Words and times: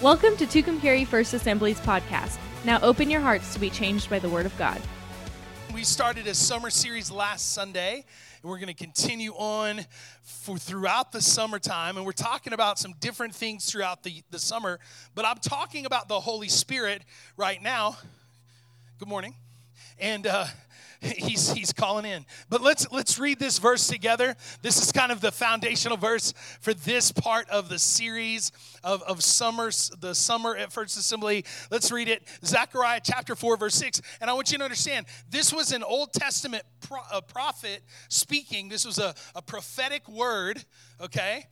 Welcome 0.00 0.36
to 0.36 0.46
Tucumcari 0.46 1.04
First 1.04 1.34
Assembly's 1.34 1.80
podcast. 1.80 2.38
Now 2.64 2.78
open 2.82 3.10
your 3.10 3.20
hearts 3.20 3.52
to 3.54 3.58
be 3.58 3.68
changed 3.68 4.08
by 4.08 4.20
the 4.20 4.28
Word 4.28 4.46
of 4.46 4.56
God. 4.56 4.80
We 5.74 5.82
started 5.82 6.28
a 6.28 6.34
summer 6.34 6.70
series 6.70 7.10
last 7.10 7.52
Sunday, 7.52 8.04
and 8.40 8.48
we're 8.48 8.58
going 8.58 8.68
to 8.68 8.74
continue 8.74 9.32
on 9.32 9.80
for 10.22 10.56
throughout 10.56 11.10
the 11.10 11.20
summertime. 11.20 11.96
And 11.96 12.06
we're 12.06 12.12
talking 12.12 12.52
about 12.52 12.78
some 12.78 12.94
different 13.00 13.34
things 13.34 13.68
throughout 13.68 14.04
the, 14.04 14.22
the 14.30 14.38
summer, 14.38 14.78
but 15.16 15.24
I'm 15.24 15.38
talking 15.38 15.84
about 15.84 16.06
the 16.06 16.20
Holy 16.20 16.48
Spirit 16.48 17.02
right 17.36 17.60
now. 17.60 17.96
Good 19.00 19.08
morning. 19.08 19.34
And 19.98 20.28
uh, 20.28 20.46
he's 21.00 21.52
he's 21.52 21.72
calling 21.72 22.04
in. 22.04 22.26
But 22.48 22.60
let's 22.60 22.90
let's 22.90 23.18
read 23.18 23.38
this 23.38 23.58
verse 23.58 23.86
together. 23.86 24.34
This 24.62 24.82
is 24.82 24.90
kind 24.90 25.12
of 25.12 25.20
the 25.20 25.30
foundational 25.30 25.96
verse 25.96 26.34
for 26.60 26.74
this 26.74 27.12
part 27.12 27.48
of 27.50 27.68
the 27.68 27.78
series 27.78 28.50
of, 28.82 29.02
of 29.02 29.22
summer, 29.22 29.70
the 30.00 30.14
summer 30.14 30.56
at 30.56 30.72
First 30.72 30.98
Assembly. 30.98 31.44
Let's 31.70 31.92
read 31.92 32.08
it. 32.08 32.26
Zechariah 32.44 33.00
chapter 33.02 33.36
4, 33.36 33.56
verse 33.56 33.74
6. 33.74 34.02
And 34.20 34.28
I 34.28 34.32
want 34.32 34.50
you 34.50 34.58
to 34.58 34.64
understand 34.64 35.06
this 35.30 35.52
was 35.52 35.72
an 35.72 35.82
Old 35.82 36.12
Testament 36.12 36.64
pro, 36.80 37.00
prophet 37.28 37.82
speaking. 38.08 38.68
This 38.68 38.84
was 38.84 38.98
a, 38.98 39.14
a 39.34 39.42
prophetic 39.42 40.08
word, 40.08 40.64
okay, 41.00 41.46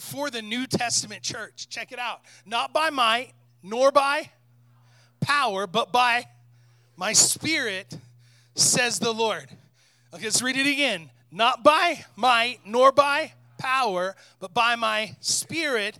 for 0.00 0.30
the 0.30 0.42
New 0.42 0.66
Testament 0.66 1.22
church. 1.22 1.68
Check 1.68 1.92
it 1.92 1.98
out. 1.98 2.20
Not 2.46 2.72
by 2.72 2.90
might, 2.90 3.32
nor 3.62 3.90
by 3.90 4.30
power, 5.20 5.66
but 5.66 5.92
by 5.92 6.26
my 6.96 7.12
spirit 7.12 7.96
says 8.58 8.98
the 8.98 9.12
Lord. 9.12 9.48
Okay, 10.14 10.24
let's 10.24 10.42
read 10.42 10.56
it 10.56 10.66
again. 10.66 11.10
Not 11.30 11.62
by 11.62 12.04
might 12.16 12.60
nor 12.64 12.92
by 12.92 13.32
power, 13.58 14.16
but 14.40 14.54
by 14.54 14.76
my 14.76 15.14
spirit, 15.20 15.98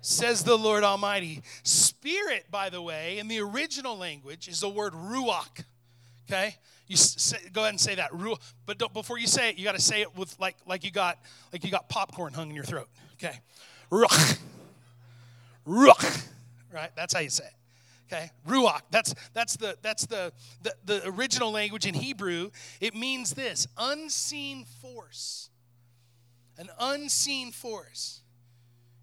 says 0.00 0.44
the 0.44 0.56
Lord 0.56 0.84
Almighty. 0.84 1.42
Spirit, 1.62 2.46
by 2.50 2.70
the 2.70 2.80
way, 2.80 3.18
in 3.18 3.28
the 3.28 3.40
original 3.40 3.96
language 3.96 4.48
is 4.48 4.60
the 4.60 4.68
word 4.68 4.92
ruach. 4.92 5.64
Okay? 6.28 6.56
You 6.86 6.96
say, 6.96 7.38
go 7.52 7.62
ahead 7.62 7.70
and 7.70 7.80
say 7.80 7.94
that. 7.94 8.10
Ruach. 8.12 8.38
But 8.66 8.92
before 8.92 9.18
you 9.18 9.26
say 9.26 9.50
it, 9.50 9.58
you 9.58 9.64
got 9.64 9.74
to 9.74 9.82
say 9.82 10.02
it 10.02 10.16
with 10.16 10.38
like 10.38 10.56
like 10.66 10.84
you 10.84 10.90
got 10.90 11.18
like 11.52 11.64
you 11.64 11.70
got 11.70 11.88
popcorn 11.88 12.32
hung 12.32 12.50
in 12.50 12.54
your 12.54 12.64
throat. 12.64 12.88
Okay? 13.14 13.38
Ruach. 13.90 14.38
Ruach. 15.66 16.28
Right? 16.72 16.90
That's 16.96 17.14
how 17.14 17.20
you 17.20 17.30
say 17.30 17.44
it. 17.44 17.54
Okay, 18.12 18.30
ruach. 18.46 18.82
That's 18.90 19.14
that's 19.32 19.56
the 19.56 19.76
that's 19.80 20.06
the, 20.06 20.32
the 20.62 20.74
the 20.84 21.08
original 21.08 21.50
language 21.50 21.86
in 21.86 21.94
Hebrew. 21.94 22.50
It 22.80 22.94
means 22.94 23.34
this: 23.34 23.66
unseen 23.78 24.64
force. 24.82 25.48
An 26.58 26.68
unseen 26.78 27.52
force. 27.52 28.20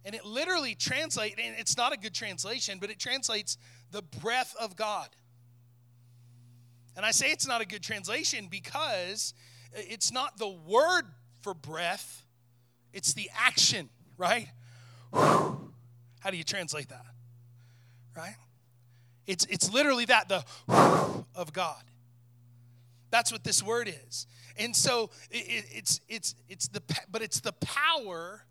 And 0.05 0.15
it 0.15 0.23
literally 0.23 0.75
translates, 0.75 1.35
and 1.43 1.55
it's 1.57 1.75
not 1.75 1.91
a 1.93 1.97
good 1.97 2.13
translation, 2.13 2.77
but 2.79 2.89
it 2.89 2.99
translates 2.99 3.57
the 3.91 4.01
breath 4.01 4.55
of 4.59 4.75
God. 4.75 5.09
And 6.95 7.05
I 7.05 7.11
say 7.11 7.31
it's 7.31 7.47
not 7.47 7.61
a 7.61 7.65
good 7.65 7.83
translation 7.83 8.47
because 8.49 9.33
it's 9.73 10.11
not 10.11 10.37
the 10.37 10.47
word 10.47 11.03
for 11.41 11.53
breath, 11.53 12.23
it's 12.93 13.13
the 13.13 13.29
action, 13.37 13.89
right? 14.17 14.47
How 15.11 16.31
do 16.31 16.37
you 16.37 16.43
translate 16.43 16.89
that? 16.89 17.05
Right? 18.15 18.35
It's, 19.29 19.45
it's 19.45 19.71
literally 19.71 20.05
that, 20.05 20.27
the 20.27 20.43
of 21.35 21.53
God. 21.53 21.83
That's 23.11 23.31
what 23.31 23.43
this 23.43 23.61
word 23.61 23.87
is. 24.07 24.25
And 24.57 24.75
so 24.75 25.11
it, 25.29 25.65
it's, 25.71 26.01
it's, 26.09 26.33
it's 26.49 26.67
the, 26.67 26.81
but 27.11 27.21
it's 27.21 27.39
the 27.39 27.51
power 27.53 28.43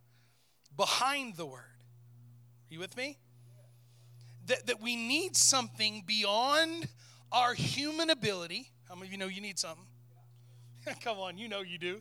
behind 0.76 1.34
the 1.34 1.46
word. 1.46 1.58
Are 1.58 2.70
you 2.70 2.78
with 2.78 2.96
me? 2.96 3.18
That, 4.46 4.68
that 4.68 4.80
we 4.80 4.94
need 4.94 5.34
something 5.34 6.04
beyond 6.06 6.86
our 7.32 7.54
human 7.54 8.08
ability. 8.08 8.70
How 8.88 8.94
many 8.94 9.08
of 9.08 9.12
you 9.12 9.18
know 9.18 9.26
you 9.26 9.40
need 9.40 9.58
something? 9.58 9.84
Come 11.02 11.18
on, 11.18 11.38
you 11.38 11.48
know 11.48 11.60
you 11.60 11.78
do. 11.78 12.00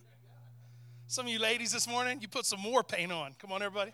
Some 1.08 1.26
of 1.26 1.32
you 1.32 1.40
ladies 1.40 1.72
this 1.72 1.88
morning, 1.88 2.20
you 2.20 2.28
put 2.28 2.46
some 2.46 2.60
more 2.60 2.84
paint 2.84 3.10
on. 3.10 3.34
Come 3.40 3.50
on, 3.50 3.60
everybody. 3.60 3.92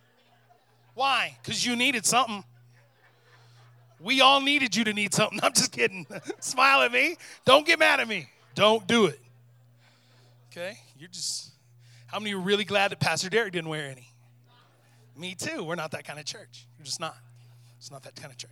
Why? 0.93 1.39
Because 1.43 1.65
you 1.65 1.75
needed 1.75 2.05
something. 2.05 2.45
We 4.01 4.21
all 4.21 4.41
needed 4.41 4.77
you 4.77 4.85
to 4.85 4.93
need 4.93 5.15
something. 5.15 5.41
I'm 5.43 5.53
just 5.53 5.73
kidding. 5.73 6.07
Smile 6.41 6.83
at 6.83 6.93
me. 6.93 7.17
Don't 7.45 7.67
get 7.67 7.79
mad 7.79 8.01
at 8.01 8.09
me. 8.09 8.29
Don't 8.55 8.87
do 8.87 9.07
it. 9.07 9.21
Okay? 10.51 10.79
You're 10.99 11.09
just, 11.09 11.51
how 12.07 12.19
many 12.19 12.35
are 12.35 12.39
really 12.39 12.65
glad 12.65 12.93
that 12.93 13.01
Pastor 13.01 13.29
Derek 13.29 13.53
didn't 13.53 13.69
wear 13.69 13.91
any? 13.91 14.09
Me 15.17 15.35
too. 15.35 15.65
We're 15.65 15.75
not 15.75 15.93
that 15.93 16.05
kind 16.05 16.19
of 16.19 16.25
church. 16.25 16.67
We're 16.79 16.85
just 16.85 17.01
not. 17.01 17.17
It's 17.79 17.91
not 17.91 18.03
that 18.05 18.17
kind 18.17 18.31
of 18.31 18.39
church. 18.39 18.51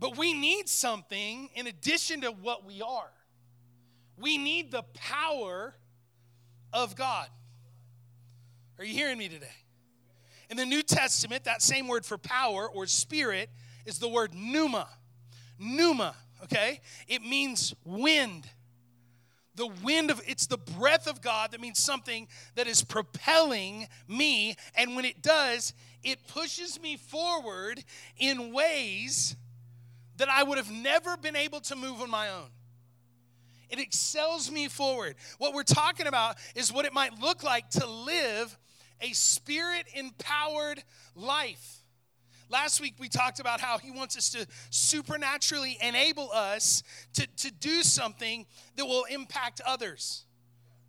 But 0.00 0.16
we 0.16 0.32
need 0.32 0.68
something 0.68 1.50
in 1.54 1.66
addition 1.66 2.20
to 2.20 2.30
what 2.30 2.64
we 2.64 2.80
are. 2.82 3.10
We 4.16 4.38
need 4.38 4.70
the 4.70 4.84
power 4.94 5.74
of 6.72 6.94
God. 6.96 7.28
Are 8.78 8.84
you 8.84 8.94
hearing 8.94 9.18
me 9.18 9.28
today? 9.28 9.46
In 10.50 10.56
the 10.56 10.66
New 10.66 10.82
Testament, 10.82 11.44
that 11.44 11.62
same 11.62 11.88
word 11.88 12.06
for 12.06 12.16
power 12.18 12.68
or 12.68 12.86
spirit 12.86 13.50
is 13.84 13.98
the 13.98 14.08
word 14.08 14.34
pneuma. 14.34 14.88
Pneuma, 15.58 16.14
okay? 16.44 16.80
It 17.06 17.22
means 17.22 17.74
wind. 17.84 18.48
The 19.54 19.66
wind 19.66 20.10
of 20.10 20.22
it's 20.26 20.46
the 20.46 20.56
breath 20.56 21.06
of 21.06 21.20
God 21.20 21.50
that 21.50 21.60
means 21.60 21.80
something 21.80 22.28
that 22.54 22.66
is 22.68 22.82
propelling 22.82 23.88
me 24.06 24.54
and 24.76 24.94
when 24.94 25.04
it 25.04 25.20
does, 25.20 25.74
it 26.02 26.28
pushes 26.28 26.80
me 26.80 26.96
forward 26.96 27.82
in 28.16 28.52
ways 28.52 29.36
that 30.16 30.28
I 30.28 30.44
would 30.44 30.58
have 30.58 30.70
never 30.70 31.16
been 31.16 31.36
able 31.36 31.60
to 31.62 31.76
move 31.76 32.00
on 32.00 32.10
my 32.10 32.30
own. 32.30 32.50
It 33.68 33.78
excels 33.78 34.50
me 34.50 34.68
forward. 34.68 35.16
What 35.38 35.52
we're 35.52 35.62
talking 35.62 36.06
about 36.06 36.36
is 36.54 36.72
what 36.72 36.84
it 36.84 36.92
might 36.92 37.18
look 37.18 37.42
like 37.42 37.68
to 37.70 37.86
live 37.86 38.56
a 39.00 39.12
spirit 39.12 39.86
empowered 39.94 40.82
life. 41.14 41.78
Last 42.50 42.80
week 42.80 42.94
we 42.98 43.08
talked 43.08 43.40
about 43.40 43.60
how 43.60 43.78
he 43.78 43.90
wants 43.90 44.16
us 44.16 44.30
to 44.30 44.46
supernaturally 44.70 45.76
enable 45.82 46.30
us 46.32 46.82
to, 47.14 47.26
to 47.26 47.50
do 47.50 47.82
something 47.82 48.46
that 48.76 48.86
will 48.86 49.04
impact 49.04 49.60
others, 49.66 50.24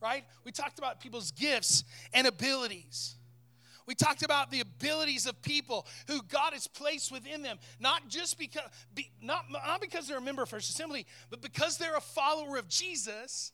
right? 0.01 0.23
We 0.45 0.51
talked 0.51 0.79
about 0.79 1.01
people's 1.01 1.31
gifts 1.31 1.83
and 2.13 2.27
abilities. 2.27 3.15
We 3.85 3.95
talked 3.95 4.23
about 4.23 4.51
the 4.51 4.59
abilities 4.59 5.25
of 5.25 5.41
people 5.41 5.87
who 6.07 6.21
God 6.21 6.53
has 6.53 6.67
placed 6.67 7.11
within 7.11 7.41
them, 7.41 7.57
not 7.79 8.07
just 8.07 8.37
because, 8.37 8.69
be, 8.93 9.09
not, 9.19 9.45
not 9.51 9.81
because 9.81 10.07
they're 10.07 10.19
a 10.19 10.21
member 10.21 10.43
of 10.43 10.49
First 10.49 10.69
Assembly, 10.69 11.07
but 11.31 11.41
because 11.41 11.77
they're 11.79 11.97
a 11.97 12.01
follower 12.01 12.57
of 12.57 12.69
Jesus, 12.69 13.51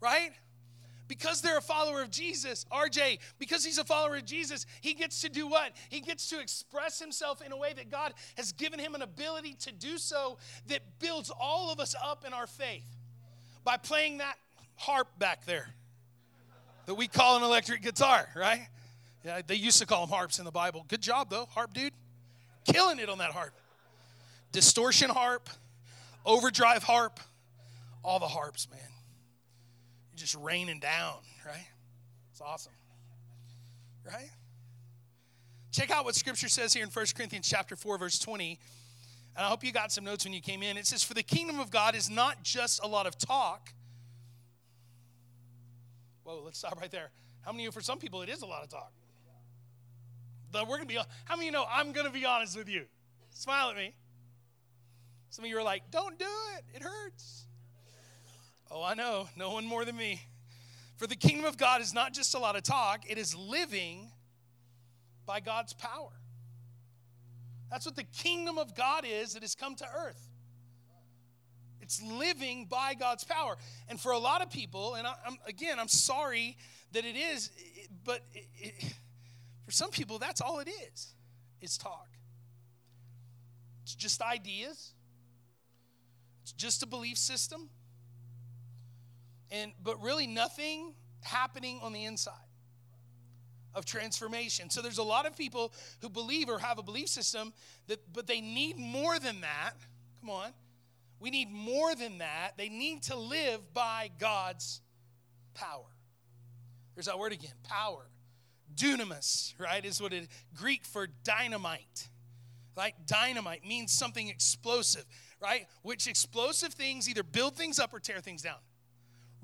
right? 0.00 0.30
Because 1.08 1.40
they're 1.40 1.58
a 1.58 1.62
follower 1.62 2.02
of 2.02 2.10
Jesus, 2.10 2.64
RJ, 2.70 3.18
because 3.38 3.64
he's 3.64 3.78
a 3.78 3.84
follower 3.84 4.16
of 4.16 4.24
Jesus, 4.24 4.66
he 4.80 4.94
gets 4.94 5.20
to 5.22 5.28
do 5.28 5.46
what? 5.46 5.72
He 5.88 6.00
gets 6.00 6.28
to 6.30 6.40
express 6.40 6.98
himself 6.98 7.42
in 7.42 7.52
a 7.52 7.56
way 7.56 7.72
that 7.74 7.90
God 7.90 8.14
has 8.36 8.52
given 8.52 8.78
him 8.78 8.94
an 8.94 9.02
ability 9.02 9.54
to 9.60 9.72
do 9.72 9.98
so 9.98 10.38
that 10.68 10.80
builds 10.98 11.30
all 11.30 11.70
of 11.70 11.80
us 11.80 11.94
up 12.02 12.24
in 12.26 12.32
our 12.32 12.46
faith 12.46 12.86
by 13.64 13.76
playing 13.76 14.18
that 14.18 14.36
harp 14.76 15.08
back 15.18 15.44
there 15.46 15.68
that 16.86 16.94
we 16.94 17.08
call 17.08 17.36
an 17.36 17.42
electric 17.42 17.82
guitar, 17.82 18.28
right? 18.36 18.66
Yeah, 19.24 19.42
they 19.46 19.56
used 19.56 19.78
to 19.80 19.86
call 19.86 20.06
them 20.06 20.14
harps 20.14 20.38
in 20.38 20.44
the 20.44 20.52
Bible. 20.52 20.84
Good 20.86 21.02
job, 21.02 21.30
though, 21.30 21.46
harp 21.46 21.72
dude. 21.72 21.92
Killing 22.72 22.98
it 22.98 23.08
on 23.08 23.18
that 23.18 23.30
harp. 23.30 23.52
Distortion 24.52 25.10
harp, 25.10 25.48
overdrive 26.24 26.84
harp, 26.84 27.18
all 28.04 28.18
the 28.18 28.28
harps, 28.28 28.68
man 28.70 28.80
just 30.16 30.34
raining 30.36 30.80
down, 30.80 31.18
right? 31.46 31.66
It's 32.32 32.40
awesome. 32.40 32.72
Right? 34.04 34.30
Check 35.72 35.90
out 35.90 36.04
what 36.04 36.14
scripture 36.14 36.48
says 36.48 36.72
here 36.72 36.84
in 36.84 36.90
1 36.90 37.06
Corinthians 37.14 37.48
chapter 37.48 37.76
4 37.76 37.98
verse 37.98 38.18
20. 38.18 38.58
And 39.36 39.44
I 39.44 39.48
hope 39.48 39.62
you 39.62 39.72
got 39.72 39.92
some 39.92 40.04
notes 40.04 40.24
when 40.24 40.32
you 40.32 40.40
came 40.40 40.62
in. 40.62 40.76
It 40.76 40.86
says 40.86 41.02
for 41.02 41.14
the 41.14 41.22
kingdom 41.22 41.60
of 41.60 41.70
God 41.70 41.94
is 41.94 42.08
not 42.08 42.42
just 42.42 42.82
a 42.82 42.86
lot 42.86 43.06
of 43.06 43.18
talk. 43.18 43.72
Whoa, 46.24 46.42
let's 46.44 46.58
stop 46.58 46.80
right 46.80 46.90
there. 46.90 47.10
How 47.42 47.52
many 47.52 47.64
of 47.64 47.66
you 47.66 47.72
for 47.72 47.82
some 47.82 47.98
people 47.98 48.22
it 48.22 48.28
is 48.28 48.42
a 48.42 48.46
lot 48.46 48.62
of 48.62 48.70
talk? 48.70 48.92
But 50.50 50.66
we're 50.66 50.76
going 50.76 50.88
to 50.88 50.94
be 50.94 51.00
How 51.24 51.36
many 51.36 51.48
of 51.48 51.52
you 51.52 51.52
know 51.52 51.66
I'm 51.70 51.92
going 51.92 52.06
to 52.06 52.12
be 52.12 52.24
honest 52.24 52.56
with 52.56 52.68
you? 52.68 52.84
Smile 53.30 53.70
at 53.70 53.76
me. 53.76 53.94
Some 55.30 55.44
of 55.44 55.50
you 55.50 55.58
are 55.58 55.62
like, 55.62 55.90
"Don't 55.90 56.18
do 56.18 56.24
it. 56.56 56.64
It 56.74 56.82
hurts." 56.82 57.45
Oh, 58.70 58.82
I 58.82 58.94
know. 58.94 59.28
No 59.36 59.50
one 59.50 59.64
more 59.64 59.84
than 59.84 59.96
me. 59.96 60.20
For 60.96 61.06
the 61.06 61.16
kingdom 61.16 61.44
of 61.44 61.56
God 61.56 61.80
is 61.80 61.92
not 61.92 62.12
just 62.12 62.34
a 62.34 62.38
lot 62.38 62.56
of 62.56 62.62
talk, 62.62 63.02
it 63.08 63.18
is 63.18 63.34
living 63.34 64.10
by 65.26 65.40
God's 65.40 65.72
power. 65.74 66.12
That's 67.70 67.84
what 67.84 67.96
the 67.96 68.04
kingdom 68.04 68.58
of 68.58 68.74
God 68.74 69.04
is 69.06 69.34
that 69.34 69.42
has 69.42 69.54
come 69.54 69.74
to 69.76 69.84
earth. 69.84 70.28
It's 71.80 72.02
living 72.02 72.66
by 72.66 72.94
God's 72.94 73.24
power. 73.24 73.56
And 73.88 74.00
for 74.00 74.12
a 74.12 74.18
lot 74.18 74.42
of 74.42 74.50
people, 74.50 74.94
and 74.94 75.06
I, 75.06 75.14
am 75.26 75.36
again, 75.46 75.78
I'm 75.78 75.88
sorry 75.88 76.56
that 76.92 77.04
it 77.04 77.16
is, 77.16 77.50
but 78.04 78.22
it, 78.34 78.46
it, 78.56 78.94
For 79.66 79.72
some 79.72 79.90
people, 79.90 80.18
that's 80.18 80.40
all 80.40 80.60
it 80.60 80.68
is. 80.68 81.14
It's 81.60 81.76
talk. 81.76 82.08
It's 83.82 83.94
just 83.94 84.22
ideas. 84.22 84.92
It's 86.42 86.52
just 86.52 86.82
a 86.82 86.86
belief 86.86 87.18
system. 87.18 87.68
And 89.50 89.72
but 89.82 90.02
really 90.02 90.26
nothing 90.26 90.94
happening 91.22 91.80
on 91.82 91.92
the 91.92 92.04
inside 92.04 92.34
of 93.74 93.84
transformation. 93.84 94.70
So 94.70 94.80
there's 94.80 94.98
a 94.98 95.04
lot 95.04 95.26
of 95.26 95.36
people 95.36 95.72
who 96.00 96.08
believe 96.08 96.48
or 96.48 96.58
have 96.58 96.78
a 96.78 96.82
belief 96.82 97.08
system 97.08 97.52
that 97.88 98.00
but 98.12 98.26
they 98.26 98.40
need 98.40 98.78
more 98.78 99.18
than 99.18 99.42
that. 99.42 99.74
Come 100.20 100.30
on. 100.30 100.50
We 101.20 101.30
need 101.30 101.50
more 101.50 101.94
than 101.94 102.18
that. 102.18 102.52
They 102.56 102.68
need 102.68 103.04
to 103.04 103.16
live 103.16 103.72
by 103.72 104.10
God's 104.18 104.80
power. 105.54 105.86
There's 106.94 107.06
that 107.06 107.18
word 107.18 107.32
again, 107.32 107.52
power. 107.62 108.06
Dunamis, 108.74 109.54
right, 109.58 109.84
is 109.84 110.00
what 110.00 110.12
it 110.12 110.28
Greek 110.54 110.84
for 110.84 111.06
dynamite. 111.24 112.08
Like 112.76 112.94
dynamite 113.06 113.64
means 113.64 113.92
something 113.92 114.28
explosive, 114.28 115.04
right? 115.40 115.66
Which 115.82 116.06
explosive 116.06 116.74
things 116.74 117.08
either 117.08 117.22
build 117.22 117.56
things 117.56 117.78
up 117.78 117.94
or 117.94 118.00
tear 118.00 118.20
things 118.20 118.42
down 118.42 118.58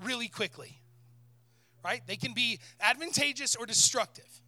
really 0.04 0.28
quickly. 0.28 0.78
Right? 1.84 2.00
They 2.06 2.16
can 2.16 2.32
be 2.32 2.60
advantageous 2.80 3.56
or 3.56 3.66
destructive. 3.66 4.40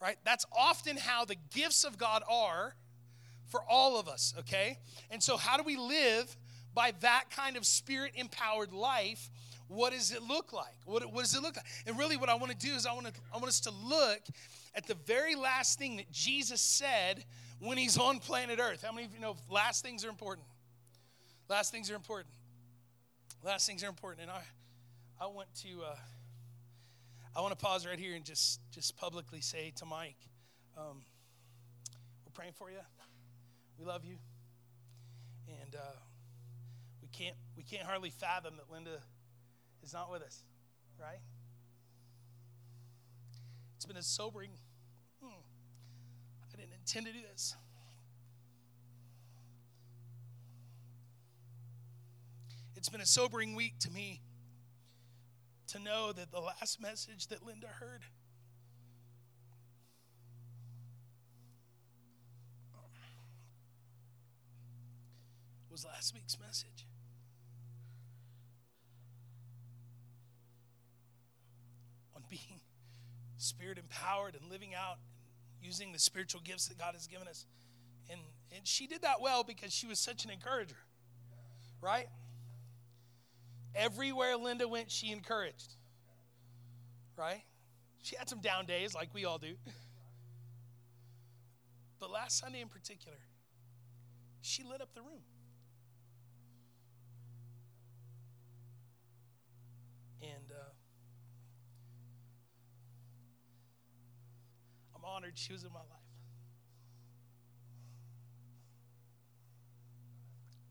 Right? 0.00 0.16
That's 0.24 0.44
often 0.56 0.96
how 0.96 1.24
the 1.24 1.36
gifts 1.54 1.84
of 1.84 1.96
God 1.96 2.22
are 2.28 2.74
for 3.48 3.60
all 3.68 4.00
of 4.00 4.08
us, 4.08 4.34
okay? 4.40 4.78
And 5.10 5.22
so 5.22 5.36
how 5.36 5.58
do 5.58 5.62
we 5.62 5.76
live 5.76 6.36
by 6.74 6.92
that 7.00 7.24
kind 7.30 7.56
of 7.56 7.66
spirit 7.66 8.12
empowered 8.16 8.72
life, 8.72 9.30
what 9.68 9.92
does 9.92 10.12
it 10.12 10.22
look 10.22 10.52
like? 10.52 10.74
What, 10.84 11.04
what 11.12 11.22
does 11.22 11.34
it 11.34 11.42
look 11.42 11.56
like? 11.56 11.66
And 11.86 11.98
really, 11.98 12.16
what 12.16 12.28
I 12.28 12.34
want 12.34 12.50
to 12.50 12.66
do 12.66 12.74
is 12.74 12.86
I 12.86 12.92
want, 12.92 13.06
to, 13.06 13.12
I 13.32 13.36
want 13.36 13.48
us 13.48 13.60
to 13.60 13.70
look 13.70 14.20
at 14.74 14.86
the 14.86 14.94
very 15.06 15.34
last 15.34 15.78
thing 15.78 15.96
that 15.96 16.10
Jesus 16.10 16.60
said 16.60 17.24
when 17.60 17.78
he's 17.78 17.98
on 17.98 18.18
planet 18.18 18.58
Earth. 18.60 18.82
How 18.82 18.92
many 18.92 19.06
of 19.06 19.14
you 19.14 19.20
know 19.20 19.36
last 19.50 19.84
things 19.84 20.04
are 20.04 20.08
important? 20.08 20.46
Last 21.48 21.72
things 21.72 21.90
are 21.90 21.94
important. 21.94 22.34
Last 23.44 23.66
things 23.66 23.84
are 23.84 23.88
important. 23.88 24.22
And 24.22 24.30
I, 24.30 24.42
I 25.22 25.26
want 25.26 25.54
to, 25.62 25.68
uh, 25.88 25.94
I 27.36 27.42
want 27.42 27.56
to 27.56 27.64
pause 27.64 27.86
right 27.86 27.96
here 27.96 28.16
and 28.16 28.24
just, 28.24 28.58
just 28.72 28.96
publicly 28.96 29.40
say 29.40 29.72
to 29.76 29.84
Mike, 29.84 30.16
um, 30.76 31.04
we're 32.26 32.32
praying 32.34 32.54
for 32.54 32.72
you. 32.72 32.78
We 33.78 33.84
love 33.84 34.04
you. 34.04 34.16
And, 35.46 35.76
uh, 35.76 35.94
can't 37.12 37.36
we 37.56 37.62
can't 37.62 37.84
hardly 37.84 38.10
fathom 38.10 38.54
that 38.56 38.72
Linda 38.72 38.98
is 39.84 39.92
not 39.92 40.10
with 40.10 40.22
us, 40.22 40.42
right? 41.00 41.20
It's 43.76 43.84
been 43.84 43.98
a 43.98 44.02
sobering. 44.02 44.50
Hmm, 45.22 45.42
I 46.52 46.56
didn't 46.56 46.72
intend 46.72 47.06
to 47.06 47.12
do 47.12 47.20
this. 47.30 47.54
It's 52.74 52.88
been 52.88 53.00
a 53.00 53.06
sobering 53.06 53.54
week 53.54 53.78
to 53.80 53.90
me 53.92 54.20
to 55.72 55.78
know 55.78 56.12
that 56.12 56.30
the 56.30 56.40
last 56.40 56.80
message 56.82 57.28
that 57.28 57.44
Linda 57.46 57.66
heard 57.66 58.02
was 65.70 65.86
last 65.86 66.12
week's 66.12 66.38
message. 66.38 66.86
On 72.14 72.22
being 72.28 72.60
spirit 73.38 73.78
empowered 73.78 74.36
and 74.38 74.50
living 74.50 74.74
out 74.74 74.98
and 75.56 75.66
using 75.66 75.92
the 75.92 75.98
spiritual 75.98 76.42
gifts 76.44 76.68
that 76.68 76.78
God 76.78 76.92
has 76.92 77.06
given 77.06 77.26
us. 77.26 77.46
And, 78.10 78.20
and 78.54 78.66
she 78.66 78.86
did 78.86 79.00
that 79.00 79.22
well 79.22 79.42
because 79.42 79.72
she 79.72 79.86
was 79.86 79.98
such 79.98 80.26
an 80.26 80.30
encourager, 80.30 80.76
right? 81.80 82.08
Everywhere 83.74 84.36
Linda 84.36 84.68
went, 84.68 84.90
she 84.90 85.10
encouraged, 85.12 85.74
right? 87.16 87.42
She 88.02 88.16
had 88.16 88.28
some 88.28 88.40
down 88.40 88.66
days 88.66 88.94
like 88.94 89.14
we 89.14 89.24
all 89.24 89.38
do. 89.38 89.54
But 92.02 92.10
last 92.10 92.36
Sunday 92.36 92.60
in 92.60 92.66
particular, 92.66 93.16
she 94.40 94.64
lit 94.64 94.80
up 94.80 94.92
the 94.92 95.02
room. 95.02 95.22
And 100.20 100.50
uh, 100.50 100.72
I'm 104.96 105.04
honored 105.04 105.34
she 105.38 105.52
was 105.52 105.62
in 105.62 105.72
my 105.72 105.78
life. 105.78 105.86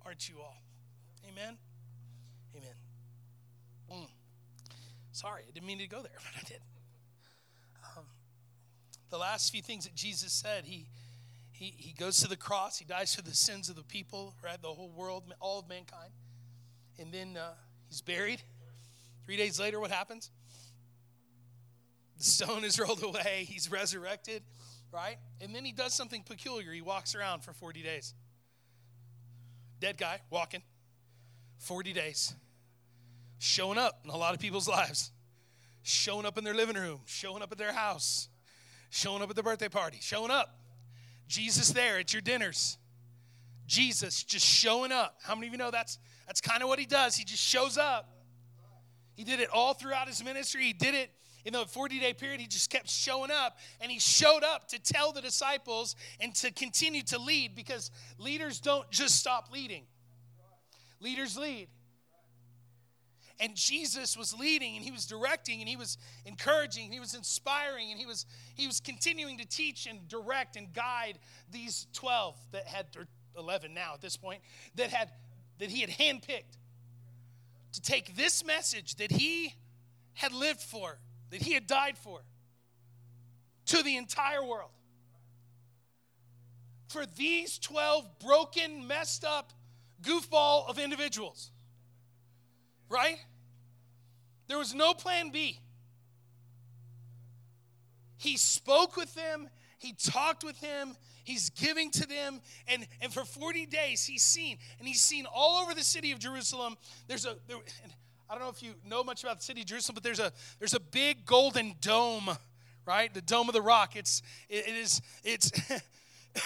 Aren't 0.06 0.28
you 0.28 0.36
all? 0.42 0.58
Amen? 1.30 1.58
Amen. 2.54 2.74
Mm. 3.92 4.08
Sorry, 5.12 5.44
I 5.48 5.52
didn't 5.52 5.68
mean 5.68 5.80
to 5.80 5.88
go 5.88 6.02
there, 6.02 6.12
but 6.16 6.40
I 6.40 6.48
did. 6.48 6.62
Um, 7.98 8.06
the 9.10 9.18
last 9.18 9.52
few 9.52 9.62
things 9.62 9.84
that 9.84 9.96
Jesus 9.96 10.32
said, 10.32 10.66
he, 10.66 10.88
he, 11.52 11.74
he 11.78 11.94
goes 11.94 12.18
to 12.22 12.28
the 12.28 12.38
cross, 12.38 12.80
he 12.80 12.86
dies 12.86 13.14
for 13.14 13.22
the 13.22 13.34
sins 13.34 13.70
of 13.70 13.76
the 13.76 13.84
people, 13.84 14.36
right? 14.44 14.62
The 14.62 14.70
whole 14.70 14.92
world, 14.96 15.24
all 15.40 15.60
of 15.60 15.68
mankind. 15.68 16.12
And 17.00 17.12
then 17.12 17.38
uh, 17.38 17.54
he's 17.88 18.02
buried. 18.02 18.42
Three 19.26 19.38
days 19.38 19.60
later, 19.60 19.80
what 19.80 19.92
happens? 19.92 20.32
The 22.18 22.24
stone 22.24 22.64
is 22.64 22.80
rolled 22.88 23.04
away. 23.04 23.46
He's 23.48 23.70
resurrected, 23.72 24.44
right? 24.92 25.18
And 25.42 25.54
then 25.56 25.66
he 25.66 25.72
does 25.72 25.94
something 25.94 26.24
peculiar. 26.24 26.72
He 26.72 26.82
walks 26.82 27.16
around 27.16 27.42
for 27.42 27.54
40 27.54 27.82
days. 27.82 28.14
Dead 29.80 29.98
guy 29.98 30.20
walking 30.30 30.62
40 31.58 31.94
days, 31.94 32.36
showing 33.42 33.80
up 33.80 34.02
in 34.04 34.12
a 34.12 34.16
lot 34.16 34.36
of 34.36 34.40
people's 34.40 34.68
lives, 34.68 35.12
showing 35.82 36.28
up 36.28 36.38
in 36.38 36.44
their 36.44 36.54
living 36.54 36.76
room, 36.76 37.00
showing 37.06 37.42
up 37.42 37.52
at 37.52 37.58
their 37.58 37.74
house, 37.74 38.30
showing 38.92 39.24
up 39.24 39.30
at 39.32 39.36
the 39.36 39.42
birthday 39.42 39.68
party, 39.68 39.98
showing 40.00 40.30
up. 40.30 40.60
Jesus 41.28 41.70
there 41.70 41.98
at 41.98 42.14
your 42.14 42.22
dinners. 42.22 42.78
Jesus 43.66 44.24
just 44.24 44.46
showing 44.46 44.92
up. 44.92 45.18
How 45.24 45.34
many 45.34 45.48
of 45.48 45.54
you 45.54 45.58
know 45.58 45.72
that's 45.72 45.98
that's 46.28 46.40
kind 46.42 46.62
of 46.62 46.70
what 46.70 46.78
he 46.78 46.86
does? 46.86 47.16
He 47.16 47.24
just 47.24 47.42
shows 47.42 47.78
up. 47.78 48.10
He 49.16 49.24
did 49.24 49.40
it 49.40 49.50
all 49.50 49.74
throughout 49.74 50.08
his 50.08 50.24
ministry. 50.24 50.64
He 50.64 50.74
did 50.74 50.94
it 50.94 51.10
in 51.44 51.54
the 51.54 51.66
40 51.66 52.00
day 52.00 52.14
period, 52.14 52.40
he 52.40 52.46
just 52.46 52.70
kept 52.70 52.88
showing 52.88 53.32
up 53.32 53.58
and 53.80 53.92
he 53.92 53.98
showed 53.98 54.44
up 54.44 54.68
to 54.68 54.80
tell 54.80 55.12
the 55.12 55.22
disciples 55.22 55.96
and 56.20 56.36
to 56.36 56.52
continue 56.52 57.02
to 57.04 57.18
lead 57.18 57.56
because 57.56 57.90
leaders 58.20 58.60
don't 58.60 58.88
just 58.92 59.16
stop 59.16 59.50
leading, 59.52 59.86
leaders 61.00 61.36
lead. 61.38 61.70
And 63.42 63.56
Jesus 63.56 64.16
was 64.16 64.38
leading 64.38 64.76
and 64.76 64.86
he 64.86 64.92
was 64.92 65.06
directing 65.06 65.60
and 65.60 65.68
he 65.68 65.76
was 65.76 65.98
encouraging 66.26 66.86
and 66.86 66.94
he 66.94 67.00
was 67.00 67.16
inspiring 67.16 67.90
and 67.90 68.00
he 68.00 68.06
was 68.06 68.28
he 68.54 68.68
was 68.68 68.80
continuing 68.80 69.40
to 69.40 69.46
teach 69.46 69.88
and 69.88 70.08
direct 70.08 70.56
and 70.56 70.72
guide 70.74 71.18
these 71.52 71.88
12 71.94 72.38
that 72.52 72.68
had 72.68 72.86
or 72.96 73.08
11 73.36 73.74
now 73.74 73.94
at 73.96 74.02
this 74.02 74.16
point 74.16 74.42
that 74.76 74.92
had 74.92 75.10
that 75.58 75.72
he 75.72 75.82
had 75.82 75.90
handpicked 75.90 76.58
to 77.74 77.82
take 77.82 78.16
this 78.16 78.46
message 78.46 78.96
that 78.98 79.12
he 79.12 79.56
had 80.14 80.32
lived 80.32 80.62
for 80.62 81.00
that 81.32 81.42
he 81.42 81.54
had 81.54 81.66
died 81.66 81.98
for 81.98 82.22
to 83.68 83.82
the 83.84 83.98
entire 83.98 84.44
world. 84.46 84.72
For 86.90 87.06
these 87.06 87.58
12 87.58 88.20
broken, 88.20 88.86
messed 88.86 89.24
up 89.24 89.54
goofball 90.02 90.70
of 90.70 90.78
individuals. 90.78 91.52
Right? 92.90 93.18
There 94.52 94.58
was 94.58 94.76
no 94.76 94.94
plan 94.94 95.30
B. 95.30 95.58
He 98.18 98.36
spoke 98.36 98.98
with 98.98 99.16
them, 99.16 99.48
he 99.80 99.94
talked 99.94 100.44
with 100.44 100.60
them, 100.60 100.98
he's 101.24 101.52
giving 101.52 101.90
to 101.92 102.06
them, 102.06 102.42
and, 102.68 102.86
and 103.00 103.14
for 103.14 103.24
40 103.24 103.66
days 103.68 104.04
he's 104.04 104.24
seen, 104.24 104.58
and 104.78 104.86
he's 104.86 105.00
seen 105.00 105.26
all 105.34 105.64
over 105.64 105.74
the 105.74 105.86
city 105.86 106.12
of 106.12 106.20
Jerusalem. 106.20 106.76
There's 107.08 107.26
a, 107.26 107.38
there, 107.48 107.60
I 108.30 108.34
don't 108.34 108.44
know 108.44 108.50
if 108.50 108.62
you 108.62 108.74
know 108.86 109.06
much 109.06 109.24
about 109.24 109.38
the 109.38 109.44
city 109.46 109.62
of 109.62 109.68
Jerusalem, 109.68 109.94
but 109.94 110.04
there's 110.04 110.20
a 110.20 110.34
there's 110.60 110.74
a 110.74 110.82
big 110.82 111.26
golden 111.26 111.76
dome, 111.80 112.30
right? 112.86 113.14
The 113.14 113.22
dome 113.22 113.48
of 113.48 113.54
the 113.54 113.62
rock. 113.62 113.96
It's 113.96 114.22
it, 114.50 114.68
it 114.68 114.76
is 114.76 115.02
it's 115.24 115.50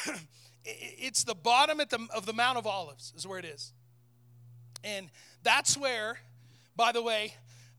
it's 0.64 1.24
the 1.24 1.34
bottom 1.34 1.80
at 1.80 1.90
the, 1.90 2.08
of 2.14 2.28
the 2.28 2.34
Mount 2.34 2.60
of 2.60 2.68
Olives 2.68 3.14
is 3.18 3.26
where 3.26 3.40
it 3.40 3.46
is, 3.46 3.74
and 4.84 5.10
that's 5.42 5.76
where, 5.76 6.20
by 6.76 6.92
the 6.92 7.02
way, 7.02 7.34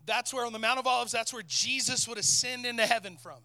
that's 0.06 0.32
where 0.32 0.46
on 0.46 0.52
the 0.52 0.58
Mount 0.58 0.78
of 0.78 0.86
Olives, 0.86 1.12
that's 1.12 1.32
where 1.32 1.42
Jesus 1.46 2.08
would 2.08 2.18
ascend 2.18 2.64
into 2.64 2.86
heaven 2.86 3.16
from. 3.16 3.38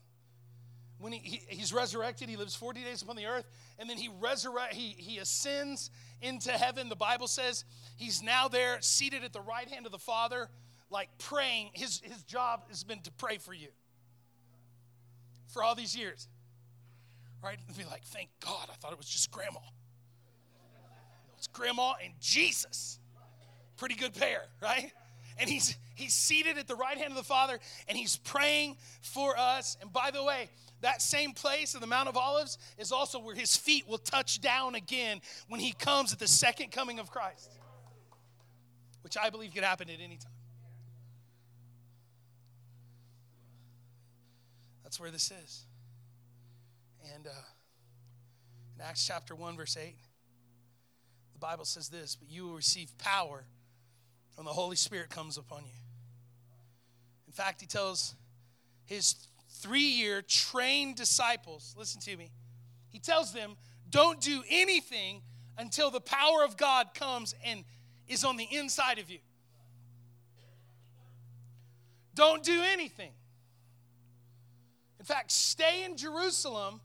When 0.99 1.11
he, 1.11 1.19
he 1.19 1.41
he's 1.55 1.73
resurrected, 1.73 2.29
he 2.29 2.37
lives 2.37 2.55
40 2.55 2.83
days 2.83 3.01
upon 3.01 3.15
the 3.15 3.25
earth, 3.25 3.45
and 3.79 3.89
then 3.89 3.97
he 3.97 4.09
resurrect 4.19 4.73
he, 4.75 4.95
he 4.97 5.17
ascends 5.17 5.89
into 6.21 6.51
heaven. 6.51 6.89
The 6.89 6.95
Bible 6.95 7.27
says 7.27 7.65
he's 7.97 8.21
now 8.21 8.47
there 8.47 8.77
seated 8.81 9.23
at 9.23 9.33
the 9.33 9.41
right 9.41 9.67
hand 9.67 9.87
of 9.87 9.91
the 9.91 9.97
Father, 9.97 10.47
like 10.91 11.09
praying. 11.17 11.71
His, 11.73 12.01
his 12.03 12.21
job 12.23 12.61
has 12.69 12.83
been 12.83 13.01
to 13.01 13.11
pray 13.13 13.39
for 13.39 13.53
you 13.53 13.69
for 15.51 15.63
all 15.63 15.75
these 15.75 15.95
years. 15.95 16.27
right? 17.43 17.57
And 17.67 17.77
be 17.77 17.83
like, 17.85 18.03
thank 18.05 18.29
God, 18.39 18.67
I 18.71 18.75
thought 18.75 18.91
it 18.91 18.97
was 18.97 19.09
just 19.09 19.31
grandma. 19.31 19.59
It's 21.37 21.47
grandma 21.47 21.93
and 22.03 22.13
Jesus. 22.19 22.99
Pretty 23.77 23.95
good 23.95 24.13
pair, 24.13 24.43
right? 24.61 24.91
And 25.41 25.49
he's 25.49 25.75
he's 25.95 26.13
seated 26.13 26.59
at 26.59 26.67
the 26.67 26.75
right 26.75 26.97
hand 26.97 27.09
of 27.09 27.17
the 27.17 27.23
Father 27.23 27.59
and 27.87 27.97
he's 27.97 28.15
praying 28.17 28.77
for 29.01 29.37
us. 29.37 29.75
And 29.81 29.91
by 29.91 30.11
the 30.11 30.23
way, 30.23 30.49
that 30.81 31.01
same 31.01 31.33
place 31.33 31.73
of 31.73 31.81
the 31.81 31.87
Mount 31.87 32.07
of 32.07 32.15
Olives 32.15 32.59
is 32.77 32.91
also 32.91 33.19
where 33.19 33.35
his 33.35 33.57
feet 33.57 33.87
will 33.87 33.97
touch 33.97 34.39
down 34.39 34.75
again 34.75 35.19
when 35.49 35.59
he 35.59 35.73
comes 35.73 36.13
at 36.13 36.19
the 36.19 36.27
second 36.27 36.71
coming 36.71 36.99
of 36.99 37.09
Christ, 37.09 37.51
which 39.01 39.17
I 39.17 39.31
believe 39.31 39.53
could 39.53 39.63
happen 39.63 39.89
at 39.89 39.99
any 39.99 40.17
time. 40.17 40.31
That's 44.83 44.99
where 44.99 45.09
this 45.11 45.31
is. 45.43 45.65
And 47.15 47.25
uh, 47.25 47.31
in 48.75 48.81
Acts 48.81 49.07
chapter 49.07 49.33
1, 49.33 49.57
verse 49.57 49.75
8, 49.75 49.95
the 51.33 51.39
Bible 51.39 51.65
says 51.65 51.89
this 51.89 52.15
But 52.15 52.29
you 52.29 52.43
will 52.43 52.55
receive 52.55 52.95
power 52.97 53.45
when 54.41 54.47
the 54.47 54.53
Holy 54.53 54.75
Spirit 54.75 55.11
comes 55.11 55.37
upon 55.37 55.63
you. 55.65 55.71
In 57.27 57.31
fact, 57.31 57.61
he 57.61 57.67
tells 57.67 58.15
his 58.85 59.13
three 59.51 59.83
year 59.83 60.23
trained 60.23 60.95
disciples, 60.95 61.75
listen 61.77 62.01
to 62.01 62.17
me, 62.17 62.31
he 62.89 62.97
tells 62.97 63.33
them, 63.33 63.55
don't 63.91 64.19
do 64.19 64.41
anything 64.49 65.21
until 65.59 65.91
the 65.91 66.01
power 66.01 66.43
of 66.43 66.57
God 66.57 66.95
comes 66.95 67.35
and 67.45 67.63
is 68.07 68.23
on 68.23 68.35
the 68.35 68.47
inside 68.49 68.97
of 68.97 69.11
you. 69.11 69.19
Don't 72.15 72.41
do 72.43 72.63
anything. 72.63 73.11
In 74.97 75.05
fact, 75.05 75.31
stay 75.31 75.83
in 75.83 75.97
Jerusalem 75.97 76.81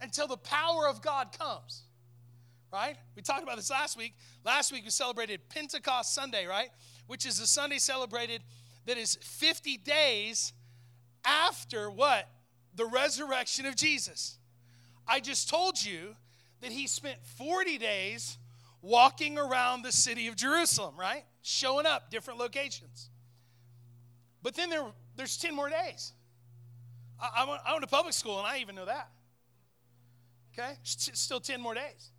until 0.00 0.28
the 0.28 0.38
power 0.38 0.88
of 0.88 1.02
God 1.02 1.36
comes. 1.38 1.82
Right? 2.72 2.96
We 3.14 3.22
talked 3.22 3.42
about 3.42 3.56
this 3.56 3.70
last 3.70 3.96
week. 3.96 4.14
Last 4.44 4.72
week 4.72 4.84
we 4.84 4.90
celebrated 4.90 5.40
Pentecost 5.48 6.14
Sunday, 6.14 6.46
right? 6.46 6.68
Which 7.06 7.24
is 7.24 7.40
a 7.40 7.46
Sunday 7.46 7.78
celebrated 7.78 8.42
that 8.86 8.98
is 8.98 9.16
50 9.20 9.78
days 9.78 10.52
after 11.24 11.90
what? 11.90 12.28
The 12.74 12.84
resurrection 12.84 13.66
of 13.66 13.76
Jesus. 13.76 14.38
I 15.06 15.20
just 15.20 15.48
told 15.48 15.82
you 15.82 16.16
that 16.60 16.72
he 16.72 16.86
spent 16.86 17.18
40 17.24 17.78
days 17.78 18.38
walking 18.82 19.38
around 19.38 19.82
the 19.82 19.92
city 19.92 20.28
of 20.28 20.36
Jerusalem, 20.36 20.94
right? 20.98 21.24
Showing 21.42 21.86
up, 21.86 22.10
different 22.10 22.38
locations. 22.38 23.10
But 24.42 24.54
then 24.54 24.70
there, 24.70 24.84
there's 25.16 25.36
10 25.36 25.54
more 25.54 25.68
days. 25.68 26.12
I, 27.20 27.42
I, 27.42 27.48
went, 27.48 27.62
I 27.66 27.72
went 27.72 27.82
to 27.82 27.88
public 27.88 28.14
school 28.14 28.38
and 28.38 28.46
I 28.46 28.58
even 28.58 28.74
know 28.74 28.84
that. 28.84 29.10
Okay? 30.52 30.74
Still 30.82 31.40
10 31.40 31.60
more 31.60 31.74
days. 31.74 32.12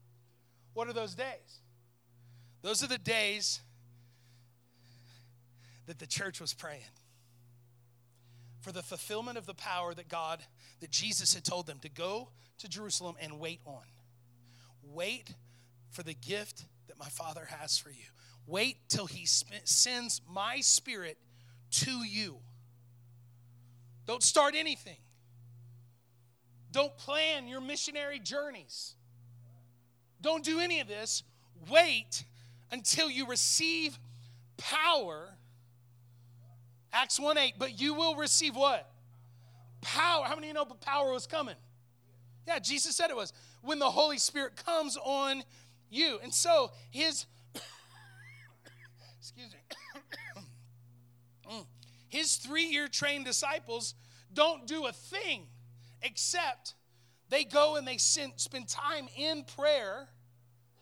What 0.77 0.87
are 0.87 0.93
those 0.93 1.15
days? 1.15 1.63
Those 2.61 2.83
are 2.83 2.87
the 2.87 2.99
days 2.99 3.61
that 5.87 5.97
the 5.97 6.05
church 6.05 6.39
was 6.39 6.53
praying 6.53 6.91
for 8.61 8.71
the 8.71 8.83
fulfillment 8.83 9.39
of 9.39 9.47
the 9.47 9.55
power 9.55 9.95
that 9.95 10.07
God, 10.07 10.39
that 10.81 10.91
Jesus 10.91 11.33
had 11.33 11.43
told 11.43 11.65
them 11.65 11.79
to 11.79 11.89
go 11.89 12.29
to 12.59 12.69
Jerusalem 12.69 13.15
and 13.19 13.39
wait 13.39 13.59
on. 13.65 13.81
Wait 14.83 15.33
for 15.89 16.03
the 16.03 16.13
gift 16.13 16.65
that 16.89 16.99
my 16.99 17.09
Father 17.09 17.45
has 17.45 17.79
for 17.79 17.89
you. 17.89 18.05
Wait 18.45 18.77
till 18.87 19.07
He 19.07 19.25
sends 19.25 20.21
my 20.31 20.59
Spirit 20.59 21.17
to 21.71 22.05
you. 22.05 22.37
Don't 24.05 24.21
start 24.21 24.53
anything. 24.55 24.97
Don't 26.71 26.95
plan 26.99 27.47
your 27.47 27.61
missionary 27.61 28.19
journeys. 28.19 28.93
Don't 30.21 30.43
do 30.43 30.59
any 30.59 30.79
of 30.79 30.87
this. 30.87 31.23
Wait 31.69 32.23
until 32.71 33.09
you 33.09 33.27
receive 33.27 33.97
power 34.57 35.29
Acts 36.93 37.19
1 37.19 37.37
8, 37.37 37.55
but 37.59 37.79
you 37.79 37.93
will 37.93 38.15
receive 38.15 38.55
what? 38.55 38.89
Power. 39.81 40.25
How 40.25 40.35
many 40.35 40.47
of 40.47 40.49
you 40.49 40.53
know 40.53 40.65
power 40.65 41.11
was 41.11 41.27
coming? 41.27 41.55
Yeah, 42.47 42.59
Jesus 42.59 42.95
said 42.95 43.09
it 43.09 43.15
was. 43.15 43.33
When 43.61 43.77
the 43.77 43.89
Holy 43.89 44.17
Spirit 44.17 44.55
comes 44.55 44.97
on 44.97 45.43
you. 45.89 46.19
And 46.23 46.33
so 46.33 46.71
his 46.89 47.25
excuse 49.19 49.51
me. 49.51 49.59
His 52.09 52.37
three-year 52.37 52.87
trained 52.87 53.25
disciples 53.25 53.93
don't 54.33 54.65
do 54.65 54.85
a 54.85 54.93
thing 54.93 55.47
except 56.01 56.73
they 57.29 57.43
go 57.43 57.75
and 57.75 57.87
they 57.87 57.97
spend 57.97 58.67
time 58.67 59.07
in 59.15 59.43
prayer, 59.43 60.07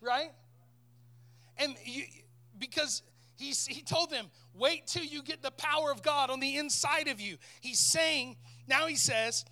right? 0.00 0.30
And 1.58 1.74
you, 1.84 2.04
because 2.58 3.02
he, 3.36 3.52
he 3.68 3.82
told 3.82 4.10
them, 4.10 4.26
wait 4.54 4.86
till 4.86 5.04
you 5.04 5.22
get 5.22 5.42
the 5.42 5.50
power 5.50 5.90
of 5.90 6.02
God 6.02 6.30
on 6.30 6.40
the 6.40 6.56
inside 6.56 7.08
of 7.08 7.20
you. 7.20 7.36
He's 7.60 7.78
saying, 7.78 8.36
now 8.66 8.86
he 8.86 8.96
says, 8.96 9.44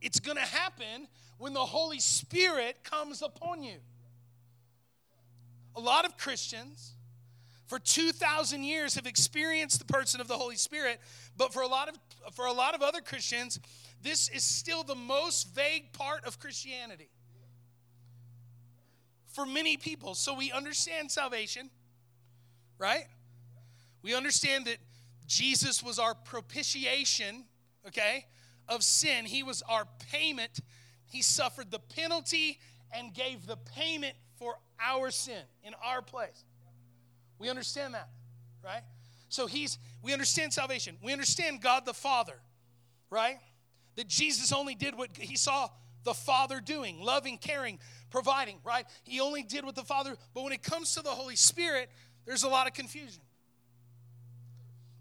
it's 0.00 0.20
going 0.20 0.36
to 0.36 0.44
happen 0.44 1.08
when 1.38 1.54
the 1.54 1.60
Holy 1.60 2.00
Spirit 2.00 2.84
comes 2.84 3.22
upon 3.22 3.62
you. 3.62 3.76
A 5.76 5.80
lot 5.80 6.04
of 6.04 6.16
Christians 6.16 6.94
for 7.66 7.78
2000 7.78 8.62
years 8.62 8.94
have 8.94 9.06
experienced 9.06 9.78
the 9.78 9.86
person 9.86 10.20
of 10.20 10.28
the 10.28 10.36
Holy 10.36 10.56
Spirit, 10.56 11.00
but 11.36 11.52
for 11.52 11.62
a 11.62 11.66
lot 11.66 11.88
of 11.88 11.96
for 12.34 12.46
a 12.46 12.52
lot 12.52 12.74
of 12.74 12.82
other 12.82 13.00
Christians, 13.00 13.58
this 14.04 14.28
is 14.28 14.44
still 14.44 14.84
the 14.84 14.94
most 14.94 15.54
vague 15.54 15.92
part 15.94 16.24
of 16.26 16.38
Christianity. 16.38 17.08
For 19.28 19.46
many 19.46 19.78
people, 19.78 20.14
so 20.14 20.34
we 20.34 20.52
understand 20.52 21.10
salvation, 21.10 21.70
right? 22.78 23.06
We 24.02 24.14
understand 24.14 24.66
that 24.66 24.76
Jesus 25.26 25.82
was 25.82 25.98
our 25.98 26.14
propitiation, 26.14 27.44
okay, 27.88 28.26
of 28.68 28.84
sin. 28.84 29.24
He 29.24 29.42
was 29.42 29.62
our 29.62 29.86
payment. 30.12 30.60
He 31.06 31.22
suffered 31.22 31.70
the 31.70 31.78
penalty 31.78 32.60
and 32.92 33.14
gave 33.14 33.46
the 33.46 33.56
payment 33.56 34.14
for 34.36 34.58
our 34.78 35.10
sin 35.10 35.42
in 35.64 35.72
our 35.82 36.02
place. 36.02 36.44
We 37.38 37.48
understand 37.48 37.94
that, 37.94 38.10
right? 38.62 38.82
So 39.30 39.46
he's 39.46 39.78
we 40.02 40.12
understand 40.12 40.52
salvation. 40.52 40.98
We 41.02 41.12
understand 41.12 41.62
God 41.62 41.86
the 41.86 41.94
Father, 41.94 42.38
right? 43.08 43.38
That 43.96 44.08
Jesus 44.08 44.52
only 44.52 44.74
did 44.74 44.96
what 44.96 45.16
he 45.16 45.36
saw 45.36 45.68
the 46.04 46.14
Father 46.14 46.60
doing, 46.60 47.00
loving, 47.00 47.38
caring, 47.38 47.78
providing, 48.10 48.58
right? 48.64 48.86
He 49.04 49.20
only 49.20 49.42
did 49.42 49.64
what 49.64 49.74
the 49.74 49.84
Father, 49.84 50.16
but 50.34 50.44
when 50.44 50.52
it 50.52 50.62
comes 50.62 50.94
to 50.94 51.02
the 51.02 51.10
Holy 51.10 51.36
Spirit, 51.36 51.90
there's 52.26 52.42
a 52.42 52.48
lot 52.48 52.66
of 52.66 52.74
confusion. 52.74 53.22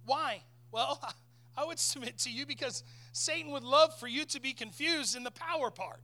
Why? 0.05 0.43
Well, 0.71 0.99
I 1.57 1.65
would 1.65 1.79
submit 1.79 2.17
to 2.19 2.31
you 2.31 2.45
because 2.45 2.83
Satan 3.11 3.51
would 3.51 3.63
love 3.63 3.97
for 3.99 4.07
you 4.07 4.25
to 4.25 4.41
be 4.41 4.53
confused 4.53 5.15
in 5.15 5.23
the 5.23 5.31
power 5.31 5.69
part. 5.69 6.01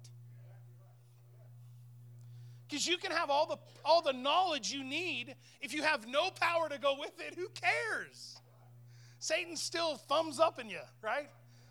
Because 2.68 2.86
you 2.86 2.98
can 2.98 3.12
have 3.12 3.32
all 3.32 3.48
the 3.48 3.58
all 3.84 4.04
the 4.04 4.14
knowledge 4.14 4.72
you 4.72 4.84
need 4.84 5.34
if 5.60 5.74
you 5.74 5.82
have 5.82 6.08
no 6.08 6.30
power 6.30 6.70
to 6.70 6.78
go 6.78 6.98
with 7.00 7.20
it, 7.20 7.34
who 7.34 7.48
cares? 7.50 8.40
Satan 9.18 9.58
still 9.58 9.96
thumbs 9.96 10.40
up 10.40 10.60
in 10.60 10.70
you, 10.70 10.82
right? 11.02 11.30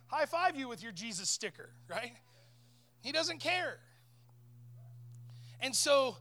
High 0.08 0.26
five 0.26 0.56
you 0.56 0.68
with 0.68 0.82
your 0.82 0.92
Jesus 0.92 1.28
sticker, 1.28 1.70
right? 1.88 2.12
He 3.02 3.12
doesn't 3.12 3.38
care. 3.38 3.78
And 5.60 5.74
so 5.74 6.16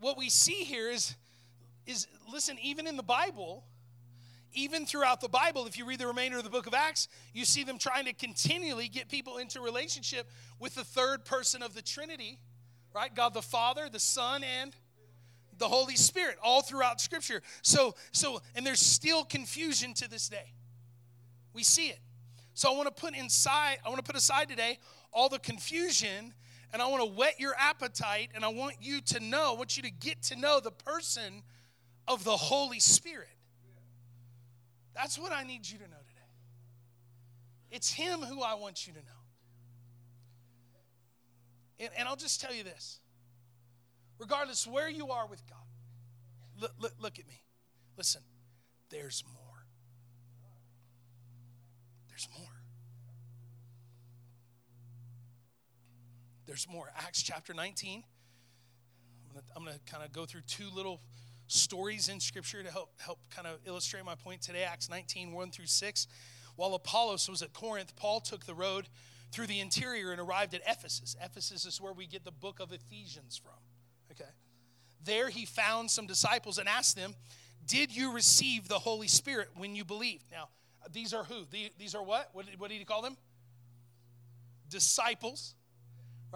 what 0.00 0.16
we 0.16 0.28
see 0.28 0.64
here 0.64 0.90
is 0.90 1.14
is 1.86 2.06
listen, 2.30 2.58
even 2.62 2.86
in 2.86 2.96
the 2.96 3.02
Bible, 3.02 3.64
even 4.52 4.86
throughout 4.86 5.20
the 5.20 5.28
Bible, 5.28 5.66
if 5.66 5.78
you 5.78 5.84
read 5.84 6.00
the 6.00 6.06
remainder 6.06 6.38
of 6.38 6.44
the 6.44 6.50
book 6.50 6.66
of 6.66 6.74
Acts, 6.74 7.08
you 7.32 7.44
see 7.44 7.62
them 7.62 7.78
trying 7.78 8.06
to 8.06 8.12
continually 8.12 8.88
get 8.88 9.08
people 9.08 9.38
into 9.38 9.60
relationship 9.60 10.28
with 10.58 10.74
the 10.74 10.84
third 10.84 11.24
person 11.24 11.62
of 11.62 11.74
the 11.74 11.82
Trinity, 11.82 12.40
right? 12.94 13.14
God 13.14 13.34
the 13.34 13.42
Father, 13.42 13.88
the 13.90 14.00
Son, 14.00 14.42
and 14.42 14.74
the 15.58 15.68
Holy 15.68 15.96
Spirit, 15.96 16.38
all 16.42 16.62
throughout 16.62 17.00
Scripture. 17.00 17.42
So, 17.62 17.94
so, 18.12 18.40
and 18.54 18.66
there's 18.66 18.80
still 18.80 19.24
confusion 19.24 19.94
to 19.94 20.10
this 20.10 20.28
day. 20.28 20.52
We 21.52 21.62
see 21.62 21.88
it. 21.88 22.00
So 22.56 22.72
I 22.72 22.74
want 22.74 22.86
to 22.88 23.02
put 23.02 23.14
inside, 23.14 23.76
I 23.84 23.90
want 23.90 23.98
to 23.98 24.02
put 24.02 24.16
aside 24.16 24.48
today 24.48 24.78
all 25.12 25.28
the 25.28 25.38
confusion 25.38 26.32
and 26.72 26.80
I 26.80 26.86
want 26.86 27.02
to 27.02 27.10
whet 27.10 27.38
your 27.38 27.54
appetite 27.58 28.30
and 28.34 28.46
I 28.46 28.48
want 28.48 28.76
you 28.80 29.02
to 29.02 29.20
know, 29.20 29.52
I 29.52 29.56
want 29.58 29.76
you 29.76 29.82
to 29.82 29.90
get 29.90 30.22
to 30.24 30.36
know 30.36 30.58
the 30.58 30.70
person 30.70 31.42
of 32.08 32.24
the 32.24 32.34
Holy 32.34 32.80
Spirit. 32.80 33.28
That's 34.94 35.18
what 35.18 35.32
I 35.32 35.42
need 35.42 35.68
you 35.68 35.76
to 35.76 35.84
know 35.84 35.98
today. 35.98 36.30
It's 37.70 37.92
Him 37.92 38.20
who 38.20 38.40
I 38.40 38.54
want 38.54 38.86
you 38.86 38.94
to 38.94 39.00
know. 39.00 39.04
And, 41.78 41.90
and 41.98 42.08
I'll 42.08 42.16
just 42.16 42.40
tell 42.40 42.54
you 42.54 42.64
this 42.64 43.00
regardless 44.18 44.66
where 44.66 44.88
you 44.88 45.10
are 45.10 45.26
with 45.26 45.42
God, 45.46 45.58
look, 46.58 46.72
look, 46.80 46.94
look 46.98 47.18
at 47.18 47.28
me. 47.28 47.42
Listen, 47.98 48.22
there's 48.88 49.22
more. 49.30 49.46
There's 56.46 56.68
more. 56.68 56.90
Acts 56.96 57.22
chapter 57.22 57.52
19. 57.52 58.04
I'm 59.54 59.64
going 59.64 59.76
to 59.76 59.92
kind 59.92 60.04
of 60.04 60.12
go 60.12 60.24
through 60.24 60.42
two 60.46 60.68
little 60.74 61.00
stories 61.48 62.08
in 62.08 62.20
Scripture 62.20 62.62
to 62.62 62.70
help 62.70 62.90
help 62.98 63.18
kind 63.30 63.46
of 63.46 63.58
illustrate 63.66 64.04
my 64.04 64.14
point 64.14 64.42
today. 64.42 64.62
Acts 64.62 64.88
19, 64.88 65.32
1 65.32 65.50
through 65.50 65.66
6. 65.66 66.06
While 66.54 66.74
Apollos 66.74 67.28
was 67.28 67.42
at 67.42 67.52
Corinth, 67.52 67.94
Paul 67.96 68.20
took 68.20 68.46
the 68.46 68.54
road 68.54 68.88
through 69.32 69.48
the 69.48 69.60
interior 69.60 70.12
and 70.12 70.20
arrived 70.20 70.54
at 70.54 70.62
Ephesus. 70.66 71.16
Ephesus 71.22 71.66
is 71.66 71.80
where 71.80 71.92
we 71.92 72.06
get 72.06 72.24
the 72.24 72.30
book 72.30 72.60
of 72.60 72.72
Ephesians 72.72 73.36
from. 73.36 73.58
Okay. 74.12 74.30
There 75.04 75.28
he 75.28 75.44
found 75.44 75.90
some 75.90 76.06
disciples 76.06 76.58
and 76.58 76.68
asked 76.68 76.96
them, 76.96 77.14
Did 77.66 77.94
you 77.94 78.12
receive 78.12 78.68
the 78.68 78.78
Holy 78.78 79.08
Spirit 79.08 79.48
when 79.56 79.74
you 79.74 79.84
believed? 79.84 80.24
Now, 80.30 80.48
these 80.92 81.12
are 81.12 81.24
who? 81.24 81.44
These 81.78 81.94
are 81.94 82.02
what? 82.02 82.30
What 82.32 82.46
did, 82.46 82.58
what 82.58 82.70
did 82.70 82.78
he 82.78 82.84
call 82.84 83.02
them? 83.02 83.16
Disciples, 84.68 85.54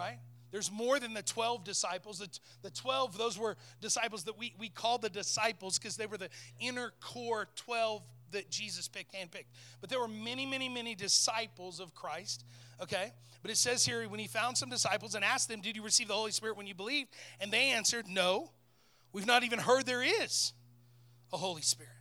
right? 0.00 0.18
There's 0.50 0.72
more 0.72 0.98
than 0.98 1.14
the 1.14 1.22
12 1.22 1.62
disciples. 1.62 2.18
The, 2.18 2.28
the 2.62 2.70
12, 2.70 3.18
those 3.18 3.38
were 3.38 3.56
disciples 3.80 4.24
that 4.24 4.36
we, 4.38 4.54
we 4.58 4.68
call 4.68 4.98
the 4.98 5.10
disciples 5.10 5.78
because 5.78 5.96
they 5.96 6.06
were 6.06 6.16
the 6.16 6.30
inner 6.58 6.92
core 7.00 7.48
12 7.54 8.02
that 8.32 8.50
Jesus 8.50 8.88
picked, 8.88 9.14
handpicked. 9.14 9.46
But 9.80 9.90
there 9.90 10.00
were 10.00 10.08
many, 10.08 10.46
many, 10.46 10.68
many 10.68 10.94
disciples 10.94 11.80
of 11.80 11.94
Christ, 11.94 12.44
okay? 12.82 13.12
But 13.42 13.50
it 13.50 13.58
says 13.58 13.84
here, 13.84 14.08
when 14.08 14.20
he 14.20 14.26
found 14.26 14.56
some 14.56 14.70
disciples 14.70 15.14
and 15.14 15.24
asked 15.24 15.48
them, 15.48 15.60
Did 15.60 15.76
you 15.76 15.82
receive 15.82 16.08
the 16.08 16.14
Holy 16.14 16.32
Spirit 16.32 16.56
when 16.56 16.66
you 16.66 16.74
believed? 16.74 17.10
And 17.40 17.52
they 17.52 17.70
answered, 17.70 18.06
No, 18.08 18.50
we've 19.12 19.26
not 19.26 19.44
even 19.44 19.58
heard 19.58 19.86
there 19.86 20.02
is 20.02 20.52
a 21.32 21.36
Holy 21.36 21.62
Spirit. 21.62 21.92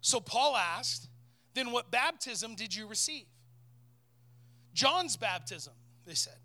So 0.00 0.20
Paul 0.20 0.56
asked, 0.56 1.08
Then 1.54 1.72
what 1.72 1.90
baptism 1.90 2.54
did 2.54 2.74
you 2.74 2.86
receive? 2.86 3.26
John's 4.74 5.16
baptism, 5.16 5.72
they 6.06 6.14
said. 6.14 6.38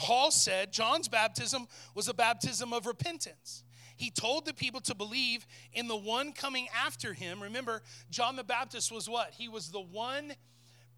Paul 0.00 0.30
said 0.30 0.72
John's 0.72 1.08
baptism 1.08 1.68
was 1.94 2.08
a 2.08 2.14
baptism 2.14 2.72
of 2.72 2.86
repentance. 2.86 3.62
He 3.96 4.10
told 4.10 4.46
the 4.46 4.54
people 4.54 4.80
to 4.82 4.94
believe 4.94 5.46
in 5.74 5.88
the 5.88 5.96
one 5.96 6.32
coming 6.32 6.68
after 6.74 7.12
him. 7.12 7.42
Remember, 7.42 7.82
John 8.08 8.34
the 8.34 8.42
Baptist 8.42 8.90
was 8.90 9.10
what? 9.10 9.34
He 9.36 9.46
was 9.46 9.68
the 9.68 9.80
one 9.80 10.32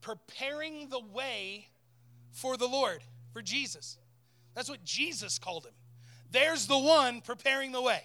preparing 0.03 0.89
the 0.89 1.01
way 1.01 1.67
for 2.31 2.57
the 2.57 2.69
Lord, 2.69 3.03
for 3.33 3.43
Jesus. 3.43 3.99
That's 4.55 4.71
what 4.71 4.85
Jesus 4.85 5.41
called 5.41 5.67
him. 5.67 5.75
There's 6.31 6.69
the 6.69 6.79
one 6.79 7.23
preparing 7.23 7.73
the 7.73 7.83
way, 7.83 8.05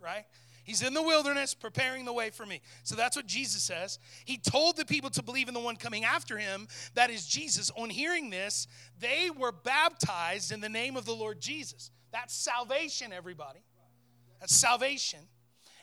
right? 0.00 0.24
He's 0.68 0.82
in 0.82 0.92
the 0.92 1.02
wilderness 1.02 1.54
preparing 1.54 2.04
the 2.04 2.12
way 2.12 2.28
for 2.28 2.44
me. 2.44 2.60
So 2.82 2.94
that's 2.94 3.16
what 3.16 3.24
Jesus 3.24 3.62
says. 3.62 3.98
He 4.26 4.36
told 4.36 4.76
the 4.76 4.84
people 4.84 5.08
to 5.08 5.22
believe 5.22 5.48
in 5.48 5.54
the 5.54 5.60
one 5.60 5.76
coming 5.76 6.04
after 6.04 6.36
him, 6.36 6.68
that 6.92 7.08
is 7.08 7.26
Jesus. 7.26 7.70
On 7.74 7.88
hearing 7.88 8.28
this, 8.28 8.66
they 9.00 9.30
were 9.34 9.50
baptized 9.50 10.52
in 10.52 10.60
the 10.60 10.68
name 10.68 10.98
of 10.98 11.06
the 11.06 11.14
Lord 11.14 11.40
Jesus. 11.40 11.90
That's 12.12 12.34
salvation, 12.34 13.14
everybody. 13.14 13.60
That's 14.40 14.54
salvation. 14.54 15.20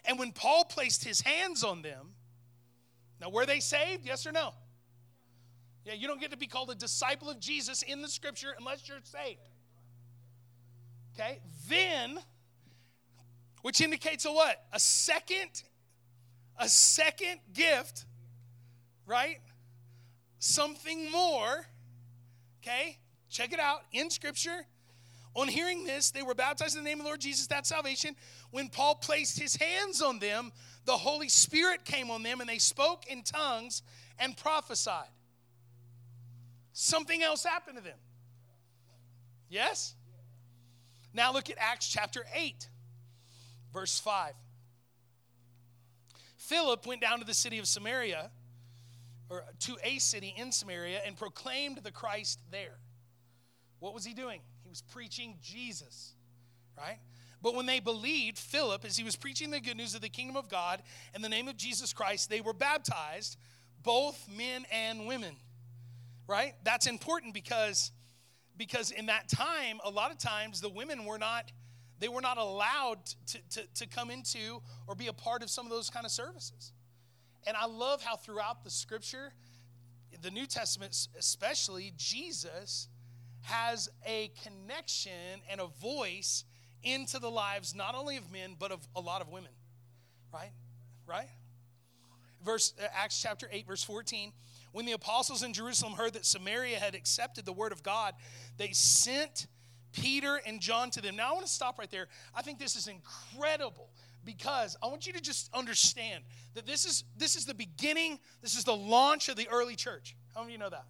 And 0.07 0.19
when 0.19 0.31
Paul 0.31 0.65
placed 0.65 1.03
his 1.03 1.19
hands 1.19 1.63
on 1.63 1.81
them, 1.81 2.13
now 3.19 3.29
were 3.29 3.47
they 3.47 3.61
saved? 3.61 4.05
Yes 4.05 4.27
or 4.27 4.33
no? 4.33 4.53
Yeah, 5.83 5.93
you 5.93 6.05
don't 6.07 6.21
get 6.21 6.29
to 6.29 6.37
be 6.37 6.45
called 6.45 6.69
a 6.69 6.75
disciple 6.75 7.27
of 7.27 7.39
Jesus 7.39 7.81
in 7.81 8.03
the 8.03 8.07
scripture 8.07 8.53
unless 8.59 8.87
you're 8.87 8.99
saved. 9.01 9.39
Okay? 11.15 11.39
Then 11.67 12.19
which 13.65 13.81
indicates 13.81 14.25
a 14.25 14.31
what? 14.31 14.63
A 14.73 14.79
second, 14.79 15.63
a 16.59 16.69
second 16.69 17.39
gift, 17.51 18.05
right? 19.07 19.39
Something 20.37 21.09
more. 21.09 21.65
Okay? 22.61 22.99
Check 23.27 23.53
it 23.53 23.59
out 23.59 23.81
in 23.91 24.11
Scripture. 24.11 24.67
On 25.33 25.47
hearing 25.47 25.83
this, 25.83 26.11
they 26.11 26.21
were 26.21 26.35
baptized 26.35 26.77
in 26.77 26.83
the 26.83 26.87
name 26.87 26.99
of 26.99 27.05
the 27.05 27.09
Lord 27.09 27.21
Jesus, 27.21 27.47
that's 27.47 27.69
salvation. 27.69 28.15
When 28.51 28.69
Paul 28.69 28.93
placed 28.93 29.39
his 29.39 29.55
hands 29.55 29.99
on 29.99 30.19
them, 30.19 30.51
the 30.85 30.95
Holy 30.95 31.27
Spirit 31.27 31.85
came 31.85 32.11
on 32.11 32.21
them 32.21 32.41
and 32.41 32.47
they 32.47 32.59
spoke 32.59 33.07
in 33.07 33.23
tongues 33.23 33.81
and 34.19 34.37
prophesied. 34.37 35.09
Something 36.71 37.23
else 37.23 37.43
happened 37.43 37.77
to 37.77 37.83
them. 37.83 37.97
Yes? 39.49 39.95
Now 41.15 41.33
look 41.33 41.49
at 41.49 41.57
Acts 41.57 41.87
chapter 41.87 42.27
8. 42.31 42.69
Verse 43.75 43.99
5. 43.99 44.31
Philip 46.37 46.87
went 46.87 47.01
down 47.01 47.19
to 47.19 47.25
the 47.25 47.33
city 47.33 47.59
of 47.59 47.67
Samaria, 47.67 48.31
or 49.29 49.43
to 49.59 49.75
a 49.83 49.99
city 49.99 50.33
in 50.37 50.53
Samaria, 50.53 51.01
and 51.05 51.17
proclaimed 51.17 51.79
the 51.83 51.91
Christ 51.91 52.39
there. 52.51 52.77
What 53.79 53.93
was 53.93 54.05
he 54.05 54.13
doing? 54.13 54.39
He 54.63 54.69
was 54.69 54.81
preaching 54.81 55.35
Jesus, 55.43 56.13
right? 56.77 56.99
But 57.41 57.53
when 57.53 57.65
they 57.65 57.81
believed 57.81 58.37
Philip, 58.37 58.85
as 58.85 58.95
he 58.95 59.03
was 59.03 59.17
preaching 59.17 59.51
the 59.51 59.59
good 59.59 59.75
news 59.75 59.93
of 59.93 59.99
the 59.99 60.09
kingdom 60.09 60.37
of 60.37 60.47
God 60.47 60.81
in 61.13 61.21
the 61.21 61.29
name 61.29 61.49
of 61.49 61.57
Jesus 61.57 61.91
Christ, 61.91 62.29
they 62.29 62.39
were 62.39 62.53
baptized, 62.53 63.37
both 63.83 64.25
men 64.33 64.65
and 64.71 65.05
women. 65.05 65.35
Right? 66.27 66.53
That's 66.63 66.87
important 66.87 67.33
because 67.33 67.91
because 68.57 68.91
in 68.91 69.07
that 69.07 69.27
time, 69.27 69.81
a 69.83 69.89
lot 69.89 70.11
of 70.11 70.17
times 70.17 70.61
the 70.61 70.69
women 70.69 71.03
were 71.03 71.17
not 71.17 71.51
they 71.99 72.07
were 72.07 72.21
not 72.21 72.37
allowed 72.37 73.05
to, 73.27 73.39
to, 73.51 73.61
to 73.75 73.87
come 73.87 74.09
into 74.09 74.61
or 74.87 74.95
be 74.95 75.07
a 75.07 75.13
part 75.13 75.41
of 75.43 75.49
some 75.49 75.65
of 75.65 75.71
those 75.71 75.89
kind 75.89 76.05
of 76.05 76.11
services. 76.11 76.73
And 77.47 77.55
I 77.55 77.65
love 77.67 78.03
how 78.03 78.15
throughout 78.15 78.63
the 78.63 78.69
scripture, 78.69 79.31
the 80.21 80.31
New 80.31 80.45
Testament 80.45 81.07
especially, 81.17 81.93
Jesus 81.97 82.87
has 83.43 83.89
a 84.05 84.31
connection 84.43 85.41
and 85.49 85.61
a 85.61 85.67
voice 85.67 86.43
into 86.83 87.19
the 87.19 87.29
lives 87.29 87.75
not 87.75 87.95
only 87.95 88.17
of 88.17 88.31
men, 88.31 88.55
but 88.57 88.71
of 88.71 88.79
a 88.95 89.01
lot 89.01 89.21
of 89.21 89.29
women. 89.29 89.51
Right? 90.33 90.51
Right? 91.07 91.29
Verse 92.43 92.73
uh, 92.81 92.87
Acts 92.93 93.21
chapter 93.21 93.47
8, 93.51 93.67
verse 93.67 93.83
14. 93.83 94.31
When 94.71 94.85
the 94.85 94.91
apostles 94.91 95.43
in 95.43 95.53
Jerusalem 95.53 95.93
heard 95.93 96.13
that 96.13 96.25
Samaria 96.25 96.77
had 96.77 96.95
accepted 96.95 97.45
the 97.45 97.53
word 97.53 97.71
of 97.71 97.81
God, 97.81 98.13
they 98.57 98.71
sent 98.71 99.47
Peter 99.95 100.39
and 100.45 100.59
John 100.59 100.89
to 100.91 101.01
them. 101.01 101.15
Now, 101.15 101.31
I 101.31 101.33
want 101.33 101.45
to 101.45 101.51
stop 101.51 101.79
right 101.79 101.89
there. 101.89 102.07
I 102.33 102.41
think 102.41 102.59
this 102.59 102.75
is 102.75 102.87
incredible 102.87 103.89
because 104.23 104.75
I 104.83 104.87
want 104.87 105.07
you 105.07 105.13
to 105.13 105.21
just 105.21 105.49
understand 105.53 106.23
that 106.55 106.65
this 106.65 106.85
is 106.85 107.03
this 107.17 107.35
is 107.35 107.45
the 107.45 107.53
beginning, 107.53 108.19
this 108.41 108.55
is 108.55 108.63
the 108.63 108.75
launch 108.75 109.29
of 109.29 109.35
the 109.35 109.47
early 109.49 109.75
church. 109.75 110.15
How 110.33 110.41
many 110.41 110.53
of 110.53 110.53
you 110.53 110.63
know 110.63 110.69
that? 110.69 110.85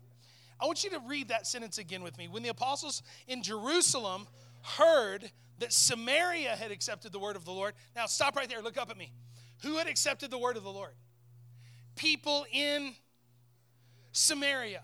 I 0.60 0.66
want 0.66 0.84
you 0.84 0.90
to 0.92 1.00
read 1.06 1.28
that 1.28 1.46
sentence 1.46 1.78
again 1.78 2.02
with 2.02 2.18
me. 2.18 2.28
When 2.28 2.44
the 2.44 2.50
apostles 2.50 3.04
in 3.28 3.44
Jerusalem 3.44 4.28
heard 4.62 5.30
that 5.60 5.72
Samaria 5.72 6.56
had 6.56 6.72
accepted 6.72 7.12
the 7.12 7.20
word 7.20 7.36
of 7.36 7.46
the 7.46 7.52
Lord. 7.52 7.74
Now 7.96 8.08
stop 8.08 8.36
right 8.36 8.50
there, 8.50 8.62
look 8.62 8.78
up 8.78 8.90
at 8.90 8.98
me. 8.98 9.12
Who 9.62 9.78
had 9.78 9.88
accepted 9.88 10.32
the 10.32 10.38
word 10.38 10.58
of 10.58 10.64
the 10.64 10.72
Lord? 10.72 10.94
People 11.96 12.46
in 12.52 12.94
Samaria. 14.12 14.82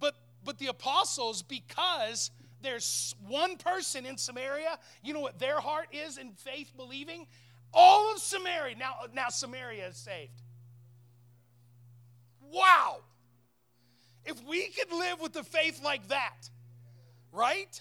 But 0.00 0.14
but 0.44 0.58
the 0.58 0.66
apostles 0.66 1.42
because 1.42 2.30
there's 2.64 3.14
one 3.26 3.56
person 3.56 4.06
in 4.06 4.16
Samaria, 4.16 4.78
you 5.02 5.12
know 5.12 5.20
what 5.20 5.38
their 5.38 5.60
heart 5.60 5.88
is 5.92 6.18
in 6.18 6.32
faith 6.32 6.72
believing? 6.76 7.26
All 7.72 8.12
of 8.12 8.18
Samaria. 8.18 8.76
Now, 8.76 8.94
now 9.12 9.28
Samaria 9.28 9.88
is 9.88 9.96
saved. 9.96 10.42
Wow. 12.40 12.98
If 14.24 14.42
we 14.44 14.68
could 14.68 14.92
live 14.92 15.20
with 15.20 15.32
the 15.32 15.42
faith 15.42 15.82
like 15.82 16.08
that, 16.08 16.48
right? 17.32 17.80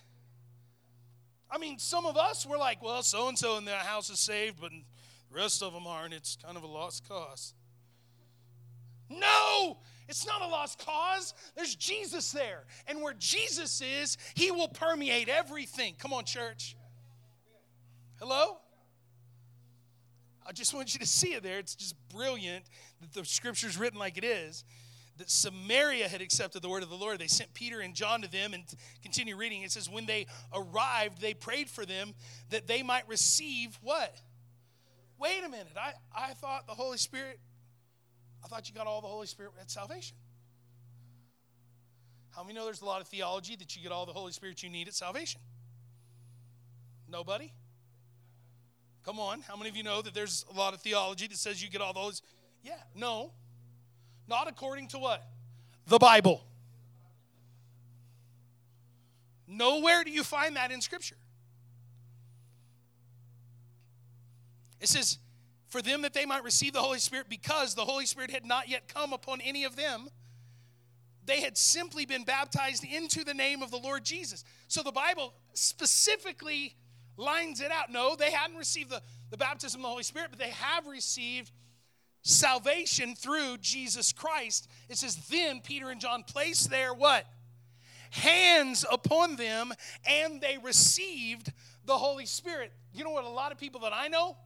I 1.49 1.57
mean, 1.59 1.77
some 1.77 2.05
of 2.05 2.17
us 2.17 2.45
were 2.45 2.57
like, 2.57 2.81
well, 2.81 3.03
so 3.03 3.27
and 3.29 3.37
so 3.37 3.57
in 3.57 3.65
their 3.65 3.77
house 3.77 4.09
is 4.09 4.19
saved, 4.19 4.59
but 4.59 4.71
the 4.71 4.83
rest 5.35 5.61
of 5.61 5.73
them 5.73 5.85
aren't. 5.85 6.13
It's 6.13 6.35
kind 6.35 6.57
of 6.57 6.63
a 6.63 6.67
lost 6.67 7.07
cause. 7.07 7.53
No, 9.09 9.77
it's 10.07 10.25
not 10.25 10.41
a 10.41 10.47
lost 10.47 10.83
cause. 10.85 11.33
There's 11.55 11.75
Jesus 11.75 12.31
there. 12.31 12.65
And 12.87 13.01
where 13.01 13.13
Jesus 13.13 13.81
is, 13.81 14.17
he 14.35 14.51
will 14.51 14.67
permeate 14.67 15.29
everything. 15.29 15.95
Come 15.97 16.13
on, 16.13 16.25
church. 16.25 16.75
Hello? 18.19 18.57
I 20.45 20.51
just 20.51 20.73
want 20.73 20.93
you 20.93 20.99
to 20.99 21.05
see 21.05 21.33
it 21.33 21.43
there. 21.43 21.59
It's 21.59 21.75
just 21.75 21.95
brilliant 22.09 22.65
that 23.01 23.13
the 23.13 23.25
scripture's 23.25 23.77
written 23.77 23.99
like 23.99 24.17
it 24.17 24.23
is. 24.23 24.63
That 25.17 25.29
Samaria 25.29 26.07
had 26.07 26.21
accepted 26.21 26.63
the 26.63 26.69
word 26.69 26.83
of 26.83 26.89
the 26.89 26.95
Lord. 26.95 27.19
They 27.19 27.27
sent 27.27 27.53
Peter 27.53 27.81
and 27.81 27.93
John 27.93 28.23
to 28.23 28.31
them 28.31 28.53
and 28.53 28.63
continue 29.03 29.37
reading. 29.37 29.61
It 29.61 29.71
says, 29.71 29.89
When 29.89 30.05
they 30.05 30.25
arrived, 30.53 31.21
they 31.21 31.33
prayed 31.33 31.69
for 31.69 31.85
them 31.85 32.13
that 32.49 32.67
they 32.67 32.81
might 32.81 33.07
receive 33.07 33.77
what? 33.81 34.19
Wait 35.19 35.43
a 35.45 35.49
minute. 35.49 35.67
I, 35.77 35.93
I 36.13 36.33
thought 36.33 36.65
the 36.67 36.73
Holy 36.73 36.97
Spirit 36.97 37.39
I 38.43 38.47
thought 38.47 38.67
you 38.69 38.75
got 38.75 38.87
all 38.87 39.01
the 39.01 39.07
Holy 39.07 39.27
Spirit 39.27 39.53
at 39.59 39.71
salvation. 39.71 40.17
How 42.31 42.43
many 42.43 42.55
know 42.55 42.65
there's 42.65 42.81
a 42.81 42.85
lot 42.85 42.99
of 42.99 43.07
theology 43.07 43.55
that 43.55 43.75
you 43.75 43.81
get 43.83 43.91
all 43.91 44.05
the 44.05 44.13
Holy 44.13 44.31
Spirit 44.31 44.63
you 44.63 44.69
need 44.69 44.87
at 44.87 44.95
salvation? 44.95 45.39
Nobody? 47.09 47.53
Come 49.05 49.19
on. 49.19 49.41
How 49.41 49.55
many 49.55 49.69
of 49.69 49.77
you 49.77 49.83
know 49.83 50.01
that 50.01 50.13
there's 50.13 50.45
a 50.51 50.57
lot 50.57 50.73
of 50.73 50.81
theology 50.81 51.27
that 51.27 51.37
says 51.37 51.61
you 51.61 51.69
get 51.69 51.81
all 51.81 51.93
those? 51.93 52.21
Yeah, 52.63 52.73
no. 52.95 53.31
Not 54.27 54.47
according 54.47 54.87
to 54.89 54.97
what? 54.97 55.23
The 55.87 55.99
Bible. 55.99 56.43
Nowhere 59.47 60.03
do 60.03 60.09
you 60.09 60.23
find 60.23 60.55
that 60.55 60.71
in 60.71 60.81
Scripture. 60.81 61.17
It 64.81 64.87
says, 64.87 65.19
for 65.73 65.81
them 65.81 66.03
that 66.03 66.13
they 66.13 66.27
might 66.27 66.43
receive 66.43 66.71
the 66.71 66.79
Holy 66.79 66.99
Spirit 66.99 67.25
because 67.27 67.73
the 67.73 67.83
Holy 67.83 68.05
Spirit 68.05 68.29
had 68.29 68.45
not 68.45 68.69
yet 68.69 68.87
come 68.87 69.11
upon 69.11 69.41
any 69.41 69.63
of 69.63 69.75
them. 69.75 70.07
They 71.25 71.41
had 71.41 71.57
simply 71.57 72.05
been 72.05 72.25
baptized 72.25 72.85
into 72.85 73.23
the 73.23 73.33
name 73.33 73.63
of 73.63 73.71
the 73.71 73.77
Lord 73.77 74.03
Jesus. 74.03 74.43
So 74.67 74.83
the 74.83 74.91
Bible 74.91 75.33
specifically 75.53 76.75
lines 77.17 77.59
it 77.59 77.71
out. 77.71 77.89
No, 77.91 78.15
they 78.15 78.29
hadn't 78.29 78.57
received 78.57 78.91
the, 78.91 79.01
the 79.31 79.37
baptism 79.37 79.81
of 79.81 79.85
the 79.85 79.89
Holy 79.89 80.03
Spirit, 80.03 80.27
but 80.29 80.37
they 80.37 80.51
have 80.51 80.85
received 80.85 81.49
salvation 82.21 83.15
through 83.15 83.57
Jesus 83.57 84.11
Christ. 84.13 84.69
It 84.89 84.99
says, 84.99 85.15
then 85.27 85.59
Peter 85.59 85.89
and 85.89 85.99
John 85.99 86.21
placed 86.21 86.69
their 86.69 86.93
what? 86.93 87.25
Hands 88.11 88.85
upon 88.91 89.37
them, 89.37 89.73
and 90.05 90.39
they 90.39 90.59
received 90.63 91.51
the 91.83 91.97
Holy 91.97 92.27
Spirit. 92.27 92.71
You 92.93 93.03
know 93.03 93.09
what? 93.09 93.23
A 93.23 93.29
lot 93.29 93.51
of 93.51 93.57
people 93.57 93.81
that 93.81 93.91
I 93.91 94.07
know, 94.07 94.37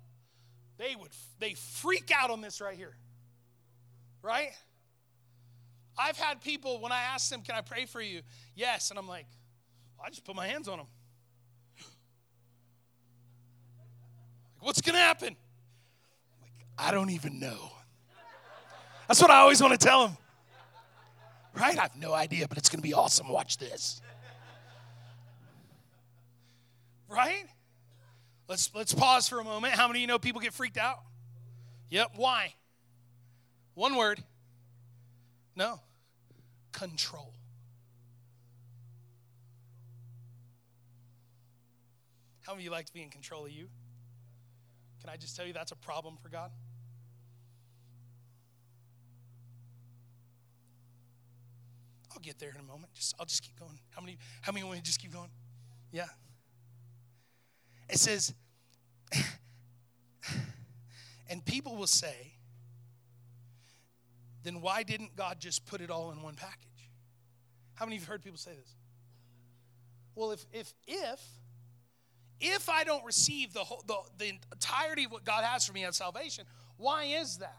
they 0.78 0.96
would 0.96 1.12
they 1.40 1.54
freak 1.54 2.12
out 2.16 2.30
on 2.30 2.42
this 2.42 2.62
right 2.62 2.78
here. 2.78 2.96
Right? 4.22 4.52
I've 5.98 6.18
had 6.18 6.42
people 6.42 6.80
when 6.80 6.92
I 6.92 7.02
ask 7.02 7.30
them, 7.30 7.42
"Can 7.42 7.56
I 7.56 7.62
pray 7.62 7.86
for 7.86 8.02
you?" 8.02 8.22
Yes, 8.56 8.90
and 8.92 9.00
I'm 9.00 9.08
like, 9.08 9.26
I 10.04 10.10
just 10.10 10.24
put 10.24 10.36
my 10.36 10.48
hands 10.48 10.68
on 10.68 10.78
them. 10.78 10.88
What's 14.60 14.82
going 14.82 14.96
to 14.96 15.02
happen? 15.02 15.36
Like, 16.42 16.52
I 16.78 16.92
don't 16.92 17.10
even 17.10 17.40
know. 17.40 17.72
That's 19.08 19.22
what 19.22 19.32
I 19.32 19.40
always 19.40 19.62
want 19.62 19.80
to 19.80 19.86
tell 19.86 20.08
them. 20.08 20.18
Right? 21.56 21.78
I 21.78 21.82
have 21.82 21.96
no 21.96 22.14
idea, 22.14 22.48
but 22.48 22.58
it's 22.58 22.70
going 22.70 22.80
to 22.80 22.88
be 22.88 22.94
awesome. 22.94 23.30
Watch 23.30 23.58
this. 23.58 24.02
Right? 27.10 27.46
Let's 28.48 28.72
let's 28.74 28.94
pause 28.94 29.28
for 29.28 29.40
a 29.40 29.44
moment. 29.44 29.74
How 29.74 29.88
many 29.88 30.00
of 30.00 30.02
you 30.02 30.08
know 30.08 30.20
people 30.20 30.42
get 30.42 30.54
freaked 30.54 30.78
out? 30.78 31.00
Yep. 31.90 32.12
Why? 32.16 32.54
One 33.74 33.96
word. 33.96 34.24
No. 35.56 35.80
Control. 36.72 37.34
How 42.46 42.54
many 42.54 42.62
of 42.62 42.66
you 42.66 42.72
like 42.72 42.86
to 42.86 42.94
be 42.94 43.04
in 43.04 43.10
control 43.10 43.46
of 43.46 43.52
you? 43.52 43.68
Can 45.02 45.10
I 45.10 45.18
just 45.18 45.36
tell 45.36 45.46
you 45.46 45.52
that's 45.52 45.74
a 45.74 45.76
problem 45.76 46.16
for 46.22 46.30
God? 46.30 46.50
I'll 52.14 52.20
get 52.22 52.40
there 52.40 52.50
in 52.50 52.60
a 52.60 52.64
moment. 52.64 52.94
Just 52.94 53.14
I'll 53.20 53.26
just 53.26 53.44
keep 53.44 53.60
going. 53.60 53.80
How 53.90 54.02
many 54.02 54.18
how 54.42 54.54
many 54.54 54.64
want 54.64 54.78
to 54.78 54.84
just 54.84 55.02
keep 55.02 55.12
going? 55.12 55.30
Yeah. 55.92 56.08
It 57.90 58.00
says, 58.00 58.34
and 61.30 61.44
people 61.46 61.76
will 61.76 61.88
say, 61.88 62.34
then 64.44 64.62
why 64.62 64.84
didn't 64.84 65.16
God 65.16 65.40
just 65.40 65.66
put 65.66 65.82
it 65.82 65.90
all 65.90 66.12
in 66.12 66.22
one 66.22 66.36
package? 66.36 66.90
How 67.76 67.86
many 67.86 67.98
of 67.98 68.04
you 68.04 68.08
heard 68.08 68.24
people 68.24 68.38
say 68.38 68.52
this? 68.52 68.76
Well, 70.16 70.32
if 70.32 70.46
if 70.52 70.74
if 70.88 71.22
if 72.40 72.70
I 72.70 72.84
don't 72.84 73.06
receive 73.06 73.54
the 73.54 73.60
whole 73.60 73.84
the, 73.86 73.98
the 74.18 74.40
entirety 74.52 75.04
of 75.04 75.12
what 75.12 75.26
God 75.26 75.44
has 75.44 75.66
for 75.66 75.74
me 75.74 75.86
on 75.86 75.94
salvation, 75.94 76.46
why 76.78 77.04
is 77.04 77.38
that? 77.38 77.58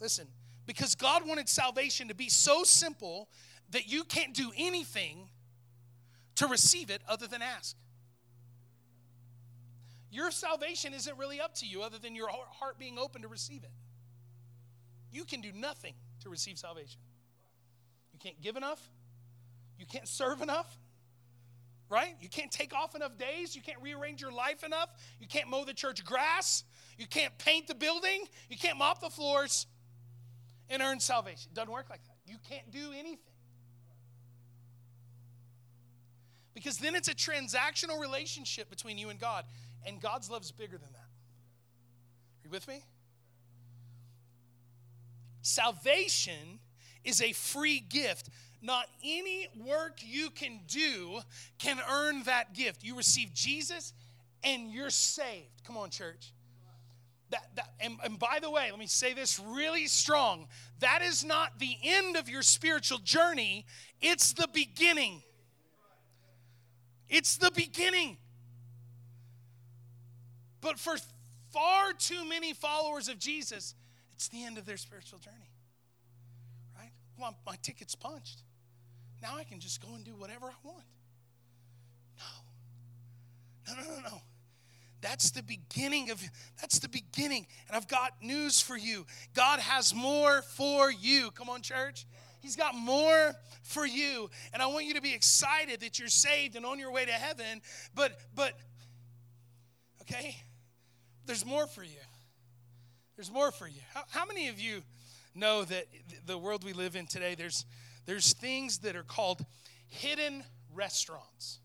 Listen, 0.00 0.28
because 0.64 0.94
God 0.94 1.26
wanted 1.26 1.48
salvation 1.48 2.08
to 2.08 2.14
be 2.14 2.28
so 2.28 2.62
simple 2.62 3.28
that 3.70 3.90
you 3.90 4.04
can't 4.04 4.32
do 4.32 4.52
anything 4.56 5.28
to 6.36 6.46
receive 6.46 6.88
it 6.88 7.02
other 7.08 7.26
than 7.26 7.42
ask. 7.42 7.76
Your 10.10 10.30
salvation 10.30 10.94
isn't 10.94 11.18
really 11.18 11.40
up 11.40 11.54
to 11.56 11.66
you 11.66 11.82
other 11.82 11.98
than 11.98 12.14
your 12.14 12.28
heart 12.28 12.78
being 12.78 12.98
open 12.98 13.22
to 13.22 13.28
receive 13.28 13.62
it. 13.62 13.70
You 15.12 15.24
can 15.24 15.40
do 15.40 15.52
nothing 15.52 15.94
to 16.22 16.30
receive 16.30 16.58
salvation. 16.58 17.00
You 18.12 18.18
can't 18.18 18.40
give 18.40 18.56
enough. 18.56 18.80
You 19.78 19.86
can't 19.86 20.08
serve 20.08 20.40
enough. 20.40 20.78
Right? 21.90 22.16
You 22.20 22.28
can't 22.28 22.50
take 22.50 22.74
off 22.74 22.94
enough 22.94 23.16
days. 23.16 23.56
You 23.56 23.62
can't 23.62 23.80
rearrange 23.80 24.20
your 24.20 24.32
life 24.32 24.62
enough. 24.62 24.90
You 25.18 25.26
can't 25.26 25.48
mow 25.48 25.64
the 25.64 25.72
church 25.72 26.04
grass. 26.04 26.64
You 26.98 27.06
can't 27.06 27.36
paint 27.38 27.66
the 27.66 27.74
building. 27.74 28.24
You 28.50 28.58
can't 28.58 28.76
mop 28.76 29.00
the 29.00 29.08
floors 29.08 29.66
and 30.68 30.82
earn 30.82 31.00
salvation. 31.00 31.50
It 31.52 31.54
doesn't 31.54 31.72
work 31.72 31.88
like 31.88 32.02
that. 32.04 32.16
You 32.26 32.36
can't 32.48 32.70
do 32.70 32.92
anything. 32.92 33.18
Because 36.52 36.76
then 36.76 36.94
it's 36.94 37.08
a 37.08 37.14
transactional 37.14 38.00
relationship 38.00 38.68
between 38.68 38.98
you 38.98 39.08
and 39.08 39.18
God. 39.18 39.44
And 39.86 40.00
God's 40.00 40.30
love 40.30 40.42
is 40.42 40.50
bigger 40.50 40.76
than 40.78 40.92
that. 40.92 40.98
Are 40.98 42.44
you 42.44 42.50
with 42.50 42.68
me? 42.68 42.82
Salvation 45.42 46.60
is 47.04 47.22
a 47.22 47.32
free 47.32 47.80
gift. 47.80 48.28
Not 48.60 48.86
any 49.04 49.48
work 49.56 50.00
you 50.04 50.30
can 50.30 50.60
do 50.66 51.20
can 51.58 51.78
earn 51.90 52.24
that 52.24 52.54
gift. 52.54 52.82
You 52.82 52.96
receive 52.96 53.32
Jesus 53.32 53.92
and 54.42 54.70
you're 54.70 54.90
saved. 54.90 55.62
Come 55.64 55.76
on, 55.76 55.90
church. 55.90 56.32
That, 57.30 57.46
that, 57.56 57.72
and, 57.80 57.98
and 58.02 58.18
by 58.18 58.38
the 58.40 58.50
way, 58.50 58.70
let 58.70 58.78
me 58.78 58.86
say 58.86 59.12
this 59.12 59.38
really 59.38 59.86
strong. 59.86 60.48
That 60.80 61.02
is 61.02 61.24
not 61.24 61.58
the 61.58 61.76
end 61.82 62.16
of 62.16 62.28
your 62.28 62.42
spiritual 62.42 62.98
journey, 62.98 63.66
it's 64.00 64.32
the 64.32 64.48
beginning. 64.52 65.22
It's 67.08 67.36
the 67.36 67.50
beginning. 67.50 68.18
But 70.60 70.78
for 70.78 70.96
far 71.50 71.92
too 71.92 72.24
many 72.28 72.52
followers 72.52 73.08
of 73.08 73.18
Jesus, 73.18 73.74
it's 74.14 74.28
the 74.28 74.44
end 74.44 74.58
of 74.58 74.66
their 74.66 74.76
spiritual 74.76 75.18
journey. 75.18 75.50
Right? 76.76 76.92
Well, 77.18 77.36
my 77.46 77.56
ticket's 77.62 77.94
punched. 77.94 78.42
Now 79.22 79.36
I 79.36 79.44
can 79.44 79.60
just 79.60 79.80
go 79.80 79.94
and 79.94 80.04
do 80.04 80.12
whatever 80.12 80.46
I 80.46 80.54
want. 80.64 80.84
No. 82.18 83.74
No, 83.74 83.82
no, 83.82 83.96
no, 83.96 84.00
no. 84.10 84.22
That's 85.00 85.30
the 85.30 85.42
beginning 85.42 86.10
of 86.10 86.20
that's 86.60 86.80
the 86.80 86.88
beginning. 86.88 87.46
And 87.68 87.76
I've 87.76 87.86
got 87.86 88.20
news 88.20 88.60
for 88.60 88.76
you. 88.76 89.06
God 89.34 89.60
has 89.60 89.94
more 89.94 90.42
for 90.42 90.90
you. 90.90 91.30
Come 91.32 91.48
on, 91.48 91.62
church. 91.62 92.06
He's 92.40 92.56
got 92.56 92.74
more 92.74 93.34
for 93.62 93.86
you. 93.86 94.30
And 94.52 94.62
I 94.62 94.66
want 94.66 94.86
you 94.86 94.94
to 94.94 95.00
be 95.00 95.14
excited 95.14 95.80
that 95.80 95.98
you're 95.98 96.08
saved 96.08 96.56
and 96.56 96.66
on 96.66 96.78
your 96.78 96.90
way 96.90 97.04
to 97.04 97.12
heaven. 97.12 97.62
But 97.94 98.18
but 98.34 98.54
okay? 100.02 100.36
There's 101.28 101.44
more 101.44 101.66
for 101.66 101.84
you. 101.84 102.00
There's 103.14 103.30
more 103.30 103.52
for 103.52 103.68
you. 103.68 103.80
How, 103.92 104.02
how 104.08 104.26
many 104.26 104.48
of 104.48 104.58
you 104.58 104.82
know 105.34 105.62
that 105.62 105.84
the 106.26 106.38
world 106.38 106.64
we 106.64 106.72
live 106.72 106.96
in 106.96 107.06
today, 107.06 107.34
there's, 107.36 107.66
there's 108.06 108.32
things 108.32 108.78
that 108.78 108.96
are 108.96 109.02
called 109.02 109.44
hidden 109.88 110.42
restaurants? 110.74 111.58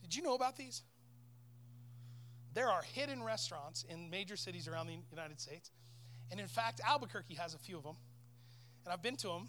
Did 0.00 0.14
you 0.14 0.22
know 0.22 0.36
about 0.36 0.56
these? 0.56 0.82
There 2.54 2.68
are 2.68 2.82
hidden 2.82 3.20
restaurants 3.20 3.84
in 3.88 4.10
major 4.10 4.36
cities 4.36 4.68
around 4.68 4.86
the 4.86 4.96
United 5.10 5.40
States. 5.40 5.72
And 6.30 6.38
in 6.38 6.46
fact, 6.46 6.80
Albuquerque 6.86 7.34
has 7.34 7.52
a 7.54 7.58
few 7.58 7.76
of 7.76 7.82
them. 7.82 7.96
And 8.84 8.92
I've 8.92 9.02
been 9.02 9.16
to 9.16 9.26
them, 9.26 9.48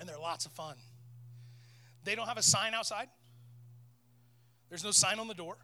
and 0.00 0.06
they're 0.06 0.18
lots 0.18 0.44
of 0.44 0.52
fun. 0.52 0.76
They 2.04 2.14
don't 2.14 2.28
have 2.28 2.36
a 2.36 2.42
sign 2.42 2.74
outside, 2.74 3.08
there's 4.68 4.84
no 4.84 4.90
sign 4.90 5.18
on 5.18 5.28
the 5.28 5.34
door. 5.34 5.56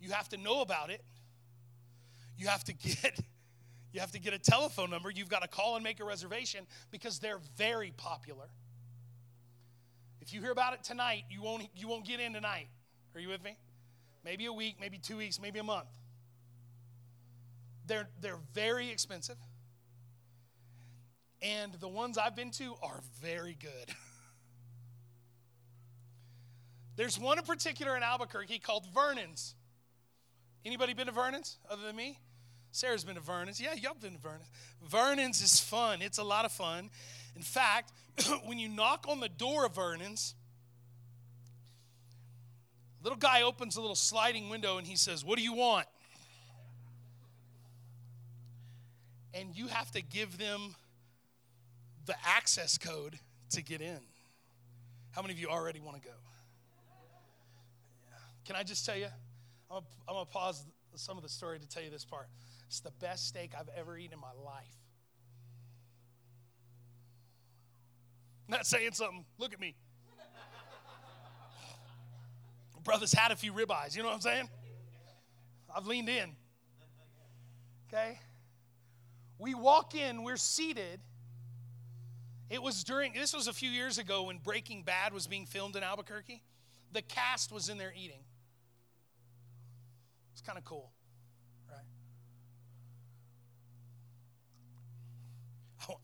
You 0.00 0.12
have 0.12 0.28
to 0.28 0.36
know 0.36 0.60
about 0.60 0.90
it 0.90 1.02
you 2.36 2.48
have 2.48 2.64
to 2.64 2.72
get 2.72 3.18
you 3.92 4.00
have 4.00 4.12
to 4.12 4.20
get 4.20 4.34
a 4.34 4.38
telephone 4.38 4.90
number. 4.90 5.10
You've 5.10 5.28
got 5.28 5.42
to 5.42 5.48
call 5.48 5.76
and 5.76 5.84
make 5.84 6.00
a 6.00 6.04
reservation 6.04 6.66
because 6.90 7.18
they're 7.18 7.40
very 7.56 7.92
popular. 7.96 8.46
If 10.20 10.32
you 10.32 10.40
hear 10.40 10.52
about 10.52 10.74
it 10.74 10.82
tonight, 10.82 11.24
you 11.30 11.42
won't 11.42 11.68
you 11.76 11.88
won't 11.88 12.06
get 12.06 12.20
in 12.20 12.32
tonight. 12.32 12.68
Are 13.14 13.20
you 13.20 13.28
with 13.28 13.44
me? 13.44 13.56
Maybe 14.24 14.46
a 14.46 14.52
week, 14.52 14.76
maybe 14.80 14.98
2 14.98 15.18
weeks, 15.18 15.38
maybe 15.40 15.58
a 15.58 15.64
month. 15.64 15.90
They're 17.86 18.08
they're 18.20 18.38
very 18.52 18.90
expensive. 18.90 19.36
And 21.42 21.74
the 21.74 21.88
ones 21.88 22.16
I've 22.16 22.34
been 22.34 22.50
to 22.52 22.74
are 22.82 23.00
very 23.20 23.56
good. 23.60 23.94
There's 26.96 27.18
one 27.18 27.38
in 27.38 27.44
particular 27.44 27.96
in 27.96 28.02
Albuquerque 28.02 28.60
called 28.60 28.86
Vernon's. 28.94 29.54
Anybody 30.64 30.94
been 30.94 31.06
to 31.06 31.12
Vernon's 31.12 31.58
other 31.68 31.82
than 31.82 31.96
me? 31.96 32.18
Sarah's 32.74 33.04
been 33.04 33.14
to 33.14 33.20
Vernon's. 33.20 33.60
Yeah, 33.60 33.74
y'all 33.74 33.94
been 33.94 34.14
to 34.14 34.18
Vernon's. 34.18 34.50
Vernon's 34.82 35.40
is 35.40 35.60
fun. 35.60 36.02
It's 36.02 36.18
a 36.18 36.24
lot 36.24 36.44
of 36.44 36.50
fun. 36.50 36.90
In 37.36 37.42
fact, 37.42 37.92
when 38.46 38.58
you 38.58 38.68
knock 38.68 39.06
on 39.08 39.20
the 39.20 39.28
door 39.28 39.66
of 39.66 39.76
Vernon's, 39.76 40.34
little 43.00 43.16
guy 43.16 43.42
opens 43.42 43.76
a 43.76 43.80
little 43.80 43.94
sliding 43.94 44.48
window 44.48 44.76
and 44.76 44.88
he 44.88 44.96
says, 44.96 45.24
"What 45.24 45.38
do 45.38 45.44
you 45.44 45.52
want?" 45.52 45.86
And 49.34 49.54
you 49.54 49.68
have 49.68 49.92
to 49.92 50.02
give 50.02 50.36
them 50.36 50.74
the 52.06 52.16
access 52.26 52.76
code 52.76 53.20
to 53.50 53.62
get 53.62 53.82
in. 53.82 54.00
How 55.12 55.22
many 55.22 55.32
of 55.32 55.38
you 55.38 55.46
already 55.46 55.78
want 55.78 56.02
to 56.02 56.08
go? 56.08 56.14
Can 58.44 58.56
I 58.56 58.64
just 58.64 58.84
tell 58.84 58.96
you? 58.96 59.06
I'm 59.70 59.82
going 60.08 60.26
to 60.26 60.32
pause 60.32 60.64
some 60.96 61.16
of 61.16 61.22
the 61.22 61.28
story 61.28 61.60
to 61.60 61.68
tell 61.68 61.82
you 61.82 61.90
this 61.90 62.04
part. 62.04 62.26
It's 62.66 62.80
the 62.80 62.90
best 62.90 63.28
steak 63.28 63.52
I've 63.58 63.68
ever 63.76 63.96
eaten 63.96 64.14
in 64.14 64.20
my 64.20 64.32
life. 64.44 64.76
Not 68.48 68.66
saying 68.66 68.92
something. 68.92 69.24
Look 69.38 69.52
at 69.52 69.60
me. 69.60 69.74
Brother's 72.84 73.12
had 73.12 73.32
a 73.32 73.36
few 73.36 73.52
ribeyes. 73.52 73.96
You 73.96 74.02
know 74.02 74.08
what 74.08 74.16
I'm 74.16 74.20
saying? 74.20 74.48
I've 75.74 75.86
leaned 75.86 76.08
in. 76.10 76.32
Okay? 77.88 78.18
We 79.38 79.54
walk 79.54 79.94
in, 79.94 80.22
we're 80.22 80.36
seated. 80.36 81.00
It 82.50 82.62
was 82.62 82.84
during, 82.84 83.14
this 83.14 83.34
was 83.34 83.48
a 83.48 83.52
few 83.52 83.70
years 83.70 83.98
ago 83.98 84.24
when 84.24 84.38
Breaking 84.38 84.82
Bad 84.82 85.12
was 85.12 85.26
being 85.26 85.46
filmed 85.46 85.76
in 85.76 85.82
Albuquerque. 85.82 86.42
The 86.92 87.02
cast 87.02 87.50
was 87.50 87.68
in 87.68 87.78
there 87.78 87.92
eating. 87.96 88.20
It's 90.32 90.42
kind 90.42 90.58
of 90.58 90.64
cool, 90.64 90.92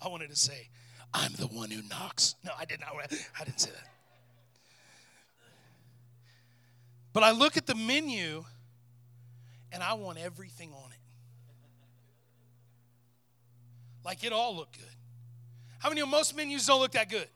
I, 0.02 0.08
wanted 0.08 0.30
to 0.30 0.36
say, 0.36 0.68
I'm 1.12 1.32
the 1.32 1.46
one 1.46 1.70
who 1.70 1.82
knocks. 1.88 2.34
No, 2.44 2.52
I 2.58 2.64
did 2.64 2.80
not. 2.80 2.92
I 3.40 3.44
didn't 3.44 3.60
say 3.60 3.70
that. 3.70 3.88
But 7.12 7.22
I 7.22 7.32
look 7.32 7.56
at 7.56 7.66
the 7.66 7.74
menu 7.74 8.44
and 9.72 9.82
I 9.82 9.94
want 9.94 10.18
everything 10.18 10.72
on 10.72 10.92
it. 10.92 10.98
Like 14.04 14.24
it 14.24 14.32
all 14.32 14.56
looked 14.56 14.78
good. 14.78 14.86
How 15.78 15.88
many 15.88 16.00
of 16.00 16.08
most 16.08 16.36
menus 16.36 16.66
don't 16.66 16.80
look 16.80 16.92
that 16.92 17.10
good? 17.10 17.28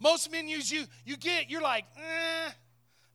Most 0.00 0.30
menus 0.30 0.70
you 0.70 0.84
you 1.04 1.16
get, 1.16 1.50
you're 1.50 1.62
like, 1.62 1.84
eh, 1.96 2.48
I 2.48 2.52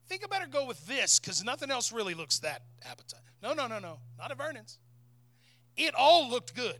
think 0.07 0.23
I 0.23 0.27
better 0.27 0.47
go 0.47 0.65
with 0.65 0.85
this 0.87 1.19
because 1.19 1.43
nothing 1.43 1.71
else 1.71 1.91
really 1.91 2.13
looks 2.13 2.39
that 2.39 2.61
appetizing. 2.89 3.25
No, 3.41 3.53
no, 3.53 3.67
no, 3.67 3.79
no. 3.79 3.99
Not 4.17 4.31
at 4.31 4.37
Vernon's. 4.37 4.77
It 5.75 5.93
all 5.95 6.29
looked 6.29 6.55
good. 6.55 6.77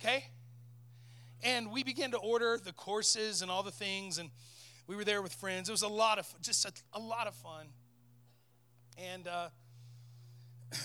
Okay? 0.00 0.24
And 1.42 1.70
we 1.70 1.82
began 1.84 2.10
to 2.12 2.18
order 2.18 2.58
the 2.62 2.72
courses 2.72 3.42
and 3.42 3.50
all 3.50 3.62
the 3.62 3.70
things, 3.70 4.18
and 4.18 4.30
we 4.86 4.96
were 4.96 5.04
there 5.04 5.22
with 5.22 5.34
friends. 5.34 5.68
It 5.68 5.72
was 5.72 5.82
a 5.82 5.88
lot 5.88 6.18
of 6.18 6.26
just 6.40 6.64
a, 6.64 6.72
a 6.92 7.00
lot 7.00 7.26
of 7.26 7.34
fun. 7.34 7.66
And 8.98 9.26
uh, 9.26 9.48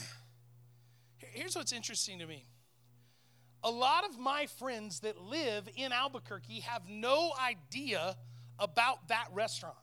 here's 1.17 1.55
what's 1.55 1.71
interesting 1.71 2.19
to 2.19 2.27
me. 2.27 2.45
A 3.63 3.71
lot 3.71 4.05
of 4.09 4.19
my 4.19 4.47
friends 4.57 5.01
that 5.01 5.21
live 5.21 5.69
in 5.75 5.91
Albuquerque 5.91 6.61
have 6.61 6.83
no 6.89 7.31
idea 7.39 8.17
about 8.57 9.07
that 9.09 9.27
restaurant. 9.31 9.75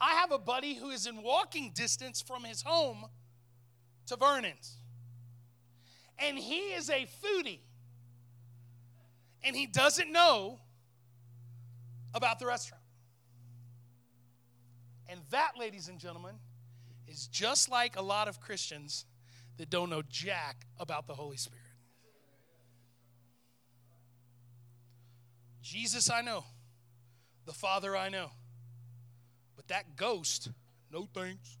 I 0.00 0.14
have 0.14 0.30
a 0.30 0.38
buddy 0.38 0.74
who 0.74 0.90
is 0.90 1.06
in 1.06 1.22
walking 1.22 1.72
distance 1.74 2.22
from 2.22 2.44
his 2.44 2.62
home 2.62 3.06
to 4.06 4.16
Vernon's. 4.16 4.77
And 6.18 6.38
he 6.38 6.72
is 6.74 6.90
a 6.90 7.06
foodie 7.24 7.60
and 9.44 9.54
he 9.54 9.66
doesn't 9.66 10.10
know 10.10 10.58
about 12.14 12.38
the 12.38 12.46
restaurant. 12.46 12.82
And 15.08 15.20
that, 15.30 15.52
ladies 15.58 15.88
and 15.88 15.98
gentlemen, 15.98 16.34
is 17.06 17.28
just 17.28 17.70
like 17.70 17.96
a 17.96 18.02
lot 18.02 18.28
of 18.28 18.40
Christians 18.40 19.06
that 19.56 19.70
don't 19.70 19.90
know 19.90 20.02
jack 20.08 20.66
about 20.78 21.06
the 21.06 21.14
Holy 21.14 21.36
Spirit. 21.36 21.62
Jesus, 25.62 26.10
I 26.10 26.20
know. 26.20 26.44
The 27.46 27.52
Father, 27.52 27.96
I 27.96 28.08
know. 28.08 28.30
But 29.56 29.68
that 29.68 29.96
ghost, 29.96 30.50
no 30.92 31.08
thanks. 31.12 31.56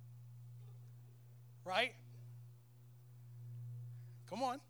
Right? 1.64 1.94
Come 4.28 4.42
on. 4.42 4.60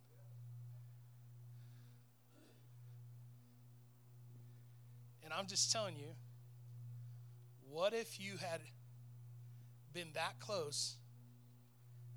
And 5.25 5.33
I'm 5.33 5.47
just 5.47 5.73
telling 5.73 5.97
you, 5.97 6.15
what 7.71 7.93
if 7.93 8.21
you 8.21 8.37
had 8.39 8.61
been 9.93 10.09
that 10.15 10.41
close 10.41 10.97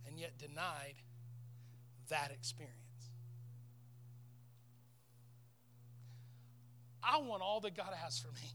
and 0.08 0.20
yet 0.20 0.38
denied 0.38 0.96
that 2.10 2.32
experience? 2.32 2.78
I 7.04 7.18
want 7.18 7.42
all 7.42 7.60
that 7.62 7.76
God 7.76 7.94
has 8.02 8.20
for 8.20 8.32
me. 8.32 8.50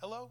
Hello? 0.00 0.30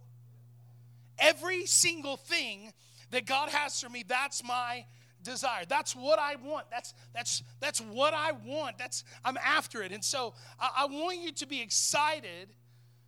Every 1.20 1.66
single 1.66 2.18
thing 2.18 2.74
that 3.12 3.26
God 3.26 3.50
has 3.50 3.80
for 3.80 3.90
me, 3.90 4.04
that's 4.08 4.44
my 4.44 4.86
desire. 5.24 5.64
That's 5.68 5.96
what 5.96 6.20
I 6.20 6.36
want. 6.36 6.66
That's 6.70 6.94
that's 7.14 7.44
that's 7.60 7.80
what 7.82 8.14
I 8.14 8.32
want. 8.32 8.78
That's 8.78 9.04
I'm 9.24 9.38
after 9.38 9.82
it. 9.84 9.92
And 9.92 10.04
so 10.04 10.34
I, 10.60 10.70
I 10.80 10.86
want 10.86 11.20
you 11.20 11.32
to 11.32 11.48
be 11.48 11.62
excited 11.62 12.50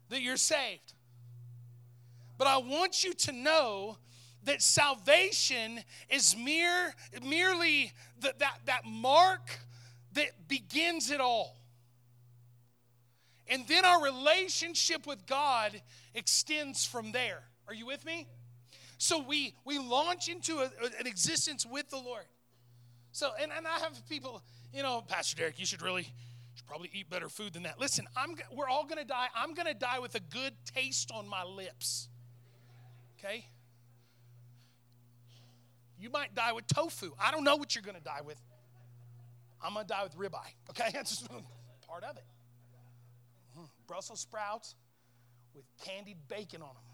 that 0.10 0.22
you're 0.22 0.38
saved. 0.38 0.94
But 2.38 2.48
I 2.48 2.58
want 2.58 3.04
you 3.04 3.14
to 3.14 3.32
know 3.32 3.98
that 4.44 4.62
salvation 4.62 5.80
is 6.10 6.36
mere 6.36 6.94
merely 7.22 7.92
the, 8.20 8.34
that 8.40 8.60
that 8.66 8.86
mark 8.86 9.60
that 10.14 10.48
begins 10.48 11.12
it 11.12 11.22
all. 11.22 11.58
And 13.48 13.68
then 13.68 13.86
our 13.86 14.02
relationship 14.04 15.06
with 15.06 15.26
God 15.26 15.82
extends 16.14 16.86
from 16.86 17.12
there. 17.12 17.44
Are 17.68 17.74
you 17.74 17.86
with 17.86 18.06
me? 18.06 18.28
So 19.04 19.22
we 19.22 19.54
we 19.66 19.80
launch 19.80 20.30
into 20.30 20.60
a, 20.60 20.72
an 20.98 21.08
existence 21.08 21.66
with 21.66 21.90
the 21.90 21.98
Lord. 21.98 22.24
So 23.12 23.32
and, 23.42 23.52
and 23.56 23.68
I 23.68 23.80
have 23.80 24.02
people, 24.08 24.42
you 24.74 24.82
know, 24.82 25.04
Pastor 25.06 25.36
Derek, 25.36 25.60
you 25.60 25.66
should 25.66 25.82
really 25.82 26.08
should 26.56 26.66
probably 26.66 26.90
eat 26.94 27.10
better 27.10 27.28
food 27.28 27.52
than 27.52 27.64
that. 27.64 27.82
Listen, 27.82 28.08
I'm 28.16 28.38
we're 28.54 28.70
all 28.70 28.86
gonna 28.86 29.04
die. 29.04 29.28
I'm 29.36 29.56
gonna 29.56 29.74
die 29.74 30.00
with 30.00 30.16
a 30.16 30.22
good 30.22 30.54
taste 30.74 31.12
on 31.14 31.28
my 31.28 31.44
lips. 31.44 32.08
Okay? 33.20 33.46
You 36.00 36.10
might 36.10 36.34
die 36.34 36.54
with 36.54 36.66
tofu. 36.68 37.12
I 37.22 37.32
don't 37.32 37.44
know 37.44 37.58
what 37.58 37.76
you're 37.76 37.84
gonna 37.84 38.00
die 38.00 38.22
with. 38.26 38.40
I'm 39.62 39.74
gonna 39.74 39.86
die 39.86 40.04
with 40.04 40.18
ribeye. 40.18 40.54
Okay, 40.70 40.90
that's 40.94 41.10
just 41.10 41.28
part 41.86 42.06
of 42.06 42.16
it. 42.16 42.26
Mm, 43.60 43.68
Brussels 43.86 44.22
sprouts 44.22 44.76
with 45.54 45.66
candied 45.84 46.20
bacon 46.30 46.62
on 46.62 46.70
them 46.70 46.93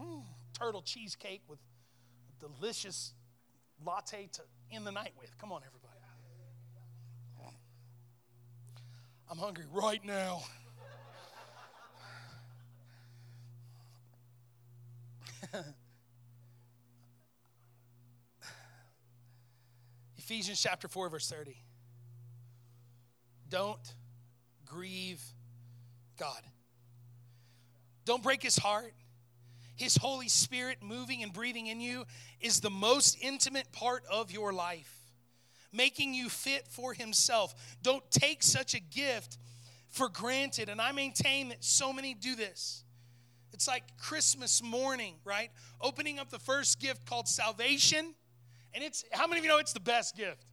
mm, 0.00 0.22
turtle 0.58 0.82
cheesecake 0.82 1.42
with 1.48 1.58
a 1.58 2.46
delicious 2.46 3.12
latte 3.84 4.28
to 4.32 4.42
end 4.72 4.86
the 4.86 4.92
night 4.92 5.12
with. 5.18 5.36
Come 5.38 5.52
on, 5.52 5.62
everybody. 5.66 5.90
I'm 9.30 9.38
hungry 9.38 9.64
right 9.70 10.04
now. 10.04 10.42
Ephesians 20.18 20.60
chapter 20.60 20.88
4, 20.88 21.10
verse 21.10 21.30
30. 21.30 21.56
Don't 23.48 23.94
grieve 24.66 25.22
God. 26.18 26.42
Don't 28.04 28.24
break 28.24 28.42
his 28.42 28.58
heart. 28.58 28.94
His 29.80 29.96
Holy 29.96 30.28
Spirit 30.28 30.78
moving 30.82 31.22
and 31.22 31.32
breathing 31.32 31.66
in 31.66 31.80
you 31.80 32.04
is 32.38 32.60
the 32.60 32.68
most 32.68 33.16
intimate 33.22 33.72
part 33.72 34.04
of 34.10 34.30
your 34.30 34.52
life, 34.52 34.94
making 35.72 36.12
you 36.12 36.28
fit 36.28 36.68
for 36.68 36.92
Himself. 36.92 37.54
Don't 37.82 38.08
take 38.10 38.42
such 38.42 38.74
a 38.74 38.80
gift 38.80 39.38
for 39.88 40.10
granted. 40.10 40.68
And 40.68 40.82
I 40.82 40.92
maintain 40.92 41.48
that 41.48 41.64
so 41.64 41.94
many 41.94 42.12
do 42.12 42.36
this. 42.36 42.84
It's 43.54 43.66
like 43.66 43.84
Christmas 43.96 44.62
morning, 44.62 45.14
right? 45.24 45.50
Opening 45.80 46.18
up 46.18 46.28
the 46.28 46.38
first 46.38 46.78
gift 46.78 47.06
called 47.06 47.26
salvation. 47.26 48.14
And 48.74 48.84
it's, 48.84 49.02
how 49.12 49.26
many 49.26 49.38
of 49.38 49.44
you 49.44 49.50
know 49.50 49.58
it's 49.58 49.72
the 49.72 49.80
best 49.80 50.14
gift? 50.14 50.44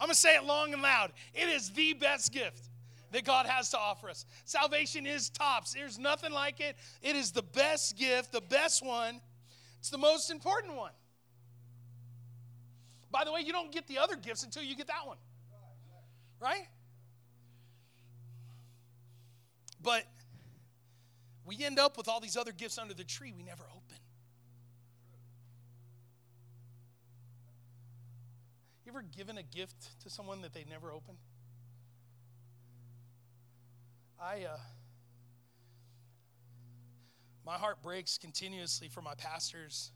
I'm 0.00 0.08
gonna 0.08 0.14
say 0.14 0.34
it 0.34 0.44
long 0.44 0.72
and 0.72 0.82
loud. 0.82 1.12
It 1.32 1.48
is 1.48 1.70
the 1.70 1.92
best 1.92 2.32
gift 2.32 2.68
that 3.12 3.24
God 3.24 3.46
has 3.46 3.70
to 3.70 3.78
offer 3.78 4.08
us. 4.08 4.26
Salvation 4.44 5.06
is 5.06 5.30
tops. 5.30 5.72
There's 5.72 5.98
nothing 5.98 6.32
like 6.32 6.60
it. 6.60 6.76
It 7.02 7.16
is 7.16 7.32
the 7.32 7.42
best 7.42 7.96
gift, 7.98 8.32
the 8.32 8.40
best 8.40 8.84
one. 8.84 9.20
It's 9.78 9.90
the 9.90 9.98
most 9.98 10.30
important 10.30 10.74
one. 10.74 10.92
By 13.10 13.24
the 13.24 13.32
way, 13.32 13.40
you 13.40 13.52
don't 13.52 13.72
get 13.72 13.86
the 13.86 13.98
other 13.98 14.16
gifts 14.16 14.42
until 14.42 14.62
you 14.62 14.76
get 14.76 14.88
that 14.88 15.06
one. 15.06 15.16
Right? 16.40 16.66
But 19.80 20.04
we 21.46 21.64
end 21.64 21.78
up 21.78 21.96
with 21.96 22.08
all 22.08 22.20
these 22.20 22.36
other 22.36 22.52
gifts 22.52 22.76
under 22.76 22.92
the 22.92 23.04
tree 23.04 23.32
we 23.36 23.44
never 23.44 23.62
open. 23.62 23.98
You 28.84 28.92
ever 28.92 29.02
given 29.02 29.38
a 29.38 29.42
gift 29.42 30.00
to 30.02 30.10
someone 30.10 30.42
that 30.42 30.52
they 30.52 30.64
never 30.68 30.92
opened? 30.92 31.18
I, 34.20 34.44
uh, 34.44 34.56
My 37.46 37.54
heart 37.54 37.80
breaks 37.80 38.18
continuously 38.18 38.88
for 38.88 39.00
my 39.02 39.14
pastors, 39.14 39.92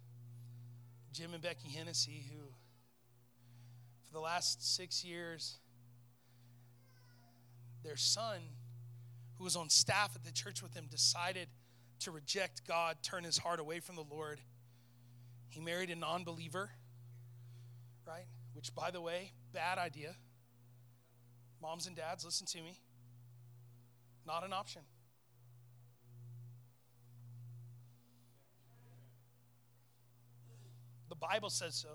Jim 1.13 1.35
and 1.35 1.43
Becky 1.43 1.69
Hennessy, 1.69 2.25
who 2.31 2.45
for 4.07 4.13
the 4.13 4.21
last 4.21 4.77
six 4.77 5.05
years, 5.05 5.59
their 7.83 7.97
son, 7.97 8.39
who 9.37 9.43
was 9.43 9.57
on 9.57 9.69
staff 9.69 10.13
at 10.15 10.23
the 10.23 10.31
church 10.31 10.63
with 10.63 10.75
them, 10.75 10.87
decided 10.89 11.49
to 12.01 12.13
reject 12.13 12.63
God, 12.69 12.99
turn 13.03 13.25
his 13.25 13.39
heart 13.39 13.59
away 13.59 13.81
from 13.81 13.97
the 13.97 14.05
Lord. 14.09 14.39
He 15.49 15.61
married 15.61 15.91
a 15.91 15.97
non 15.97 16.23
believer, 16.23 16.71
right? 18.07 18.27
Which, 18.53 18.73
by 18.77 18.93
the 18.93 19.01
way, 19.01 19.33
bad 19.53 19.79
idea. 19.79 20.15
Moms 21.61 21.89
and 21.89 21.97
dads, 21.97 22.25
listen 22.25 22.47
to 22.47 22.59
me. 22.59 22.79
Not 24.31 24.45
an 24.45 24.53
option. 24.53 24.83
The 31.09 31.17
Bible 31.17 31.51
says 31.51 31.75
so. 31.75 31.89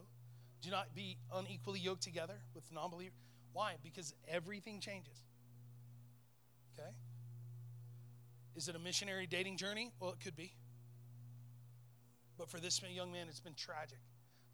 Do 0.62 0.70
not 0.70 0.94
be 0.94 1.16
unequally 1.34 1.80
yoked 1.80 2.04
together 2.04 2.34
with 2.54 2.70
non 2.74 2.90
believer. 2.92 3.16
Why? 3.54 3.76
Because 3.82 4.14
everything 4.28 4.82
changes. 4.82 5.24
Okay? 6.78 6.90
Is 8.58 8.68
it 8.68 8.76
a 8.76 8.80
missionary 8.80 9.28
dating 9.28 9.56
journey? 9.56 9.94
Well, 10.02 10.12
it 10.12 10.20
could 10.20 10.36
be. 10.36 10.52
But 12.38 12.50
for 12.50 12.60
this 12.60 12.82
young 12.84 13.14
man, 13.14 13.28
it's 13.30 13.40
been 13.40 13.54
tragic 13.54 14.00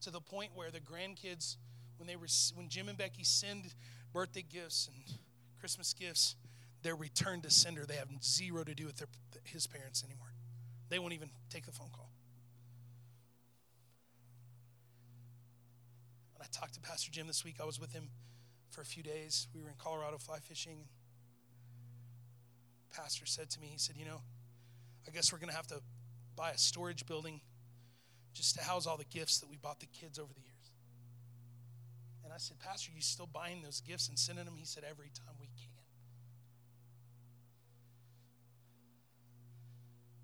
to 0.02 0.12
the 0.12 0.22
point 0.22 0.52
where 0.54 0.70
the 0.70 0.82
grandkids, 0.82 1.56
when 1.98 2.06
they 2.06 2.16
were, 2.16 2.28
when 2.54 2.70
Jim 2.70 2.90
and 2.90 2.98
Becky 2.98 3.24
send 3.24 3.74
birthday 4.14 4.46
gifts 4.48 4.88
and 4.88 5.18
Christmas 5.60 5.96
gifts, 5.96 6.36
they're 6.84 6.96
returned 6.96 7.44
to 7.44 7.50
sender. 7.50 7.86
They 7.86 7.96
have 7.96 8.10
zero 8.24 8.64
to 8.64 8.74
do 8.74 8.86
with 8.86 8.98
their, 8.98 9.08
his 9.44 9.68
parents 9.68 10.04
anymore. 10.04 10.34
They 10.90 11.00
won't 11.00 11.14
even 11.14 11.30
take 11.50 11.66
the 11.66 11.72
phone 11.72 11.90
call. 11.94 12.10
When 16.36 16.44
I 16.44 16.48
talked 16.52 16.74
to 16.74 16.82
Pastor 16.82 17.12
Jim 17.12 17.28
this 17.28 17.46
week, 17.46 17.58
I 17.62 17.66
was 17.66 17.80
with 17.80 17.94
him 17.94 18.10
for 18.72 18.82
a 18.82 18.86
few 18.86 19.04
days. 19.04 19.48
We 19.54 19.62
were 19.62 19.70
in 19.70 19.76
Colorado 19.78 20.18
fly 20.18 20.40
fishing. 20.40 20.86
Pastor 22.96 23.26
said 23.26 23.50
to 23.52 23.60
me, 23.60 23.68
he 23.72 23.78
said, 23.78 23.96
You 23.98 24.06
know, 24.06 24.22
I 25.08 25.12
guess 25.12 25.32
we're 25.32 25.40
going 25.40 25.50
to 25.50 25.56
have 25.56 25.68
to 25.68 25.82
buy 26.36 26.52
a 26.52 26.58
storage 26.58 27.06
building 27.06 27.42
just 28.34 28.56
to 28.56 28.64
house 28.64 28.88
all 28.88 28.98
the 28.98 29.06
gifts 29.06 29.40
that 29.40 29.50
we 29.50 29.58
bought 29.58 29.80
the 29.80 29.88
kids 29.88 30.18
over 30.18 30.34
the 30.34 30.40
years. 30.40 30.72
And 32.24 32.34
I 32.34 32.38
said, 32.38 32.60
Pastor, 32.60 32.92
you 32.96 33.02
still 33.02 33.28
buying 33.28 33.62
those 33.62 33.82
gifts 33.82 34.08
and 34.08 34.18
sending 34.18 34.46
them? 34.46 34.56
He 34.58 34.66
said, 34.66 34.84
Every 34.90 35.12
time 35.14 35.36
we 35.40 35.48
can. 35.48 35.68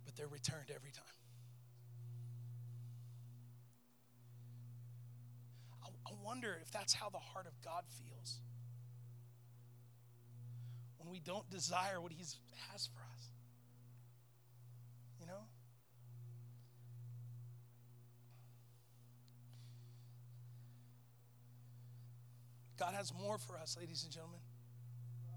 But 0.05 0.06
they're 0.17 0.27
returned 0.27 0.71
every 0.73 0.91
time. 0.91 1.03
I, 5.83 5.87
I 6.09 6.13
wonder 6.23 6.57
if 6.61 6.71
that's 6.71 6.93
how 6.93 7.09
the 7.09 7.19
heart 7.19 7.45
of 7.45 7.53
God 7.63 7.83
feels 7.87 8.39
when 10.97 11.11
we 11.11 11.19
don't 11.19 11.49
desire 11.49 12.01
what 12.01 12.11
He 12.11 12.23
has 12.71 12.87
for 12.87 12.99
us. 12.99 13.29
You 15.19 15.27
know? 15.27 15.45
God 22.77 22.93
has 22.93 23.13
more 23.13 23.37
for 23.37 23.57
us, 23.57 23.77
ladies 23.79 24.03
and 24.03 24.11
gentlemen. 24.11 24.39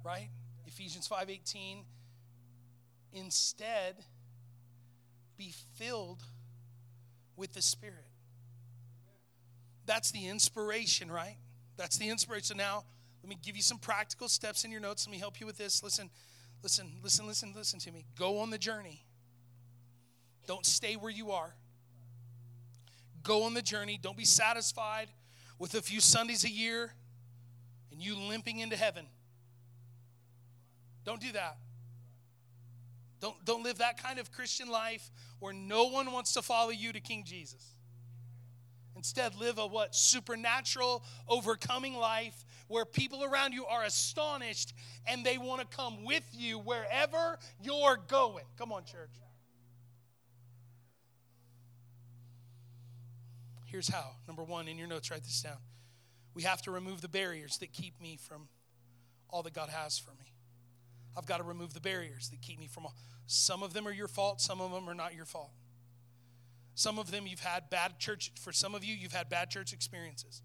Right? 0.04 0.28
Ephesians 0.66 1.08
5:18 1.08 1.84
Instead 3.12 3.96
be 5.40 5.54
filled 5.76 6.22
with 7.34 7.54
the 7.54 7.62
Spirit. 7.62 8.04
That's 9.86 10.10
the 10.10 10.28
inspiration, 10.28 11.10
right? 11.10 11.38
That's 11.78 11.96
the 11.96 12.10
inspiration. 12.10 12.58
Now, 12.58 12.84
let 13.22 13.30
me 13.30 13.38
give 13.42 13.56
you 13.56 13.62
some 13.62 13.78
practical 13.78 14.28
steps 14.28 14.64
in 14.64 14.70
your 14.70 14.82
notes. 14.82 15.06
Let 15.06 15.12
me 15.12 15.18
help 15.18 15.40
you 15.40 15.46
with 15.46 15.56
this. 15.56 15.82
Listen, 15.82 16.10
listen, 16.62 16.92
listen, 17.02 17.26
listen, 17.26 17.54
listen 17.56 17.80
to 17.80 17.90
me. 17.90 18.04
Go 18.18 18.40
on 18.40 18.50
the 18.50 18.58
journey. 18.58 19.02
Don't 20.46 20.66
stay 20.66 20.94
where 20.94 21.10
you 21.10 21.30
are. 21.30 21.54
Go 23.22 23.44
on 23.44 23.54
the 23.54 23.62
journey. 23.62 23.98
Don't 24.00 24.18
be 24.18 24.26
satisfied 24.26 25.08
with 25.58 25.74
a 25.74 25.80
few 25.80 26.00
Sundays 26.00 26.44
a 26.44 26.50
year 26.50 26.92
and 27.90 28.02
you 28.02 28.14
limping 28.14 28.58
into 28.58 28.76
heaven. 28.76 29.06
Don't 31.06 31.20
do 31.20 31.32
that. 31.32 31.56
Don't, 33.20 33.44
don't 33.44 33.62
live 33.62 33.78
that 33.78 34.02
kind 34.02 34.18
of 34.18 34.32
Christian 34.32 34.68
life 34.68 35.10
where 35.38 35.52
no 35.52 35.84
one 35.84 36.12
wants 36.12 36.34
to 36.34 36.42
follow 36.42 36.70
you 36.70 36.92
to 36.92 37.00
King 37.00 37.24
Jesus. 37.24 37.76
Instead, 38.96 39.34
live 39.36 39.58
a 39.58 39.66
what? 39.66 39.94
Supernatural, 39.94 41.02
overcoming 41.28 41.94
life 41.94 42.44
where 42.68 42.84
people 42.84 43.24
around 43.24 43.52
you 43.52 43.64
are 43.66 43.84
astonished 43.84 44.74
and 45.06 45.24
they 45.24 45.38
want 45.38 45.60
to 45.60 45.76
come 45.76 46.04
with 46.04 46.24
you 46.32 46.58
wherever 46.58 47.38
you're 47.62 47.98
going. 48.08 48.44
Come 48.58 48.72
on, 48.72 48.84
church. 48.84 49.10
Here's 53.66 53.88
how. 53.88 54.10
Number 54.26 54.42
one, 54.42 54.66
in 54.66 54.76
your 54.76 54.88
notes, 54.88 55.10
write 55.10 55.22
this 55.22 55.42
down. 55.42 55.58
We 56.34 56.42
have 56.42 56.60
to 56.62 56.70
remove 56.70 57.00
the 57.00 57.08
barriers 57.08 57.58
that 57.58 57.72
keep 57.72 58.00
me 58.00 58.18
from 58.20 58.48
all 59.28 59.42
that 59.44 59.54
God 59.54 59.68
has 59.68 59.98
for 59.98 60.10
me. 60.10 60.29
I've 61.20 61.26
got 61.26 61.36
to 61.36 61.44
remove 61.44 61.74
the 61.74 61.80
barriers 61.80 62.30
that 62.30 62.40
keep 62.40 62.58
me 62.58 62.66
from 62.66 62.86
all. 62.86 62.94
Some 63.26 63.62
of 63.62 63.74
them 63.74 63.86
are 63.86 63.92
your 63.92 64.08
fault, 64.08 64.40
some 64.40 64.58
of 64.62 64.72
them 64.72 64.88
are 64.88 64.94
not 64.94 65.14
your 65.14 65.26
fault. 65.26 65.50
Some 66.74 66.98
of 66.98 67.10
them 67.10 67.26
you've 67.26 67.40
had 67.40 67.68
bad 67.68 67.98
church, 67.98 68.32
for 68.40 68.52
some 68.52 68.74
of 68.74 68.82
you, 68.82 68.94
you've 68.94 69.12
had 69.12 69.28
bad 69.28 69.50
church 69.50 69.74
experiences. 69.74 70.40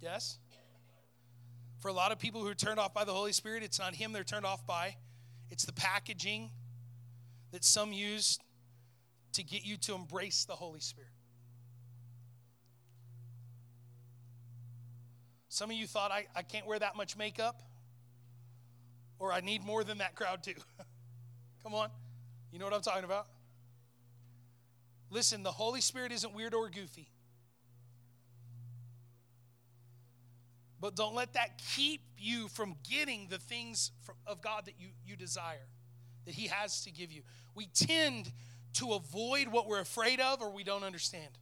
Yes? 0.00 0.38
For 1.78 1.86
a 1.86 1.92
lot 1.92 2.10
of 2.10 2.18
people 2.18 2.40
who 2.40 2.48
are 2.48 2.54
turned 2.54 2.80
off 2.80 2.92
by 2.92 3.04
the 3.04 3.12
Holy 3.12 3.30
Spirit, 3.30 3.62
it's 3.62 3.78
not 3.78 3.94
Him 3.94 4.12
they're 4.12 4.24
turned 4.24 4.44
off 4.44 4.66
by, 4.66 4.96
it's 5.48 5.64
the 5.64 5.72
packaging 5.72 6.50
that 7.52 7.62
some 7.62 7.92
use 7.92 8.40
to 9.34 9.44
get 9.44 9.64
you 9.64 9.76
to 9.76 9.94
embrace 9.94 10.46
the 10.46 10.56
Holy 10.56 10.80
Spirit. 10.80 11.10
Some 15.48 15.70
of 15.70 15.76
you 15.76 15.86
thought, 15.86 16.10
I, 16.10 16.26
I 16.34 16.42
can't 16.42 16.66
wear 16.66 16.80
that 16.80 16.96
much 16.96 17.16
makeup, 17.16 17.62
or 19.18 19.32
I 19.32 19.40
need 19.40 19.64
more 19.64 19.84
than 19.84 19.98
that 19.98 20.14
crowd 20.14 20.42
too. 20.42 20.54
Come 21.62 21.74
on. 21.74 21.90
You 22.52 22.58
know 22.58 22.64
what 22.64 22.74
I'm 22.74 22.82
talking 22.82 23.04
about? 23.04 23.26
Listen, 25.10 25.42
the 25.42 25.52
Holy 25.52 25.80
Spirit 25.80 26.12
isn't 26.12 26.34
weird 26.34 26.54
or 26.54 26.68
goofy. 26.68 27.08
But 30.80 30.94
don't 30.94 31.14
let 31.14 31.32
that 31.34 31.60
keep 31.74 32.02
you 32.18 32.48
from 32.48 32.76
getting 32.88 33.28
the 33.28 33.38
things 33.38 33.92
of 34.26 34.42
God 34.42 34.66
that 34.66 34.74
you, 34.78 34.88
you 35.06 35.16
desire, 35.16 35.66
that 36.26 36.34
He 36.34 36.48
has 36.48 36.82
to 36.82 36.90
give 36.90 37.10
you. 37.10 37.22
We 37.54 37.66
tend 37.66 38.30
to 38.74 38.92
avoid 38.92 39.48
what 39.48 39.66
we're 39.66 39.80
afraid 39.80 40.20
of 40.20 40.42
or 40.42 40.50
we 40.50 40.64
don't 40.64 40.84
understand. 40.84 41.38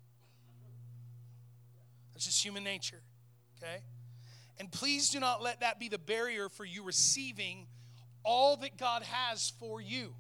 That's 2.13 2.27
just 2.27 2.45
human 2.45 2.63
nature, 2.63 3.01
okay? 3.59 3.83
And 4.59 4.71
please 4.71 5.11
do 5.11 5.21
not 5.21 5.43
let 5.43 5.61
that 5.61 5.81
be 5.81 5.89
the 5.89 5.99
barrier 5.99 6.49
for 6.49 6.65
you 6.65 6.85
receiving 6.85 7.67
all 8.23 8.57
that 8.59 8.77
God 8.79 9.03
has 9.03 9.53
for 9.59 9.81
you. 9.81 10.15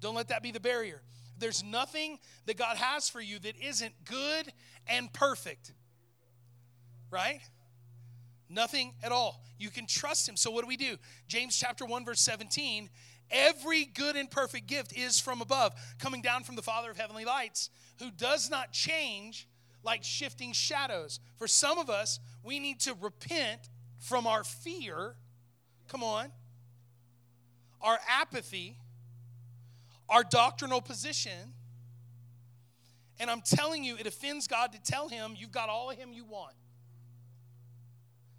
Don't 0.00 0.14
let 0.14 0.28
that 0.28 0.42
be 0.42 0.50
the 0.50 0.60
barrier. 0.60 1.02
There's 1.38 1.62
nothing 1.62 2.18
that 2.46 2.56
God 2.56 2.76
has 2.76 3.08
for 3.08 3.20
you 3.20 3.38
that 3.40 3.56
isn't 3.62 4.04
good 4.04 4.52
and 4.86 5.12
perfect. 5.12 5.72
Right? 7.10 7.40
Nothing 8.48 8.94
at 9.02 9.12
all. 9.12 9.42
You 9.58 9.70
can 9.70 9.86
trust 9.86 10.28
Him. 10.28 10.36
So, 10.36 10.50
what 10.50 10.62
do 10.62 10.68
we 10.68 10.76
do? 10.76 10.96
James 11.28 11.56
chapter 11.56 11.84
1, 11.84 12.04
verse 12.04 12.20
17 12.20 12.88
Every 13.30 13.84
good 13.84 14.14
and 14.14 14.30
perfect 14.30 14.68
gift 14.68 14.96
is 14.96 15.18
from 15.18 15.40
above, 15.40 15.72
coming 15.98 16.22
down 16.22 16.44
from 16.44 16.54
the 16.54 16.62
Father 16.62 16.90
of 16.90 16.96
heavenly 16.96 17.24
lights, 17.24 17.70
who 17.98 18.10
does 18.10 18.48
not 18.48 18.72
change 18.72 19.48
like 19.86 20.04
shifting 20.04 20.52
shadows. 20.52 21.20
For 21.36 21.46
some 21.46 21.78
of 21.78 21.88
us, 21.88 22.20
we 22.42 22.58
need 22.58 22.80
to 22.80 22.94
repent 23.00 23.70
from 23.98 24.26
our 24.26 24.44
fear, 24.44 25.14
come 25.88 26.02
on, 26.02 26.30
our 27.80 27.98
apathy, 28.08 28.76
our 30.08 30.22
doctrinal 30.22 30.82
position. 30.82 31.54
And 33.18 33.30
I'm 33.30 33.40
telling 33.40 33.82
you, 33.82 33.96
it 33.96 34.06
offends 34.06 34.46
God 34.46 34.72
to 34.72 34.82
tell 34.82 35.08
him 35.08 35.34
you've 35.38 35.52
got 35.52 35.70
all 35.70 35.90
of 35.90 35.96
him 35.96 36.12
you 36.12 36.24
want. 36.24 36.54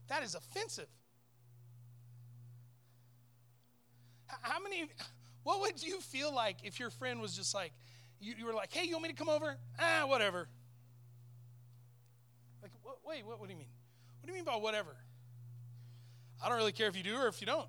That 0.07 0.23
is 0.23 0.35
offensive. 0.35 0.87
How 4.27 4.59
many, 4.59 4.85
what 5.43 5.61
would 5.61 5.81
you 5.81 5.99
feel 5.99 6.33
like 6.33 6.57
if 6.63 6.79
your 6.79 6.89
friend 6.89 7.19
was 7.21 7.35
just 7.35 7.55
like, 7.55 7.71
you, 8.19 8.33
you 8.37 8.45
were 8.45 8.53
like, 8.53 8.71
hey, 8.71 8.85
you 8.85 8.93
want 8.93 9.03
me 9.03 9.09
to 9.09 9.15
come 9.15 9.29
over? 9.29 9.57
Ah, 9.79 10.05
whatever. 10.05 10.47
Wait, 13.07 13.25
what, 13.25 13.39
what 13.39 13.47
do 13.47 13.53
you 13.53 13.59
mean? 13.59 13.69
What 14.19 14.27
do 14.27 14.33
you 14.33 14.37
mean 14.37 14.45
by 14.45 14.55
whatever? 14.57 14.95
I 16.43 16.49
don't 16.49 16.57
really 16.57 16.73
care 16.73 16.87
if 16.87 16.97
you 16.97 17.03
do 17.03 17.15
or 17.15 17.27
if 17.27 17.39
you 17.41 17.47
don't. 17.47 17.67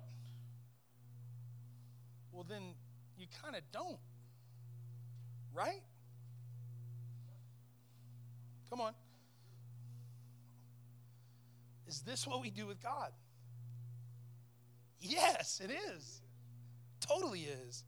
Well, 2.31 2.45
then 2.47 2.61
you 3.17 3.25
kind 3.41 3.55
of 3.55 3.61
don't. 3.71 3.97
Right? 5.53 5.81
Come 8.69 8.81
on. 8.81 8.93
Is 11.87 12.01
this 12.01 12.27
what 12.27 12.41
we 12.41 12.51
do 12.51 12.67
with 12.67 12.81
God? 12.83 13.11
Yes, 15.01 15.61
it 15.63 15.71
is. 15.71 16.21
Totally 16.99 17.47
is. 17.67 17.83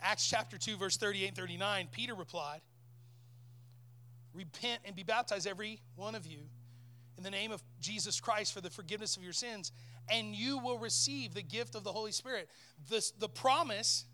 Acts 0.00 0.28
chapter 0.28 0.58
2, 0.58 0.76
verse 0.76 0.96
38 0.96 1.28
and 1.28 1.36
39, 1.36 1.88
Peter 1.90 2.14
replied, 2.14 2.60
Repent 4.34 4.80
and 4.84 4.96
be 4.96 5.04
baptized, 5.04 5.46
every 5.46 5.80
one 5.96 6.14
of 6.14 6.26
you, 6.26 6.40
in 7.16 7.22
the 7.22 7.30
name 7.30 7.52
of 7.52 7.62
Jesus 7.80 8.20
Christ 8.20 8.52
for 8.52 8.60
the 8.60 8.70
forgiveness 8.70 9.16
of 9.16 9.22
your 9.22 9.32
sins, 9.32 9.70
and 10.10 10.34
you 10.34 10.58
will 10.58 10.78
receive 10.78 11.34
the 11.34 11.42
gift 11.42 11.74
of 11.74 11.84
the 11.84 11.92
Holy 11.92 12.12
Spirit. 12.12 12.50
This, 12.90 13.12
the 13.12 13.28
promise, 13.28 14.04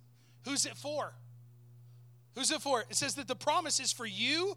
who's 0.45 0.67
it 0.67 0.77
for? 0.77 1.15
Who's 2.35 2.51
it 2.51 2.61
for? 2.61 2.83
It 2.83 2.97
says 2.97 3.15
that 3.17 3.29
the 3.29 3.37
promise 3.37 3.81
is 3.81 3.93
for 3.93 4.07
you 4.07 4.57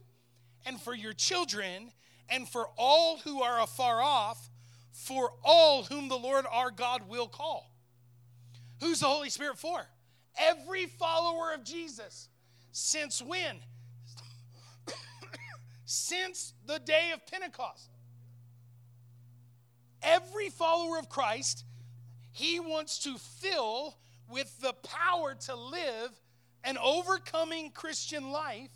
and 0.66 0.80
for 0.80 0.94
your 0.94 1.14
children 1.14 1.92
and 2.30 2.48
for 2.48 2.68
all 2.78 3.18
who 3.20 3.42
are 3.42 3.62
afar 3.62 4.02
off, 4.02 4.50
for 4.92 5.32
all 5.44 5.84
whom 5.84 6.08
the 6.08 6.18
Lord 6.18 6.46
our 6.52 6.72
God 6.72 7.10
will 7.10 7.28
call. 7.28 7.72
Who's 8.80 9.00
the 9.00 9.08
Holy 9.08 9.30
Spirit 9.30 9.58
for? 9.58 9.86
Every 10.38 10.86
follower 10.86 11.54
of 11.54 11.64
Jesus. 11.64 12.28
Since 12.72 13.22
when? 13.22 13.58
Since 15.94 16.56
the 16.66 16.80
day 16.80 17.12
of 17.14 17.24
Pentecost. 17.28 17.92
Every 20.02 20.50
follower 20.50 20.98
of 20.98 21.08
Christ, 21.08 21.66
he 22.32 22.60
wants 22.60 22.98
to 23.04 23.20
fill 23.20 23.96
with 24.28 24.60
the 24.60 24.74
power 24.74 25.36
to 25.36 25.56
live 25.56 26.10
an 26.64 26.80
overcoming 26.80 27.70
Christian 27.70 28.32
life. 28.32 28.72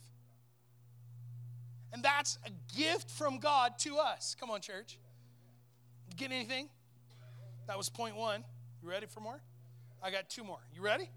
And 1.91 2.03
that's 2.03 2.37
a 2.45 2.51
gift 2.77 3.09
from 3.09 3.39
God 3.39 3.79
to 3.79 3.97
us. 3.97 4.35
Come 4.39 4.51
on, 4.51 4.61
church. 4.61 4.99
Get 6.17 6.31
anything? 6.31 6.69
That 7.65 7.79
was 7.79 7.89
point 7.89 8.15
one. 8.15 8.43
You 8.83 8.89
ready 8.89 9.07
for 9.07 9.21
more? 9.21 9.41
I 10.03 10.11
got 10.11 10.29
two 10.29 10.43
more. 10.43 10.59
You 10.71 10.83
ready? 10.83 11.09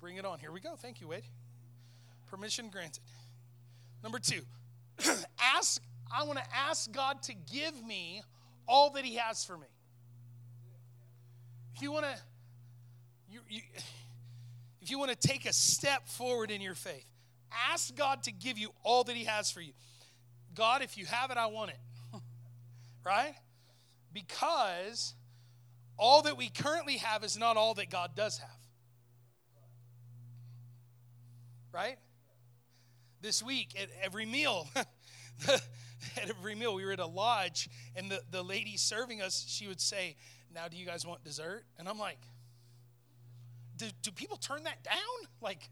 Bring 0.00 0.16
it 0.16 0.24
on. 0.24 0.38
Here 0.38 0.52
we 0.52 0.60
go. 0.60 0.76
Thank 0.76 1.00
you, 1.00 1.08
Wade. 1.08 1.24
Permission 2.30 2.68
granted. 2.68 3.02
Number 4.00 4.20
two, 4.20 4.42
ask. 5.56 5.82
I 6.10 6.24
want 6.24 6.38
to 6.38 6.44
ask 6.54 6.90
God 6.90 7.22
to 7.24 7.34
give 7.34 7.84
me 7.84 8.22
all 8.66 8.90
that 8.92 9.04
He 9.04 9.16
has 9.16 9.44
for 9.44 9.56
me. 9.56 9.66
If 11.74 11.82
you 11.82 11.92
want 11.92 12.06
to, 12.06 12.16
you, 13.30 13.40
you, 13.48 13.60
if 14.80 14.90
you 14.90 14.98
want 14.98 15.10
to 15.10 15.28
take 15.28 15.46
a 15.46 15.52
step 15.52 16.08
forward 16.08 16.50
in 16.50 16.60
your 16.60 16.74
faith, 16.74 17.06
ask 17.70 17.94
God 17.94 18.22
to 18.24 18.32
give 18.32 18.58
you 18.58 18.70
all 18.82 19.04
that 19.04 19.16
He 19.16 19.24
has 19.24 19.50
for 19.50 19.60
you. 19.60 19.72
God, 20.54 20.82
if 20.82 20.96
you 20.96 21.06
have 21.06 21.30
it, 21.30 21.36
I 21.36 21.46
want 21.46 21.70
it. 21.70 21.78
right? 23.04 23.34
Because 24.12 25.14
all 25.98 26.22
that 26.22 26.36
we 26.36 26.48
currently 26.48 26.96
have 26.96 27.22
is 27.22 27.36
not 27.36 27.56
all 27.56 27.74
that 27.74 27.90
God 27.90 28.12
does 28.16 28.38
have. 28.38 28.50
Right? 31.72 31.98
This 33.20 33.42
week, 33.42 33.74
at 33.80 33.88
every 34.02 34.26
meal, 34.26 34.68
at 35.48 35.60
every 36.28 36.54
meal, 36.54 36.74
we 36.74 36.84
were 36.84 36.92
at 36.92 37.00
a 37.00 37.06
lodge, 37.06 37.68
and 37.96 38.10
the, 38.10 38.20
the 38.30 38.42
lady 38.42 38.76
serving 38.76 39.20
us, 39.20 39.44
she 39.48 39.66
would 39.66 39.80
say, 39.80 40.16
Now, 40.54 40.68
do 40.68 40.76
you 40.76 40.86
guys 40.86 41.04
want 41.06 41.24
dessert? 41.24 41.64
And 41.78 41.88
I'm 41.88 41.98
like, 41.98 42.18
Do, 43.76 43.86
do 44.02 44.10
people 44.12 44.36
turn 44.36 44.64
that 44.64 44.84
down? 44.84 44.94
Like, 45.40 45.68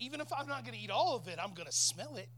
even 0.00 0.20
if 0.20 0.32
I'm 0.32 0.48
not 0.48 0.64
going 0.64 0.76
to 0.76 0.82
eat 0.82 0.90
all 0.90 1.14
of 1.14 1.28
it, 1.28 1.38
I'm 1.40 1.52
going 1.54 1.66
to 1.66 1.72
smell 1.72 2.16
it. 2.16 2.28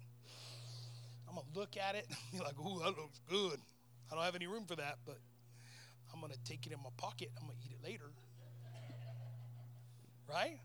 I'm 1.29 1.37
going 1.37 1.47
to 1.53 1.59
look 1.59 1.77
at 1.77 1.95
it 1.95 2.07
and 2.09 2.41
be 2.41 2.45
like, 2.45 2.59
ooh, 2.59 2.81
that 2.81 2.99
looks 2.99 3.21
good. 3.31 3.59
I 4.11 4.15
don't 4.15 4.25
have 4.25 4.35
any 4.35 4.47
room 4.47 4.65
for 4.67 4.77
that, 4.77 4.99
but 5.07 5.19
I'm 6.13 6.21
going 6.21 6.33
to 6.33 6.39
take 6.45 6.67
it 6.67 6.73
in 6.73 6.79
my 6.83 6.91
pocket. 6.99 7.31
I'm 7.41 7.47
going 7.47 7.57
to 7.59 7.65
eat 7.65 7.73
it 7.73 7.83
later. 7.83 8.11
Right? 10.29 10.59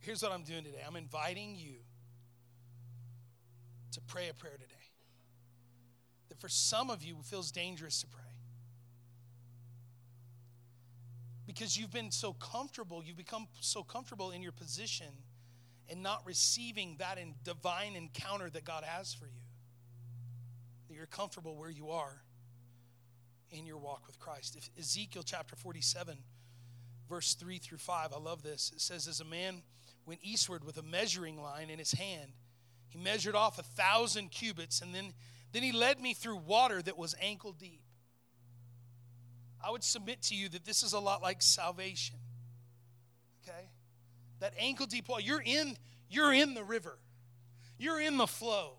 Here's 0.00 0.22
what 0.22 0.32
I'm 0.32 0.42
doing 0.42 0.64
today 0.64 0.82
I'm 0.86 0.96
inviting 0.96 1.56
you 1.56 1.74
to 3.92 4.00
pray 4.02 4.28
a 4.28 4.34
prayer 4.34 4.52
today 4.52 4.74
that 6.28 6.40
for 6.40 6.48
some 6.48 6.90
of 6.90 7.02
you 7.02 7.16
feels 7.22 7.50
dangerous 7.50 8.00
to 8.02 8.06
pray. 8.06 8.22
Because 11.46 11.78
you've 11.78 11.92
been 11.92 12.10
so 12.10 12.32
comfortable, 12.34 13.02
you've 13.04 13.16
become 13.16 13.46
so 13.60 13.82
comfortable 13.82 14.32
in 14.32 14.42
your 14.42 14.52
position 14.52 15.06
and 15.88 16.02
not 16.02 16.22
receiving 16.26 16.96
that 16.98 17.18
in 17.18 17.34
divine 17.44 17.94
encounter 17.94 18.50
that 18.50 18.64
God 18.64 18.84
has 18.84 19.14
for 19.14 19.26
you. 19.26 19.42
That 20.88 20.94
you're 20.94 21.06
comfortable 21.06 21.56
where 21.56 21.70
you 21.70 21.90
are 21.90 22.20
in 23.50 23.64
your 23.64 23.78
walk 23.78 24.06
with 24.06 24.18
Christ. 24.18 24.56
If 24.56 24.68
Ezekiel 24.78 25.22
chapter 25.24 25.54
47, 25.54 26.18
verse 27.08 27.34
3 27.34 27.58
through 27.58 27.78
5, 27.78 28.12
I 28.12 28.18
love 28.18 28.42
this. 28.42 28.72
It 28.74 28.80
says, 28.80 29.06
As 29.06 29.20
a 29.20 29.24
man 29.24 29.62
went 30.06 30.20
eastward 30.22 30.64
with 30.64 30.78
a 30.78 30.82
measuring 30.82 31.42
line 31.42 31.68
in 31.68 31.78
his 31.78 31.92
hand, 31.92 32.32
he 32.88 32.98
measured 32.98 33.34
off 33.34 33.58
a 33.58 33.62
thousand 33.62 34.30
cubits, 34.30 34.80
and 34.80 34.94
then 34.94 35.12
then 35.52 35.62
he 35.62 35.72
led 35.72 36.00
me 36.00 36.12
through 36.12 36.36
water 36.36 36.82
that 36.82 36.98
was 36.98 37.14
ankle 37.20 37.52
deep. 37.52 37.80
I 39.64 39.70
would 39.70 39.82
submit 39.82 40.22
to 40.24 40.34
you 40.34 40.48
that 40.50 40.64
this 40.64 40.82
is 40.82 40.92
a 40.92 41.00
lot 41.00 41.22
like 41.22 41.40
salvation. 41.40 42.16
Okay? 43.42 43.70
That 44.40 44.52
ankle 44.58 44.86
deep 44.86 45.08
water, 45.08 45.22
you're 45.22 45.42
in, 45.42 45.76
you're 46.10 46.32
in 46.32 46.54
the 46.54 46.62
river. 46.62 46.98
You're 47.78 48.00
in 48.00 48.16
the 48.16 48.26
flow. 48.26 48.74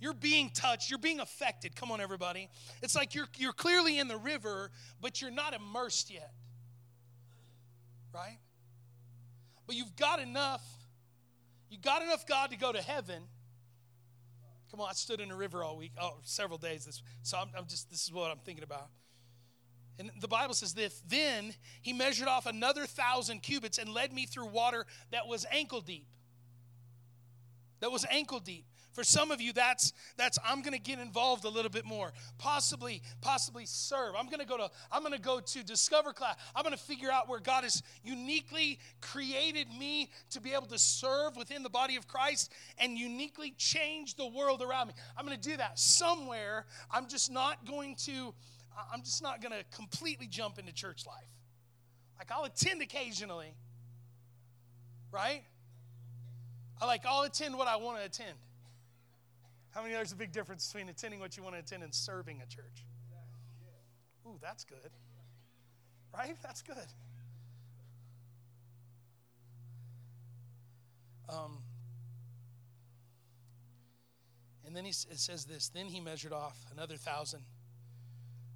You're 0.00 0.14
being 0.14 0.50
touched, 0.50 0.90
you're 0.90 0.98
being 0.98 1.20
affected. 1.20 1.76
Come 1.76 1.92
on, 1.92 2.00
everybody. 2.00 2.48
It's 2.82 2.96
like 2.96 3.14
you're 3.14 3.28
you're 3.36 3.52
clearly 3.52 3.98
in 3.98 4.08
the 4.08 4.16
river, 4.16 4.70
but 5.00 5.22
you're 5.22 5.30
not 5.30 5.54
immersed 5.54 6.10
yet. 6.10 6.32
Right? 8.12 8.38
But 9.66 9.76
you've 9.76 9.96
got 9.96 10.20
enough, 10.20 10.62
you 11.70 11.78
got 11.78 12.02
enough 12.02 12.26
God 12.26 12.50
to 12.50 12.56
go 12.56 12.72
to 12.72 12.82
heaven 12.82 13.22
Come 14.72 14.80
on, 14.80 14.88
I 14.88 14.94
stood 14.94 15.20
in 15.20 15.30
a 15.30 15.36
river 15.36 15.62
all 15.62 15.76
week, 15.76 15.92
oh, 16.00 16.16
several 16.22 16.56
days. 16.56 16.86
This, 16.86 17.02
so 17.22 17.36
I'm, 17.36 17.48
I'm 17.56 17.66
just, 17.66 17.90
this 17.90 18.02
is 18.04 18.10
what 18.10 18.30
I'm 18.30 18.38
thinking 18.38 18.64
about. 18.64 18.88
And 19.98 20.10
the 20.18 20.28
Bible 20.28 20.54
says 20.54 20.72
this 20.72 21.02
Then 21.06 21.52
he 21.82 21.92
measured 21.92 22.26
off 22.26 22.46
another 22.46 22.86
thousand 22.86 23.42
cubits 23.42 23.76
and 23.76 23.92
led 23.92 24.14
me 24.14 24.24
through 24.24 24.46
water 24.46 24.86
that 25.10 25.28
was 25.28 25.44
ankle 25.52 25.82
deep. 25.82 26.06
That 27.80 27.92
was 27.92 28.06
ankle 28.10 28.40
deep. 28.40 28.64
For 28.92 29.04
some 29.04 29.30
of 29.30 29.40
you, 29.40 29.52
that's 29.52 29.92
that's 30.16 30.38
I'm 30.44 30.60
going 30.60 30.74
to 30.74 30.80
get 30.80 30.98
involved 30.98 31.44
a 31.44 31.48
little 31.48 31.70
bit 31.70 31.86
more. 31.86 32.12
Possibly, 32.38 33.02
possibly 33.22 33.64
serve. 33.64 34.14
I'm 34.16 34.26
going 34.26 34.40
to 34.40 34.46
go 34.46 34.58
to 34.58 34.70
I'm 34.90 35.00
going 35.00 35.14
to 35.14 35.20
go 35.20 35.40
to 35.40 35.64
Discover 35.64 36.12
class. 36.12 36.36
I'm 36.54 36.62
going 36.62 36.76
to 36.76 36.82
figure 36.82 37.10
out 37.10 37.28
where 37.28 37.40
God 37.40 37.64
has 37.64 37.82
uniquely 38.04 38.78
created 39.00 39.68
me 39.78 40.10
to 40.30 40.40
be 40.40 40.52
able 40.52 40.66
to 40.66 40.78
serve 40.78 41.36
within 41.36 41.62
the 41.62 41.70
body 41.70 41.96
of 41.96 42.06
Christ 42.06 42.52
and 42.78 42.98
uniquely 42.98 43.54
change 43.56 44.16
the 44.16 44.26
world 44.26 44.62
around 44.62 44.88
me. 44.88 44.94
I'm 45.16 45.24
going 45.24 45.38
to 45.38 45.48
do 45.48 45.56
that 45.56 45.78
somewhere. 45.78 46.66
I'm 46.90 47.08
just 47.08 47.32
not 47.32 47.66
going 47.66 47.96
to 48.04 48.34
I'm 48.92 49.02
just 49.02 49.22
not 49.22 49.40
going 49.40 49.52
to 49.52 49.64
completely 49.74 50.26
jump 50.26 50.58
into 50.58 50.72
church 50.72 51.06
life. 51.06 51.24
Like 52.18 52.30
I'll 52.30 52.44
attend 52.44 52.82
occasionally. 52.82 53.54
Right? 55.10 55.44
I 56.80 56.86
like 56.86 57.06
I'll 57.06 57.22
attend 57.22 57.56
what 57.56 57.68
I 57.68 57.76
want 57.76 57.98
to 57.98 58.04
attend. 58.04 58.36
How 59.72 59.82
many 59.82 59.94
there's 59.94 60.12
a 60.12 60.16
big 60.16 60.32
difference 60.32 60.70
between 60.70 60.88
attending 60.90 61.18
what 61.18 61.36
you 61.36 61.42
want 61.42 61.54
to 61.54 61.60
attend 61.60 61.82
and 61.82 61.94
serving 61.94 62.40
a 62.42 62.46
church? 62.46 62.84
Ooh, 64.26 64.38
that's 64.40 64.64
good. 64.64 64.90
Right? 66.14 66.36
That's 66.42 66.62
good. 66.62 66.76
Um, 71.28 71.58
and 74.66 74.76
then 74.76 74.84
he, 74.84 74.90
it 74.90 75.18
says 75.18 75.46
this 75.46 75.68
Then 75.68 75.86
he 75.86 76.00
measured 76.00 76.32
off 76.32 76.56
another 76.70 76.96
thousand 76.96 77.42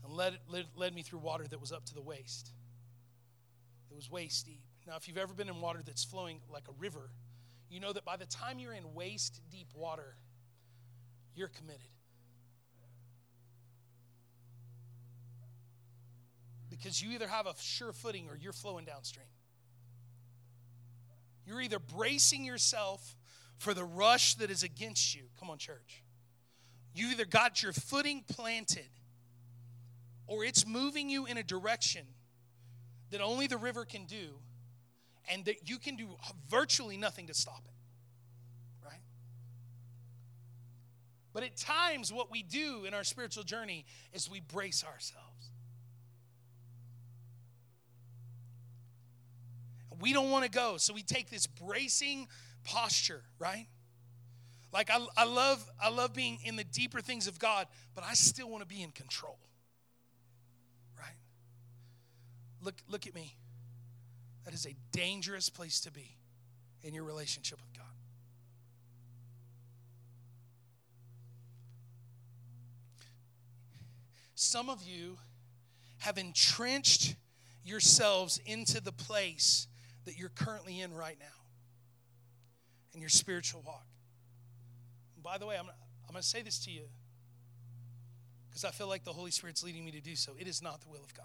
and 0.04 0.12
led, 0.12 0.38
led, 0.48 0.66
led 0.76 0.94
me 0.94 1.02
through 1.02 1.20
water 1.20 1.44
that 1.48 1.60
was 1.60 1.72
up 1.72 1.86
to 1.86 1.94
the 1.94 2.02
waist. 2.02 2.52
It 3.90 3.96
was 3.96 4.10
waist 4.10 4.44
deep. 4.44 4.60
Now, 4.86 4.96
if 4.96 5.08
you've 5.08 5.16
ever 5.16 5.32
been 5.32 5.48
in 5.48 5.60
water 5.60 5.80
that's 5.84 6.04
flowing 6.04 6.40
like 6.52 6.68
a 6.68 6.72
river, 6.78 7.10
you 7.70 7.80
know 7.80 7.92
that 7.92 8.04
by 8.04 8.16
the 8.16 8.26
time 8.26 8.58
you're 8.58 8.74
in 8.74 8.94
waist 8.94 9.40
deep 9.50 9.68
water, 9.74 10.16
you're 11.36 11.48
committed. 11.48 11.80
Because 16.68 17.00
you 17.00 17.12
either 17.12 17.28
have 17.28 17.46
a 17.46 17.54
sure 17.58 17.92
footing 17.92 18.28
or 18.28 18.36
you're 18.36 18.52
flowing 18.52 18.84
downstream. 18.84 19.26
You're 21.46 21.60
either 21.60 21.78
bracing 21.78 22.44
yourself 22.44 23.16
for 23.58 23.72
the 23.72 23.84
rush 23.84 24.34
that 24.34 24.50
is 24.50 24.62
against 24.62 25.14
you. 25.14 25.22
Come 25.38 25.48
on, 25.48 25.58
church. 25.58 26.02
You 26.94 27.10
either 27.10 27.24
got 27.24 27.62
your 27.62 27.72
footing 27.72 28.24
planted 28.26 28.88
or 30.26 30.44
it's 30.44 30.66
moving 30.66 31.08
you 31.08 31.26
in 31.26 31.36
a 31.36 31.42
direction 31.42 32.04
that 33.10 33.20
only 33.20 33.46
the 33.46 33.56
river 33.56 33.84
can 33.84 34.06
do 34.06 34.38
and 35.30 35.44
that 35.44 35.68
you 35.68 35.78
can 35.78 35.96
do 35.96 36.08
virtually 36.48 36.96
nothing 36.96 37.26
to 37.28 37.34
stop 37.34 37.62
it. 37.64 38.84
Right? 38.84 39.00
But 41.36 41.44
at 41.44 41.54
times, 41.54 42.10
what 42.10 42.30
we 42.30 42.42
do 42.42 42.86
in 42.86 42.94
our 42.94 43.04
spiritual 43.04 43.44
journey 43.44 43.84
is 44.14 44.30
we 44.30 44.40
brace 44.40 44.82
ourselves. 44.82 45.50
We 50.00 50.14
don't 50.14 50.30
want 50.30 50.46
to 50.46 50.50
go, 50.50 50.78
so 50.78 50.94
we 50.94 51.02
take 51.02 51.28
this 51.28 51.46
bracing 51.46 52.28
posture, 52.64 53.20
right? 53.38 53.66
Like 54.72 54.88
I, 54.90 54.98
I 55.14 55.24
love 55.24 55.62
I 55.78 55.90
love 55.90 56.14
being 56.14 56.38
in 56.42 56.56
the 56.56 56.64
deeper 56.64 57.02
things 57.02 57.26
of 57.26 57.38
God, 57.38 57.66
but 57.94 58.02
I 58.02 58.14
still 58.14 58.48
want 58.48 58.62
to 58.62 58.66
be 58.66 58.82
in 58.82 58.90
control. 58.92 59.36
Right? 60.98 61.18
Look 62.62 62.76
look 62.88 63.06
at 63.06 63.14
me. 63.14 63.36
That 64.46 64.54
is 64.54 64.64
a 64.64 64.74
dangerous 64.90 65.50
place 65.50 65.80
to 65.80 65.92
be 65.92 66.16
in 66.82 66.94
your 66.94 67.04
relationship 67.04 67.60
with 67.60 67.76
God. 67.76 67.95
Some 74.36 74.68
of 74.68 74.82
you 74.82 75.16
have 75.98 76.18
entrenched 76.18 77.16
yourselves 77.64 78.38
into 78.44 78.82
the 78.82 78.92
place 78.92 79.66
that 80.04 80.18
you're 80.18 80.28
currently 80.28 80.80
in 80.80 80.94
right 80.94 81.16
now 81.18 81.26
in 82.92 83.00
your 83.00 83.08
spiritual 83.08 83.62
walk. 83.66 83.86
And 85.14 85.24
by 85.24 85.38
the 85.38 85.46
way, 85.46 85.56
I'm, 85.56 85.66
I'm 85.66 86.12
going 86.12 86.22
to 86.22 86.28
say 86.28 86.42
this 86.42 86.58
to 86.66 86.70
you 86.70 86.84
because 88.48 88.62
I 88.64 88.72
feel 88.72 88.88
like 88.88 89.04
the 89.04 89.12
Holy 89.12 89.30
Spirit's 89.30 89.64
leading 89.64 89.86
me 89.86 89.90
to 89.92 90.02
do 90.02 90.14
so. 90.14 90.32
It 90.38 90.46
is 90.46 90.62
not 90.62 90.82
the 90.82 90.90
will 90.90 91.02
of 91.02 91.14
God. 91.14 91.24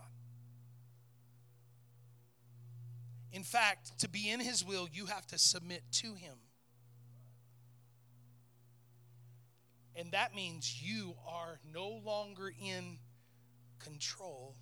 In 3.34 3.44
fact, 3.44 4.00
to 4.00 4.10
be 4.10 4.30
in 4.30 4.40
His 4.40 4.64
will, 4.64 4.88
you 4.92 5.08
have 5.08 5.28
to 5.28 5.38
submit 5.38 5.84
to 5.94 6.14
Him. 6.14 6.36
And 9.96 10.12
that 10.12 10.34
means 10.36 10.82
you 10.82 11.16
are 11.28 11.60
no 11.74 12.02
longer 12.06 12.52
in 12.64 12.98
control. 13.80 14.56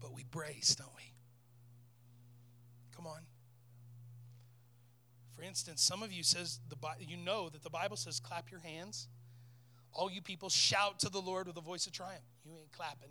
But 0.00 0.14
we 0.14 0.24
brace, 0.24 0.74
don't 0.74 0.94
we? 0.96 1.12
Come 2.96 3.06
on. 3.06 3.20
For 5.36 5.42
instance, 5.42 5.82
some 5.82 6.02
of 6.02 6.12
you 6.12 6.22
says 6.22 6.58
the 6.68 6.76
you 6.98 7.16
know 7.16 7.48
that 7.48 7.62
the 7.62 7.70
Bible 7.70 7.96
says 7.96 8.18
clap 8.18 8.50
your 8.50 8.60
hands. 8.60 9.06
All 9.92 10.10
you 10.10 10.20
people 10.20 10.48
shout 10.48 10.98
to 11.00 11.08
the 11.08 11.20
Lord 11.20 11.46
with 11.46 11.56
a 11.56 11.60
voice 11.60 11.86
of 11.86 11.92
triumph. 11.92 12.24
You 12.44 12.52
ain't 12.58 12.72
clapping. 12.72 13.10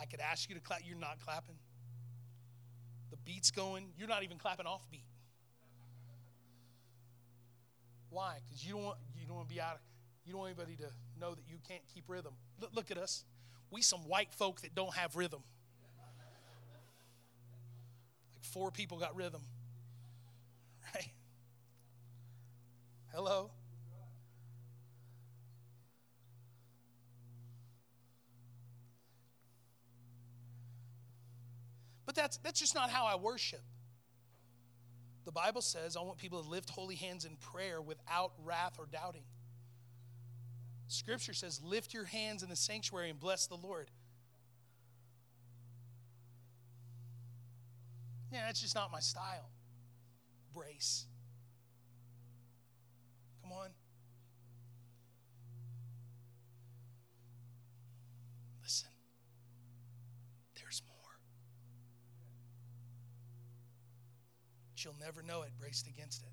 I 0.00 0.06
could 0.06 0.20
ask 0.20 0.48
you 0.48 0.54
to 0.54 0.60
clap. 0.60 0.82
You're 0.84 0.98
not 0.98 1.18
clapping. 1.24 1.56
The 3.10 3.16
beat's 3.24 3.50
going. 3.50 3.86
You're 3.98 4.08
not 4.08 4.22
even 4.22 4.38
clapping 4.38 4.66
off 4.66 4.82
beat. 4.90 5.04
Why? 8.14 8.36
Because 8.46 8.64
you 8.64 8.74
don't 8.74 8.84
want 8.84 8.98
you 9.20 9.26
don't 9.26 9.36
want 9.36 9.48
to 9.48 9.54
be 9.54 9.60
out. 9.60 9.80
You 10.24 10.32
don't 10.32 10.42
want 10.42 10.56
anybody 10.56 10.76
to 10.76 10.88
know 11.20 11.34
that 11.34 11.42
you 11.48 11.56
can't 11.66 11.82
keep 11.92 12.04
rhythm. 12.06 12.32
Look, 12.60 12.70
look 12.72 12.90
at 12.92 12.96
us. 12.96 13.24
We 13.72 13.82
some 13.82 14.00
white 14.06 14.32
folk 14.32 14.60
that 14.60 14.72
don't 14.72 14.94
have 14.94 15.16
rhythm 15.16 15.42
Like 18.34 18.44
four 18.44 18.70
people 18.70 18.98
got 18.98 19.16
rhythm. 19.16 19.42
Right? 20.94 21.08
Hello? 23.12 23.50
But 32.06 32.14
that's, 32.14 32.36
that's 32.36 32.60
just 32.60 32.74
not 32.76 32.90
how 32.90 33.06
I 33.06 33.16
worship. 33.16 33.62
The 35.24 35.32
Bible 35.32 35.62
says 35.62 35.96
I 35.96 36.00
want 36.02 36.18
people 36.18 36.42
to 36.42 36.48
lift 36.48 36.70
holy 36.70 36.96
hands 36.96 37.24
in 37.24 37.36
prayer 37.36 37.80
without 37.80 38.32
wrath 38.44 38.74
or 38.78 38.86
doubting. 38.86 39.24
Scripture 40.86 41.32
says, 41.32 41.60
lift 41.64 41.94
your 41.94 42.04
hands 42.04 42.42
in 42.42 42.50
the 42.50 42.56
sanctuary 42.56 43.10
and 43.10 43.18
bless 43.18 43.46
the 43.46 43.56
Lord. 43.56 43.90
Yeah, 48.30 48.42
that's 48.46 48.60
just 48.60 48.74
not 48.74 48.92
my 48.92 49.00
style. 49.00 49.48
Brace. 50.52 51.06
Come 53.42 53.52
on. 53.52 53.68
Listen, 58.62 58.88
there's 60.56 60.82
more. 60.88 61.18
She'll 64.84 64.94
never 65.00 65.22
know 65.22 65.40
it, 65.40 65.50
braced 65.58 65.86
against 65.86 66.22
it. 66.24 66.28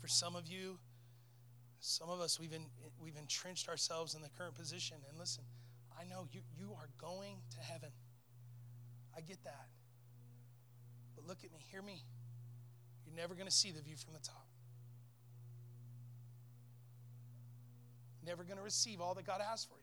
For 0.00 0.08
some 0.08 0.34
of 0.34 0.46
you, 0.46 0.78
some 1.80 2.08
of 2.08 2.18
us, 2.18 2.40
we've, 2.40 2.54
in, 2.54 2.64
we've 2.98 3.18
entrenched 3.18 3.68
ourselves 3.68 4.14
in 4.14 4.22
the 4.22 4.30
current 4.38 4.54
position. 4.54 4.96
And 5.06 5.18
listen, 5.18 5.44
I 6.00 6.04
know 6.04 6.26
you, 6.32 6.40
you 6.58 6.72
are 6.78 6.88
going 6.98 7.36
to 7.50 7.60
heaven. 7.60 7.90
I 9.14 9.20
get 9.20 9.44
that. 9.44 9.66
But 11.14 11.26
look 11.26 11.44
at 11.44 11.52
me, 11.52 11.58
hear 11.70 11.82
me. 11.82 12.02
You're 13.04 13.16
never 13.16 13.34
going 13.34 13.48
to 13.48 13.54
see 13.54 13.70
the 13.70 13.82
view 13.82 13.96
from 14.02 14.14
the 14.14 14.20
top. 14.20 14.46
Never 18.24 18.44
going 18.44 18.56
to 18.56 18.64
receive 18.64 19.02
all 19.02 19.12
that 19.12 19.26
God 19.26 19.42
has 19.46 19.66
for 19.66 19.74
you. 19.74 19.81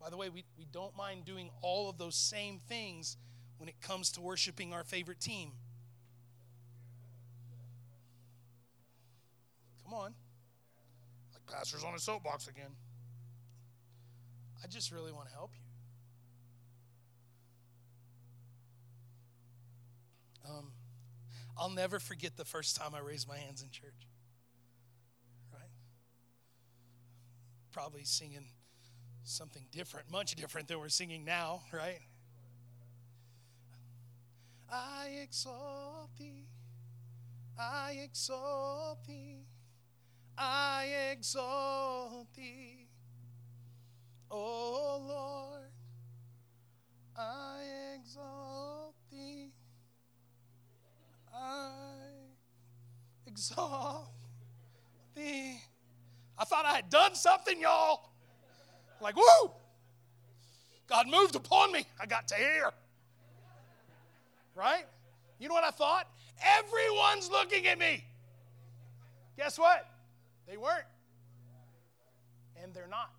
By 0.00 0.10
the 0.10 0.16
way, 0.16 0.28
we, 0.28 0.44
we 0.58 0.66
don't 0.70 0.96
mind 0.96 1.24
doing 1.24 1.50
all 1.62 1.88
of 1.88 1.98
those 1.98 2.14
same 2.14 2.60
things 2.68 3.16
when 3.58 3.68
it 3.68 3.80
comes 3.80 4.12
to 4.12 4.20
worshiping 4.20 4.72
our 4.72 4.84
favorite 4.84 5.20
team. 5.20 5.52
Come 9.84 9.94
on. 9.94 10.14
Like 11.32 11.46
pastor's 11.46 11.84
on 11.84 11.94
a 11.94 11.98
soapbox 11.98 12.48
again. 12.48 12.70
I 14.62 14.66
just 14.66 14.90
really 14.90 15.12
want 15.12 15.28
to 15.28 15.34
help 15.34 15.52
you. 15.54 15.60
Um, 20.50 20.72
I'll 21.58 21.70
never 21.70 21.98
forget 21.98 22.36
the 22.36 22.44
first 22.44 22.76
time 22.76 22.94
I 22.94 23.00
raised 23.00 23.28
my 23.28 23.38
hands 23.38 23.62
in 23.62 23.70
church. 23.70 24.08
Right? 25.52 25.70
Probably 27.72 28.04
singing 28.04 28.46
something 29.28 29.64
different, 29.72 30.10
much 30.10 30.34
different 30.34 30.68
than 30.68 30.78
we're 30.78 30.88
singing 30.88 31.24
now, 31.24 31.62
right? 31.72 32.00
I 34.72 35.20
exalt 35.22 36.10
thee, 36.18 36.46
I 37.58 38.00
exalt 38.02 39.06
thee. 39.06 39.46
I 40.38 41.12
exalt 41.12 42.26
thee, 42.34 42.88
O 44.30 45.02
Lord. 45.08 45.70
I 47.16 47.62
exalt 47.94 48.94
thee. 49.10 49.50
I 51.34 51.70
exalt 53.26 54.10
thee. 55.14 55.58
I 56.38 56.44
thought 56.44 56.66
I 56.66 56.74
had 56.74 56.90
done 56.90 57.14
something, 57.14 57.58
y'all. 57.62 58.10
Like, 59.00 59.16
woo! 59.16 59.50
God 60.88 61.08
moved 61.08 61.36
upon 61.36 61.72
me. 61.72 61.84
I 62.00 62.06
got 62.06 62.28
to 62.28 62.34
hear. 62.34 62.70
Right? 64.54 64.86
You 65.38 65.48
know 65.48 65.54
what 65.54 65.64
I 65.64 65.70
thought? 65.70 66.08
Everyone's 66.58 67.30
looking 67.30 67.66
at 67.66 67.78
me. 67.78 68.04
Guess 69.36 69.58
what? 69.58 69.86
They 70.48 70.56
weren't. 70.56 70.86
And 72.62 72.72
they're 72.72 72.88
not 72.88 73.10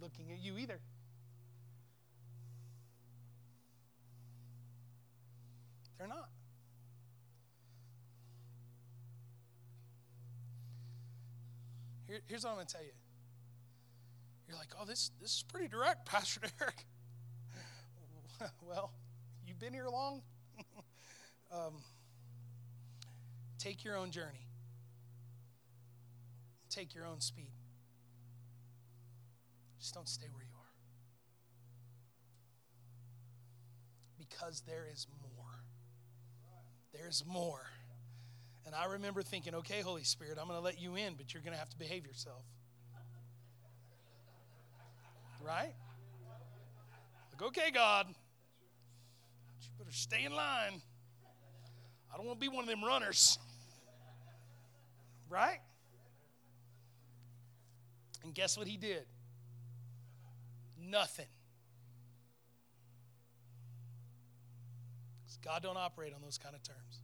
looking 0.00 0.32
at 0.32 0.42
you 0.42 0.56
either. 0.58 0.78
They're 5.98 6.08
not. 6.08 6.28
Here, 12.08 12.20
here's 12.26 12.44
what 12.44 12.50
I'm 12.50 12.56
going 12.56 12.66
to 12.66 12.72
tell 12.72 12.82
you. 12.82 12.90
You're 14.52 14.58
like, 14.58 14.74
oh, 14.78 14.84
this, 14.84 15.10
this 15.18 15.30
is 15.38 15.44
pretty 15.48 15.66
direct, 15.66 16.04
Pastor 16.10 16.42
Derek. 16.58 16.84
well, 18.68 18.92
you've 19.48 19.58
been 19.58 19.72
here 19.72 19.88
long. 19.88 20.20
um, 21.52 21.82
take 23.58 23.82
your 23.82 23.96
own 23.96 24.10
journey 24.12 24.46
take 26.72 26.94
your 26.94 27.06
own 27.06 27.20
speed. 27.20 27.52
Just 29.78 29.94
don't 29.94 30.08
stay 30.08 30.26
where 30.32 30.42
you 30.42 30.54
are. 30.54 30.72
Because 34.18 34.62
there 34.66 34.86
is 34.90 35.06
more. 35.22 35.64
There's 36.92 37.24
more. 37.26 37.66
And 38.64 38.74
I 38.74 38.92
remember 38.92 39.22
thinking, 39.22 39.54
okay, 39.56 39.80
Holy 39.80 40.04
Spirit, 40.04 40.38
I'm 40.40 40.46
going 40.46 40.58
to 40.58 40.64
let 40.64 40.80
you 40.80 40.96
in, 40.96 41.14
but 41.14 41.34
you're 41.34 41.42
going 41.42 41.52
to 41.52 41.58
have 41.58 41.70
to 41.70 41.78
behave 41.78 42.06
yourself. 42.06 42.44
Right? 45.44 45.74
Like, 47.32 47.42
okay, 47.42 47.70
God, 47.72 48.06
you 48.08 49.68
better 49.78 49.92
stay 49.92 50.24
in 50.24 50.32
line. 50.32 50.80
I 52.12 52.16
don't 52.16 52.26
want 52.26 52.40
to 52.40 52.48
be 52.48 52.54
one 52.54 52.64
of 52.64 52.70
them 52.70 52.84
runners. 52.84 53.38
Right? 55.28 55.58
And 58.24 58.34
guess 58.34 58.56
what 58.56 58.66
he 58.66 58.76
did? 58.76 59.04
Nothing. 60.78 61.26
God 65.42 65.62
don't 65.62 65.76
operate 65.76 66.14
on 66.14 66.22
those 66.22 66.38
kind 66.38 66.54
of 66.54 66.62
terms. 66.62 67.02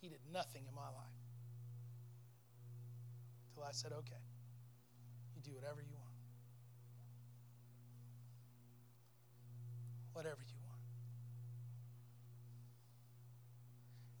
He 0.00 0.08
did 0.08 0.20
nothing 0.32 0.62
in 0.66 0.74
my 0.74 0.86
life. 0.86 1.21
Until 3.62 3.68
I 3.68 3.72
said, 3.74 3.92
okay, 3.92 4.20
you 5.36 5.42
do 5.42 5.54
whatever 5.54 5.80
you 5.80 5.94
want. 5.94 6.14
Whatever 10.14 10.40
you 10.40 10.56
want. 10.66 10.80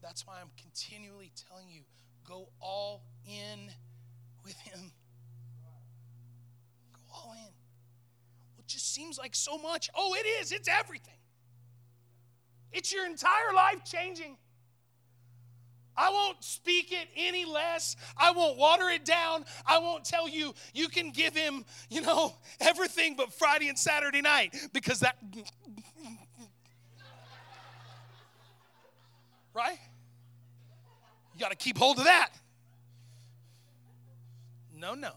That's 0.00 0.26
why 0.26 0.34
I'm 0.40 0.50
continually 0.60 1.32
telling 1.48 1.68
you 1.68 1.80
go 2.24 2.50
all 2.60 3.02
in 3.26 3.72
with 4.44 4.56
Him. 4.60 4.92
Go 6.92 7.00
all 7.12 7.32
in. 7.32 7.38
Well, 7.38 8.60
it 8.60 8.68
just 8.68 8.94
seems 8.94 9.18
like 9.18 9.34
so 9.34 9.58
much. 9.58 9.90
Oh, 9.96 10.14
it 10.14 10.26
is. 10.40 10.52
It's 10.52 10.68
everything. 10.68 11.18
It's 12.72 12.92
your 12.92 13.06
entire 13.06 13.52
life 13.54 13.84
changing. 13.84 14.36
I 15.96 16.10
won't 16.10 16.42
speak 16.42 16.92
it 16.92 17.08
any 17.16 17.44
less. 17.44 17.96
I 18.16 18.30
won't 18.32 18.56
water 18.56 18.88
it 18.88 19.04
down. 19.04 19.44
I 19.66 19.78
won't 19.78 20.04
tell 20.04 20.28
you 20.28 20.54
you 20.72 20.88
can 20.88 21.10
give 21.10 21.36
him, 21.36 21.64
you 21.90 22.00
know, 22.00 22.34
everything 22.60 23.14
but 23.16 23.32
Friday 23.32 23.68
and 23.68 23.78
Saturday 23.78 24.22
night 24.22 24.54
because 24.72 25.00
that. 25.00 25.16
right? 29.54 29.78
You 31.34 31.40
got 31.40 31.50
to 31.50 31.56
keep 31.56 31.76
hold 31.78 31.98
of 31.98 32.04
that. 32.04 32.30
No, 34.74 34.94
no. 34.94 35.12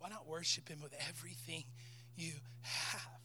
Why 0.00 0.08
not 0.08 0.26
worship 0.26 0.68
Him 0.68 0.80
with 0.82 0.94
everything 1.08 1.64
you 2.16 2.32
have? 2.62 3.20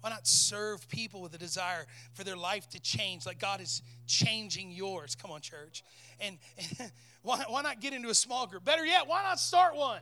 Why 0.00 0.08
not 0.08 0.26
serve 0.26 0.88
people 0.88 1.20
with 1.20 1.34
a 1.34 1.38
desire 1.38 1.84
for 2.14 2.24
their 2.24 2.36
life 2.36 2.68
to 2.70 2.80
change 2.80 3.26
like 3.26 3.38
God 3.38 3.60
is 3.60 3.82
changing 4.06 4.70
yours? 4.70 5.14
Come 5.14 5.30
on, 5.30 5.42
church. 5.42 5.84
And, 6.20 6.38
and 6.56 6.90
why, 7.22 7.44
why 7.48 7.60
not 7.62 7.80
get 7.80 7.92
into 7.92 8.08
a 8.08 8.14
small 8.14 8.46
group? 8.46 8.64
Better 8.64 8.86
yet, 8.86 9.06
why 9.06 9.22
not 9.22 9.38
start 9.38 9.76
one? 9.76 10.00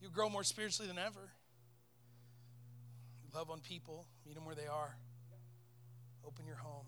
You 0.00 0.08
grow 0.08 0.28
more 0.28 0.42
spiritually 0.42 0.88
than 0.88 0.98
ever. 0.98 1.30
Love 3.34 3.50
on 3.50 3.60
people, 3.60 4.06
meet 4.26 4.34
them 4.34 4.46
where 4.46 4.54
they 4.54 4.66
are. 4.66 4.96
Open 6.26 6.46
your 6.46 6.56
home. 6.56 6.86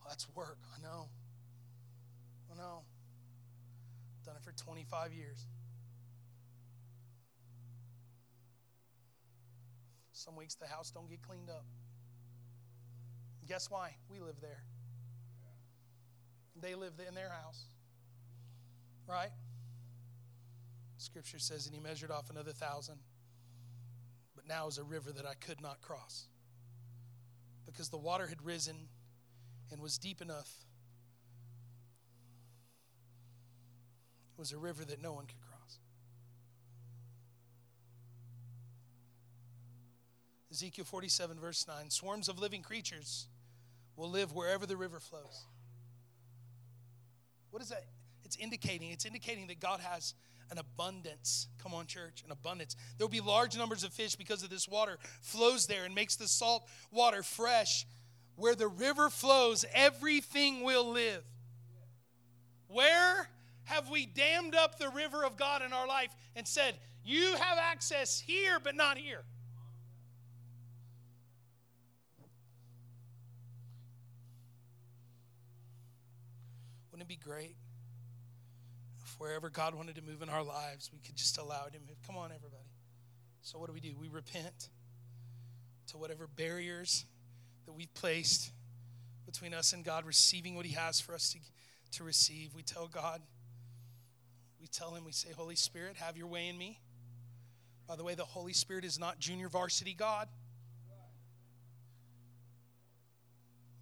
Well, 0.00 0.08
that's 0.10 0.26
work. 0.34 0.58
I 0.76 0.82
know. 0.82 1.08
I 2.52 2.56
know. 2.56 2.82
Done 4.24 4.36
it 4.36 4.42
for 4.42 4.52
25 4.52 5.12
years. 5.12 5.46
Some 10.12 10.36
weeks 10.36 10.54
the 10.54 10.66
house 10.66 10.90
don't 10.90 11.08
get 11.08 11.22
cleaned 11.22 11.48
up. 11.48 11.64
Guess 13.48 13.70
why? 13.70 13.96
We 14.10 14.20
live 14.20 14.36
there. 14.40 14.62
They 16.60 16.74
live 16.74 16.92
in 17.08 17.14
their 17.14 17.30
house. 17.30 17.64
Right? 19.08 19.30
Scripture 20.98 21.38
says, 21.38 21.66
and 21.66 21.74
he 21.74 21.80
measured 21.80 22.10
off 22.10 22.28
another 22.30 22.52
thousand. 22.52 22.96
But 24.36 24.46
now 24.46 24.68
is 24.68 24.78
a 24.78 24.84
river 24.84 25.10
that 25.12 25.24
I 25.26 25.34
could 25.34 25.60
not 25.62 25.80
cross. 25.80 26.26
Because 27.64 27.88
the 27.88 27.98
water 27.98 28.26
had 28.26 28.44
risen 28.44 28.76
and 29.72 29.80
was 29.80 29.96
deep 29.96 30.20
enough. 30.20 30.50
Was 34.40 34.52
a 34.52 34.58
river 34.58 34.86
that 34.86 35.02
no 35.02 35.12
one 35.12 35.26
could 35.26 35.40
cross. 35.42 35.78
Ezekiel 40.50 40.86
47, 40.86 41.38
verse 41.38 41.66
9 41.68 41.90
swarms 41.90 42.26
of 42.26 42.38
living 42.38 42.62
creatures 42.62 43.28
will 43.96 44.10
live 44.10 44.34
wherever 44.34 44.64
the 44.64 44.78
river 44.78 44.98
flows. 44.98 45.44
What 47.50 47.60
is 47.60 47.68
that? 47.68 47.84
It's 48.24 48.36
indicating. 48.36 48.90
It's 48.90 49.04
indicating 49.04 49.46
that 49.48 49.60
God 49.60 49.80
has 49.80 50.14
an 50.50 50.56
abundance. 50.56 51.48
Come 51.62 51.74
on, 51.74 51.86
church, 51.86 52.22
an 52.24 52.32
abundance. 52.32 52.76
There 52.96 53.06
will 53.06 53.12
be 53.12 53.20
large 53.20 53.58
numbers 53.58 53.84
of 53.84 53.92
fish 53.92 54.16
because 54.16 54.42
of 54.42 54.48
this 54.48 54.66
water 54.66 54.96
flows 55.20 55.66
there 55.66 55.84
and 55.84 55.94
makes 55.94 56.16
the 56.16 56.26
salt 56.26 56.66
water 56.90 57.22
fresh. 57.22 57.86
Where 58.36 58.54
the 58.54 58.68
river 58.68 59.10
flows, 59.10 59.66
everything 59.74 60.62
will 60.64 60.90
live. 60.90 61.24
Where 62.68 63.28
have 63.70 63.88
we 63.88 64.04
dammed 64.04 64.54
up 64.54 64.78
the 64.78 64.88
river 64.90 65.24
of 65.24 65.36
God 65.36 65.62
in 65.62 65.72
our 65.72 65.86
life 65.86 66.10
and 66.34 66.46
said, 66.46 66.74
You 67.04 67.34
have 67.36 67.56
access 67.58 68.20
here, 68.20 68.58
but 68.62 68.74
not 68.74 68.98
here? 68.98 69.22
Wouldn't 76.90 77.02
it 77.02 77.08
be 77.08 77.16
great 77.16 77.54
if 79.04 79.14
wherever 79.20 79.48
God 79.48 79.74
wanted 79.74 79.94
to 79.94 80.02
move 80.02 80.20
in 80.20 80.28
our 80.28 80.42
lives, 80.42 80.90
we 80.92 80.98
could 80.98 81.16
just 81.16 81.38
allow 81.38 81.64
Him 81.66 81.72
to 81.72 81.78
move? 81.78 81.96
Come 82.06 82.16
on, 82.16 82.32
everybody. 82.32 82.68
So, 83.42 83.58
what 83.58 83.68
do 83.68 83.72
we 83.72 83.80
do? 83.80 83.94
We 83.98 84.08
repent 84.08 84.68
to 85.88 85.96
whatever 85.96 86.26
barriers 86.26 87.04
that 87.66 87.72
we've 87.72 87.92
placed 87.94 88.50
between 89.26 89.54
us 89.54 89.72
and 89.72 89.84
God 89.84 90.04
receiving 90.04 90.56
what 90.56 90.66
He 90.66 90.74
has 90.74 91.00
for 91.00 91.14
us 91.14 91.32
to, 91.32 91.38
to 91.98 92.04
receive. 92.04 92.52
We 92.54 92.62
tell 92.62 92.88
God, 92.88 93.22
we 94.60 94.66
tell 94.66 94.94
Him, 94.94 95.04
we 95.04 95.12
say, 95.12 95.30
Holy 95.36 95.56
Spirit, 95.56 95.96
have 95.96 96.16
your 96.16 96.26
way 96.26 96.48
in 96.48 96.58
me. 96.58 96.78
By 97.88 97.96
the 97.96 98.04
way, 98.04 98.14
the 98.14 98.24
Holy 98.24 98.52
Spirit 98.52 98.84
is 98.84 98.98
not 98.98 99.18
junior 99.18 99.48
varsity 99.48 99.94
God. 99.94 100.28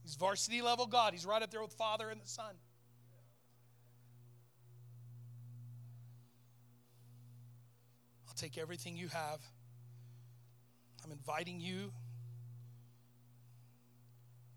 He's 0.02 0.14
varsity 0.14 0.62
level 0.62 0.86
God. 0.86 1.12
He's 1.12 1.26
right 1.26 1.42
up 1.42 1.50
there 1.50 1.60
with 1.60 1.74
Father 1.74 2.08
and 2.08 2.18
the 2.18 2.26
Son. 2.26 2.54
I'll 8.26 8.34
take 8.34 8.56
everything 8.56 8.96
you 8.96 9.08
have. 9.08 9.40
I'm 11.04 11.12
inviting 11.12 11.60
you 11.60 11.92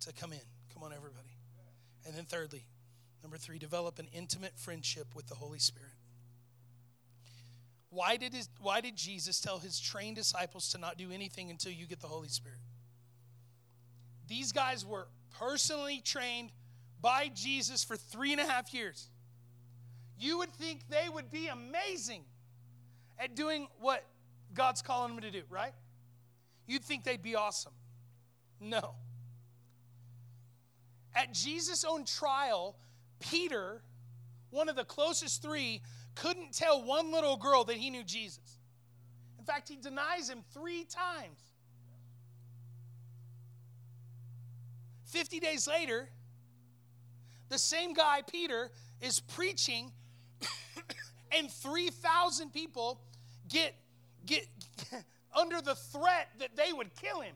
to 0.01 0.13
come 0.13 0.31
in. 0.31 0.39
Come 0.73 0.83
on, 0.83 0.93
everybody. 0.93 1.35
And 2.05 2.15
then, 2.15 2.23
thirdly, 2.23 2.63
number 3.21 3.37
three, 3.37 3.59
develop 3.59 3.99
an 3.99 4.07
intimate 4.13 4.57
friendship 4.57 5.07
with 5.15 5.27
the 5.27 5.35
Holy 5.35 5.59
Spirit. 5.59 5.90
Why 7.91 8.15
did, 8.15 8.33
his, 8.33 8.47
why 8.61 8.79
did 8.79 8.95
Jesus 8.95 9.41
tell 9.41 9.59
his 9.59 9.77
trained 9.77 10.15
disciples 10.15 10.69
to 10.71 10.77
not 10.77 10.97
do 10.97 11.11
anything 11.11 11.49
until 11.49 11.73
you 11.73 11.85
get 11.85 11.99
the 11.99 12.07
Holy 12.07 12.29
Spirit? 12.29 12.57
These 14.29 14.53
guys 14.53 14.85
were 14.85 15.07
personally 15.37 16.01
trained 16.03 16.51
by 17.01 17.29
Jesus 17.33 17.83
for 17.83 17.97
three 17.97 18.31
and 18.31 18.39
a 18.39 18.45
half 18.45 18.73
years. 18.73 19.09
You 20.17 20.37
would 20.37 20.53
think 20.53 20.87
they 20.89 21.09
would 21.09 21.29
be 21.29 21.47
amazing 21.47 22.23
at 23.19 23.35
doing 23.35 23.67
what 23.81 24.05
God's 24.53 24.81
calling 24.81 25.15
them 25.15 25.23
to 25.23 25.31
do, 25.31 25.43
right? 25.49 25.73
You'd 26.67 26.85
think 26.85 27.03
they'd 27.03 27.21
be 27.21 27.35
awesome. 27.35 27.73
No. 28.61 28.95
At 31.13 31.33
Jesus' 31.33 31.83
own 31.83 32.05
trial, 32.05 32.77
Peter, 33.19 33.81
one 34.49 34.69
of 34.69 34.77
the 34.77 34.85
closest 34.85 35.41
three, 35.41 35.81
couldn't 36.15 36.53
tell 36.53 36.83
one 36.83 37.11
little 37.11 37.37
girl 37.37 37.63
that 37.65 37.77
he 37.77 37.89
knew 37.89 38.03
Jesus. 38.03 38.59
In 39.39 39.45
fact, 39.45 39.69
he 39.69 39.77
denies 39.77 40.29
him 40.29 40.43
three 40.53 40.83
times. 40.85 41.39
50 45.05 45.39
days 45.39 45.67
later, 45.67 46.07
the 47.49 47.57
same 47.57 47.93
guy, 47.93 48.21
Peter, 48.31 48.71
is 49.01 49.19
preaching, 49.19 49.91
and 51.37 51.51
3,000 51.51 52.53
people 52.53 53.01
get, 53.49 53.75
get 54.25 54.47
under 55.37 55.61
the 55.61 55.75
threat 55.75 56.29
that 56.39 56.55
they 56.55 56.71
would 56.71 56.95
kill 56.95 57.19
him. 57.19 57.35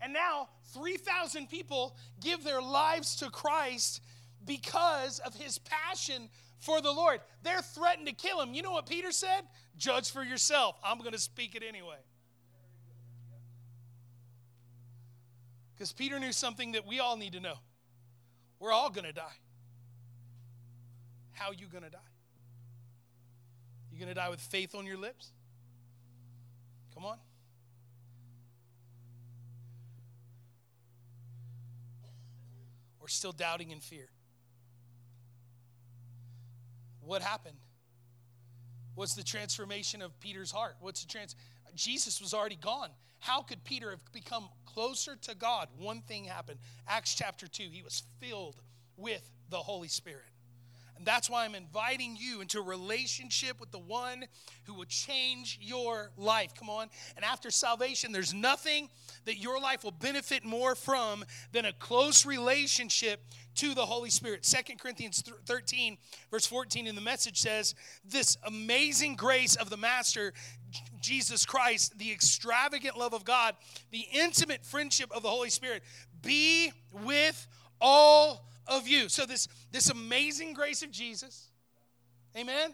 And 0.00 0.12
now 0.12 0.48
3,000 0.72 1.48
people 1.48 1.96
give 2.20 2.42
their 2.42 2.60
lives 2.60 3.16
to 3.16 3.30
Christ 3.30 4.00
because 4.44 5.18
of 5.20 5.34
his 5.34 5.58
passion 5.58 6.28
for 6.58 6.80
the 6.80 6.92
Lord. 6.92 7.20
They're 7.42 7.62
threatened 7.62 8.06
to 8.06 8.14
kill 8.14 8.40
him. 8.40 8.54
You 8.54 8.62
know 8.62 8.72
what 8.72 8.86
Peter 8.86 9.10
said? 9.12 9.42
Judge 9.76 10.10
for 10.10 10.22
yourself. 10.22 10.76
I'm 10.84 10.98
going 10.98 11.12
to 11.12 11.18
speak 11.18 11.54
it 11.54 11.62
anyway. 11.66 11.96
Because 15.74 15.92
Peter 15.92 16.20
knew 16.20 16.32
something 16.32 16.72
that 16.72 16.86
we 16.86 17.00
all 17.00 17.16
need 17.16 17.32
to 17.32 17.40
know. 17.40 17.54
We're 18.60 18.72
all 18.72 18.90
going 18.90 19.06
to 19.06 19.12
die. 19.12 19.36
How 21.32 21.50
you 21.50 21.66
going 21.66 21.82
to 21.82 21.90
die? 21.90 21.98
You 23.90 23.98
going 23.98 24.08
to 24.08 24.14
die 24.14 24.28
with 24.28 24.40
faith 24.40 24.76
on 24.76 24.86
your 24.86 24.96
lips? 24.96 25.32
Come 26.94 27.04
on. 27.04 27.18
Or 33.00 33.08
still 33.08 33.32
doubting 33.32 33.72
in 33.72 33.80
fear? 33.80 34.08
What 37.04 37.22
happened? 37.22 37.56
What's 38.94 39.14
the 39.14 39.24
transformation 39.24 40.02
of 40.02 40.18
Peter's 40.20 40.50
heart? 40.50 40.76
What's 40.80 41.02
the 41.02 41.08
trans 41.08 41.34
Jesus 41.74 42.20
was 42.20 42.34
already 42.34 42.56
gone. 42.56 42.90
How 43.20 43.42
could 43.42 43.64
Peter 43.64 43.90
have 43.90 44.12
become 44.12 44.48
closer 44.66 45.16
to 45.22 45.34
God? 45.34 45.68
One 45.78 46.02
thing 46.02 46.24
happened. 46.24 46.58
Acts 46.88 47.14
chapter 47.14 47.46
2, 47.46 47.64
he 47.70 47.82
was 47.82 48.02
filled 48.20 48.60
with 48.96 49.28
the 49.48 49.56
Holy 49.56 49.88
Spirit. 49.88 50.31
That's 51.04 51.28
why 51.28 51.44
I'm 51.44 51.54
inviting 51.54 52.16
you 52.18 52.40
into 52.40 52.58
a 52.58 52.62
relationship 52.62 53.60
with 53.60 53.70
the 53.70 53.78
one 53.78 54.24
who 54.64 54.74
will 54.74 54.84
change 54.84 55.58
your 55.60 56.10
life. 56.16 56.54
Come 56.54 56.70
on. 56.70 56.88
And 57.16 57.24
after 57.24 57.50
salvation, 57.50 58.12
there's 58.12 58.34
nothing 58.34 58.88
that 59.24 59.38
your 59.38 59.60
life 59.60 59.84
will 59.84 59.92
benefit 59.92 60.44
more 60.44 60.74
from 60.74 61.24
than 61.52 61.64
a 61.64 61.72
close 61.72 62.26
relationship 62.26 63.20
to 63.56 63.74
the 63.74 63.84
Holy 63.84 64.10
Spirit. 64.10 64.44
Second 64.44 64.78
Corinthians 64.78 65.22
13, 65.46 65.98
verse 66.30 66.46
14 66.46 66.86
in 66.86 66.94
the 66.94 67.00
message 67.00 67.40
says, 67.40 67.74
This 68.04 68.38
amazing 68.46 69.16
grace 69.16 69.56
of 69.56 69.70
the 69.70 69.76
Master, 69.76 70.32
Jesus 71.00 71.44
Christ, 71.44 71.98
the 71.98 72.10
extravagant 72.10 72.96
love 72.96 73.12
of 73.12 73.24
God, 73.24 73.56
the 73.90 74.06
intimate 74.12 74.64
friendship 74.64 75.10
of 75.12 75.22
the 75.22 75.28
Holy 75.28 75.50
Spirit, 75.50 75.82
be 76.22 76.72
with 76.92 77.46
all 77.80 78.46
of 78.66 78.86
you. 78.86 79.08
So 79.08 79.26
this 79.26 79.48
this 79.70 79.90
amazing 79.90 80.54
grace 80.54 80.82
of 80.82 80.90
Jesus. 80.90 81.48
Amen. 82.36 82.72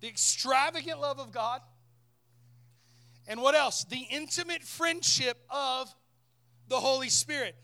The 0.00 0.08
extravagant 0.08 1.00
love 1.00 1.18
of 1.18 1.32
God. 1.32 1.60
And 3.28 3.40
what 3.40 3.54
else? 3.54 3.84
The 3.84 4.06
intimate 4.10 4.62
friendship 4.62 5.38
of 5.50 5.92
the 6.68 6.76
Holy 6.76 7.08
Spirit. 7.08 7.56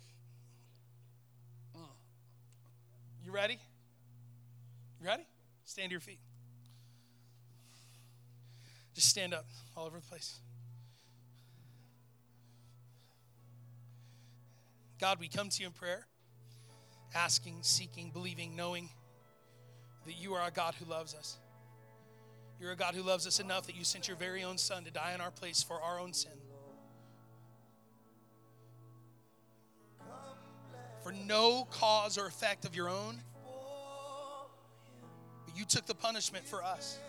You 3.24 3.30
ready? 3.32 3.58
You 5.00 5.06
ready? 5.06 5.26
Stand 5.64 5.88
to 5.88 5.92
your 5.92 6.00
feet. 6.00 6.18
Just 8.94 9.08
stand 9.08 9.32
up 9.32 9.46
all 9.76 9.86
over 9.86 9.96
the 10.00 10.06
place. 10.06 10.38
God, 15.00 15.18
we 15.18 15.28
come 15.28 15.48
to 15.48 15.60
you 15.60 15.66
in 15.66 15.72
prayer 15.72 16.06
asking, 17.14 17.58
seeking, 17.62 18.10
believing, 18.10 18.56
knowing 18.56 18.88
that 20.06 20.14
you 20.14 20.34
are 20.34 20.46
a 20.46 20.50
God 20.50 20.74
who 20.74 20.90
loves 20.90 21.14
us. 21.14 21.38
You're 22.60 22.72
a 22.72 22.76
God 22.76 22.94
who 22.94 23.02
loves 23.02 23.26
us 23.26 23.40
enough 23.40 23.66
that 23.66 23.76
you 23.76 23.84
sent 23.84 24.06
your 24.08 24.16
very 24.16 24.44
own 24.44 24.56
Son 24.56 24.84
to 24.84 24.90
die 24.90 25.12
in 25.14 25.20
our 25.20 25.30
place 25.30 25.62
for 25.62 25.80
our 25.80 25.98
own 25.98 26.12
sin. 26.12 26.32
For 31.02 31.12
no 31.26 31.66
cause 31.70 32.16
or 32.16 32.26
effect 32.26 32.64
of 32.64 32.76
your 32.76 32.88
own, 32.88 33.18
but 35.46 35.56
you 35.56 35.64
took 35.64 35.86
the 35.86 35.94
punishment 35.94 36.46
for 36.46 36.62
us. 36.62 37.00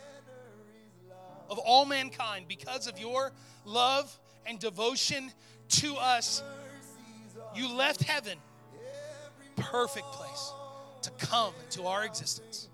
Of 1.49 1.59
all 1.59 1.85
mankind, 1.85 2.47
because 2.47 2.87
of 2.87 2.97
your 2.97 3.31
love 3.65 4.17
and 4.47 4.57
devotion 4.57 5.31
to 5.69 5.95
us, 5.95 6.41
you 7.53 7.71
left 7.71 8.01
heaven 8.01 8.39
perfect 9.61 10.11
place 10.11 10.51
to 11.03 11.11
come 11.11 11.53
into 11.63 11.83
our 11.83 12.05
existence, 12.05 12.69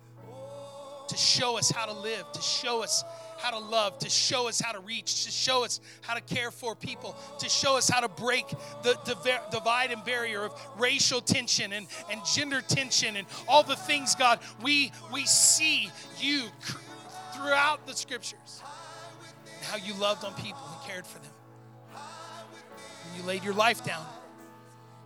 to 1.07 1.17
show 1.17 1.57
us 1.57 1.71
how 1.71 1.85
to 1.85 1.93
live, 1.93 2.31
to 2.33 2.41
show 2.41 2.83
us 2.83 3.03
how 3.37 3.51
to 3.51 3.57
love, 3.57 3.97
to 3.99 4.09
show 4.09 4.47
us 4.47 4.59
how 4.59 4.71
to 4.71 4.79
reach, 4.81 5.25
to 5.25 5.31
show 5.31 5.63
us 5.63 5.79
how 6.01 6.13
to 6.13 6.21
care 6.21 6.51
for 6.51 6.75
people, 6.75 7.15
to 7.39 7.49
show 7.49 7.77
us 7.77 7.89
how 7.89 8.01
to 8.01 8.09
break 8.09 8.47
the, 8.83 8.97
the 9.05 9.39
divide 9.49 9.91
and 9.91 10.03
barrier 10.03 10.43
of 10.43 10.53
racial 10.77 11.21
tension 11.21 11.73
and, 11.73 11.87
and 12.11 12.21
gender 12.25 12.61
tension 12.61 13.15
and 13.15 13.25
all 13.47 13.63
the 13.63 13.75
things, 13.75 14.13
God, 14.15 14.39
we, 14.61 14.91
we 15.11 15.25
see 15.25 15.89
you 16.19 16.43
throughout 17.33 17.87
the 17.87 17.93
scriptures. 17.93 18.61
How 19.63 19.77
you 19.77 19.93
loved 19.95 20.25
on 20.25 20.33
people 20.33 20.61
and 20.73 20.89
cared 20.89 21.07
for 21.07 21.19
them. 21.19 21.31
And 21.93 23.21
you 23.21 23.27
laid 23.27 23.43
your 23.43 23.53
life 23.53 23.83
down 23.83 24.05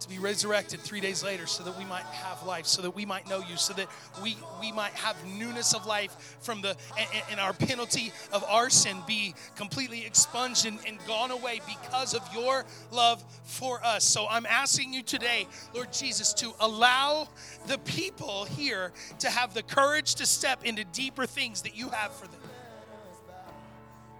to 0.03 0.09
be 0.09 0.19
resurrected 0.19 0.79
three 0.81 1.01
days 1.01 1.23
later 1.23 1.47
so 1.47 1.63
that 1.63 1.77
we 1.77 1.85
might 1.85 2.05
have 2.05 2.45
life, 2.45 2.65
so 2.65 2.81
that 2.81 2.91
we 2.91 3.05
might 3.05 3.27
know 3.27 3.39
you, 3.39 3.57
so 3.57 3.73
that 3.73 3.87
we, 4.21 4.37
we 4.59 4.71
might 4.71 4.93
have 4.93 5.15
newness 5.25 5.73
of 5.73 5.85
life 5.85 6.37
from 6.41 6.61
the, 6.61 6.75
and, 6.97 7.23
and 7.31 7.39
our 7.39 7.53
penalty 7.53 8.11
of 8.31 8.43
our 8.45 8.69
sin 8.69 8.97
be 9.07 9.33
completely 9.55 10.05
expunged 10.05 10.65
and, 10.65 10.79
and 10.87 10.97
gone 11.07 11.31
away 11.31 11.61
because 11.67 12.13
of 12.13 12.21
your 12.33 12.65
love 12.91 13.23
for 13.45 13.83
us. 13.83 14.03
So 14.03 14.27
I'm 14.29 14.45
asking 14.45 14.93
you 14.93 15.03
today, 15.03 15.47
Lord 15.73 15.91
Jesus, 15.91 16.33
to 16.35 16.53
allow 16.59 17.27
the 17.67 17.77
people 17.79 18.45
here 18.45 18.91
to 19.19 19.29
have 19.29 19.53
the 19.53 19.63
courage 19.63 20.15
to 20.15 20.25
step 20.25 20.65
into 20.65 20.83
deeper 20.85 21.25
things 21.25 21.61
that 21.61 21.75
you 21.75 21.89
have 21.89 22.13
for 22.13 22.27
them. 22.27 22.41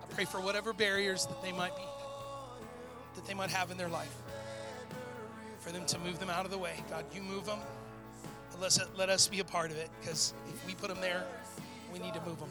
I 0.02 0.14
pray 0.14 0.26
for 0.26 0.40
whatever 0.40 0.74
barriers 0.74 1.26
that 1.26 1.42
they 1.44 1.52
might 1.52 1.76
be, 1.76 1.84
that 3.16 3.26
they 3.26 3.34
might 3.34 3.50
have 3.50 3.70
in 3.70 3.78
their 3.78 3.90
life 3.90 4.23
for 5.64 5.72
them 5.72 5.86
to 5.86 5.98
move 6.00 6.20
them 6.20 6.30
out 6.30 6.44
of 6.44 6.52
the 6.52 6.58
way. 6.58 6.74
God, 6.90 7.06
you 7.14 7.22
move 7.22 7.46
them. 7.46 7.60
Let 8.60 8.68
us, 8.68 8.80
let 8.98 9.10
us 9.10 9.28
be 9.28 9.40
a 9.40 9.44
part 9.44 9.72
of 9.72 9.78
it 9.78 9.90
because 10.00 10.34
if 10.50 10.68
we 10.68 10.76
put 10.76 10.90
them 10.90 11.00
there, 11.02 11.24
we 11.92 12.00
need 12.00 12.14
to 12.14 12.22
move 12.22 12.40
them. 12.40 12.50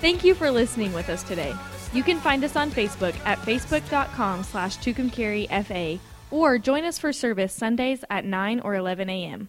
Thank 0.00 0.24
you 0.24 0.34
for 0.34 0.50
listening 0.50 0.92
with 0.92 1.08
us 1.08 1.22
today. 1.22 1.54
You 1.92 2.02
can 2.02 2.18
find 2.18 2.44
us 2.44 2.56
on 2.56 2.70
Facebook 2.70 3.14
at 3.24 3.38
facebook.com 3.38 4.44
slash 4.44 4.76
tucumcarifa 4.78 5.98
or 6.30 6.58
join 6.58 6.84
us 6.84 6.98
for 6.98 7.12
service 7.12 7.52
Sundays 7.52 8.04
at 8.10 8.24
9 8.24 8.60
or 8.60 8.74
11 8.74 9.08
a.m. 9.08 9.48